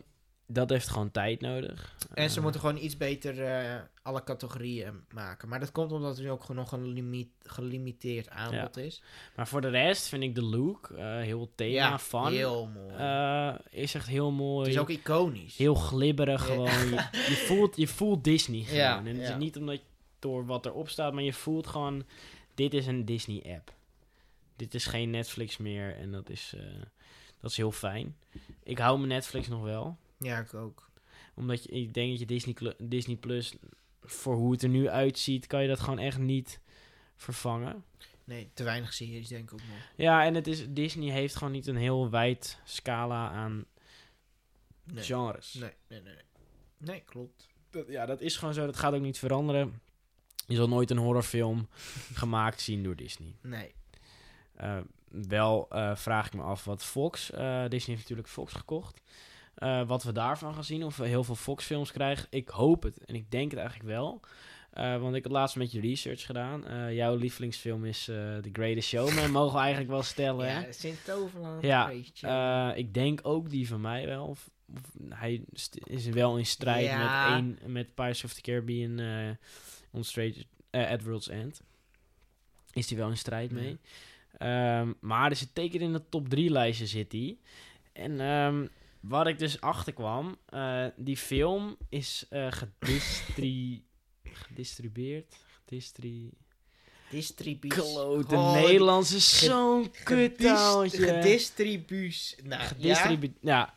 [0.47, 1.95] dat heeft gewoon tijd nodig.
[2.15, 5.49] En ze Eh, moeten gewoon iets beter eh, alle categorieën maken.
[5.49, 9.03] Maar dat komt omdat er nu ook gewoon nog een limi- gelimiteerd aanbod is.
[9.37, 12.95] Maar voor de rest vind ik de look, eh, heel thema ja, van, heel mooi.
[12.97, 14.65] eh, is echt heel mooi.
[14.67, 15.57] het is ook iconisch.
[15.57, 16.53] Heel glibberig Ja.
[16.55, 16.89] gewoon.
[16.89, 19.07] Je, je, voelt, je voelt Disney gewoon.
[19.07, 19.81] En het is niet omdat
[20.19, 22.05] door wat erop staat, maar je voelt gewoon...
[22.55, 23.75] Dit is een Disney-app.
[24.57, 26.83] Dit is geen Netflix meer en dat is, eh,
[27.41, 28.17] dat is heel fijn.
[28.63, 29.97] Ik hou mijn Netflix nog wel.
[30.19, 30.91] Ja, ik ook.
[31.35, 33.55] Omdat je, ik denk dat je Disney, Disney Plus,
[34.03, 36.61] voor hoe het er nu uitziet, kan je dat gewoon echt niet
[37.17, 37.85] vervangen.
[38.25, 39.91] Nee, te weinig series denk ik ook nog.
[39.97, 43.65] Ja, en het is, Disney heeft gewoon niet een heel wijd scala aan
[44.93, 45.05] Nee.
[45.05, 45.55] genres.
[45.55, 46.15] Nee, nee, nee.
[46.15, 46.23] Nee,
[46.79, 47.49] Nee, klopt.
[47.71, 48.67] Dat, ja, dat is gewoon zo.
[48.67, 49.81] Dat gaat ook niet veranderen.
[50.47, 51.69] Je zal nooit een horrorfilm
[52.13, 53.35] gemaakt zien door Disney.
[53.41, 53.75] Nee.
[54.55, 54.79] Eh,
[55.09, 57.31] wel eh, vraag ik me af wat Fox...
[57.31, 59.01] eh, Disney heeft natuurlijk Fox gekocht.
[59.87, 60.85] Wat we daarvan gaan zien.
[60.85, 62.27] Of we heel veel Fox-films krijgen.
[62.31, 63.05] Ik hoop het.
[63.05, 64.21] En ik denk het eigenlijk wel.
[65.01, 66.65] Want ik had laatst met je research gedaan.
[66.95, 69.31] Jouw lievelingsfilm is eh The Greatest Showman.
[69.31, 70.47] mogen we eigenlijk wel stellen?
[70.47, 71.63] Ja, Sint-Toverland.
[71.63, 74.27] Ja, ik denk ook die van mij wel.
[74.27, 74.51] Of
[75.09, 75.43] hij
[75.85, 77.31] is wel in strijd Ja.
[77.39, 79.31] met, een, met Pirates of the Caribbean eh
[79.91, 81.61] on Straight, eh, at World's End.
[82.73, 83.79] Is hij wel in strijd mee.
[84.39, 87.39] Ehm, maar er zit teken in de top 3 lijstje zit hij.
[87.93, 88.67] En ehm,
[89.01, 93.85] waar ik dus achter kwam, eh, die film is gedistri
[94.47, 95.37] gedistribueerd.
[95.65, 96.31] Gedistri
[97.11, 97.81] Distributie.
[97.83, 100.99] Klote Oh, Nederlands is ge- zo'n kuttaaltje.
[101.07, 102.37] Gedistributie.
[102.43, 102.67] Nou, ja.
[102.67, 103.75] Gedistribu- ja.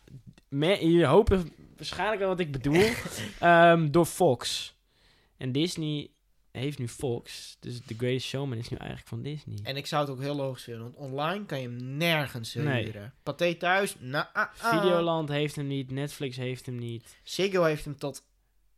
[0.49, 1.33] Me- je hoopt
[1.75, 2.83] waarschijnlijk wel wat ik bedoel.
[3.39, 4.75] Ehm, door Fox.
[5.37, 6.09] En Disney
[6.51, 7.57] heeft nu Fox.
[7.59, 9.57] Dus The Greatest Showman is nu eigenlijk van Disney.
[9.63, 12.83] En ik zou het ook heel logisch vinden, want online kan je hem nergens Nee.
[12.85, 13.13] huren.
[13.23, 14.81] Pathé thuis, nou, ah, ah.
[14.81, 15.91] Videoland heeft hem niet.
[15.91, 17.17] Netflix heeft hem niet.
[17.23, 18.23] Ziggo heeft hem tot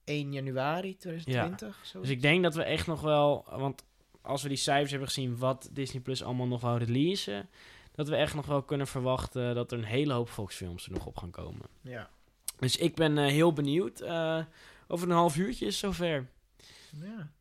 [0.04, 1.80] 1 januari 2020.
[1.86, 2.00] zo.
[2.02, 3.46] Dus ik denk dat we echt nog wel...
[3.50, 3.84] Want
[4.22, 7.50] als we die cijfers hebben gezien wat Disney Plus allemaal nog wou releasen...
[8.00, 10.92] Dat we echt nog wel kunnen verwachten dat er een hele hoop Fox films er
[10.92, 11.66] nog op gaan komen.
[11.82, 12.10] Ja.
[12.60, 14.00] Dus ik ben eh, heel benieuwd.
[14.00, 14.40] Eh,
[14.88, 16.30] over een half uurtje is zover.
[17.02, 17.32] ja.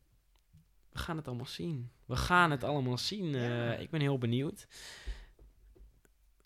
[0.91, 1.91] We gaan het allemaal zien.
[2.05, 3.35] We gaan het allemaal zien.
[3.35, 3.73] eh, Ja.
[3.73, 4.67] ik ben heel benieuwd.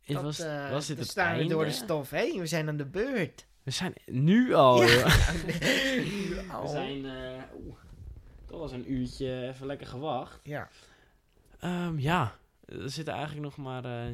[0.06, 0.38] Dat, was,
[0.70, 1.54] was dit het staan we einde?
[1.54, 2.40] door de stof heen.
[2.40, 3.46] We zijn aan de beurt.
[3.64, 4.84] We zijn nu al.
[4.84, 5.06] Ja.
[6.62, 7.06] We zijn...
[8.46, 10.40] toch was een uurtje even lekker gewacht.
[10.44, 10.70] Ja.
[11.60, 12.36] Ehm, ja,
[12.66, 14.14] er zit eigenlijk nog maar eh,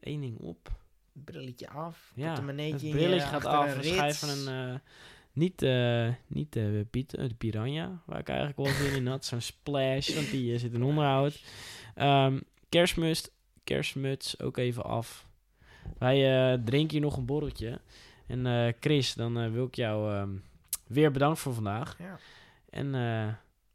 [0.00, 0.70] één ding op.
[1.12, 3.76] brilletje af, Ja, het brilletje je gaat af.
[3.76, 4.46] een schrijven rits.
[4.46, 4.70] een...
[4.72, 4.78] eh,
[5.32, 9.24] niet eh niet Piet, eh, de Piranha, waar ik eigenlijk wel zin in had.
[9.24, 11.44] Zo'n splash, want die zit in onderhoud.
[11.94, 13.30] Ehm kerstmuts,
[13.64, 15.26] kerstmuts ook even af.
[15.98, 17.80] Wij drinken hier nog een borreltje.
[18.26, 20.30] En Chris, dan wil ik jou ehm,
[20.86, 21.96] weer bedankt voor vandaag.
[21.98, 22.18] Ja.
[22.70, 22.90] En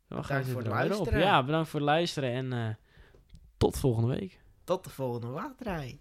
[0.08, 0.90] we gaan voor het weer op.
[0.90, 1.20] luisteren.
[1.20, 2.78] Ja, bedankt voor het luisteren en
[3.60, 4.42] tot volgende week.
[4.64, 5.98] Tot de volgende wachtrij.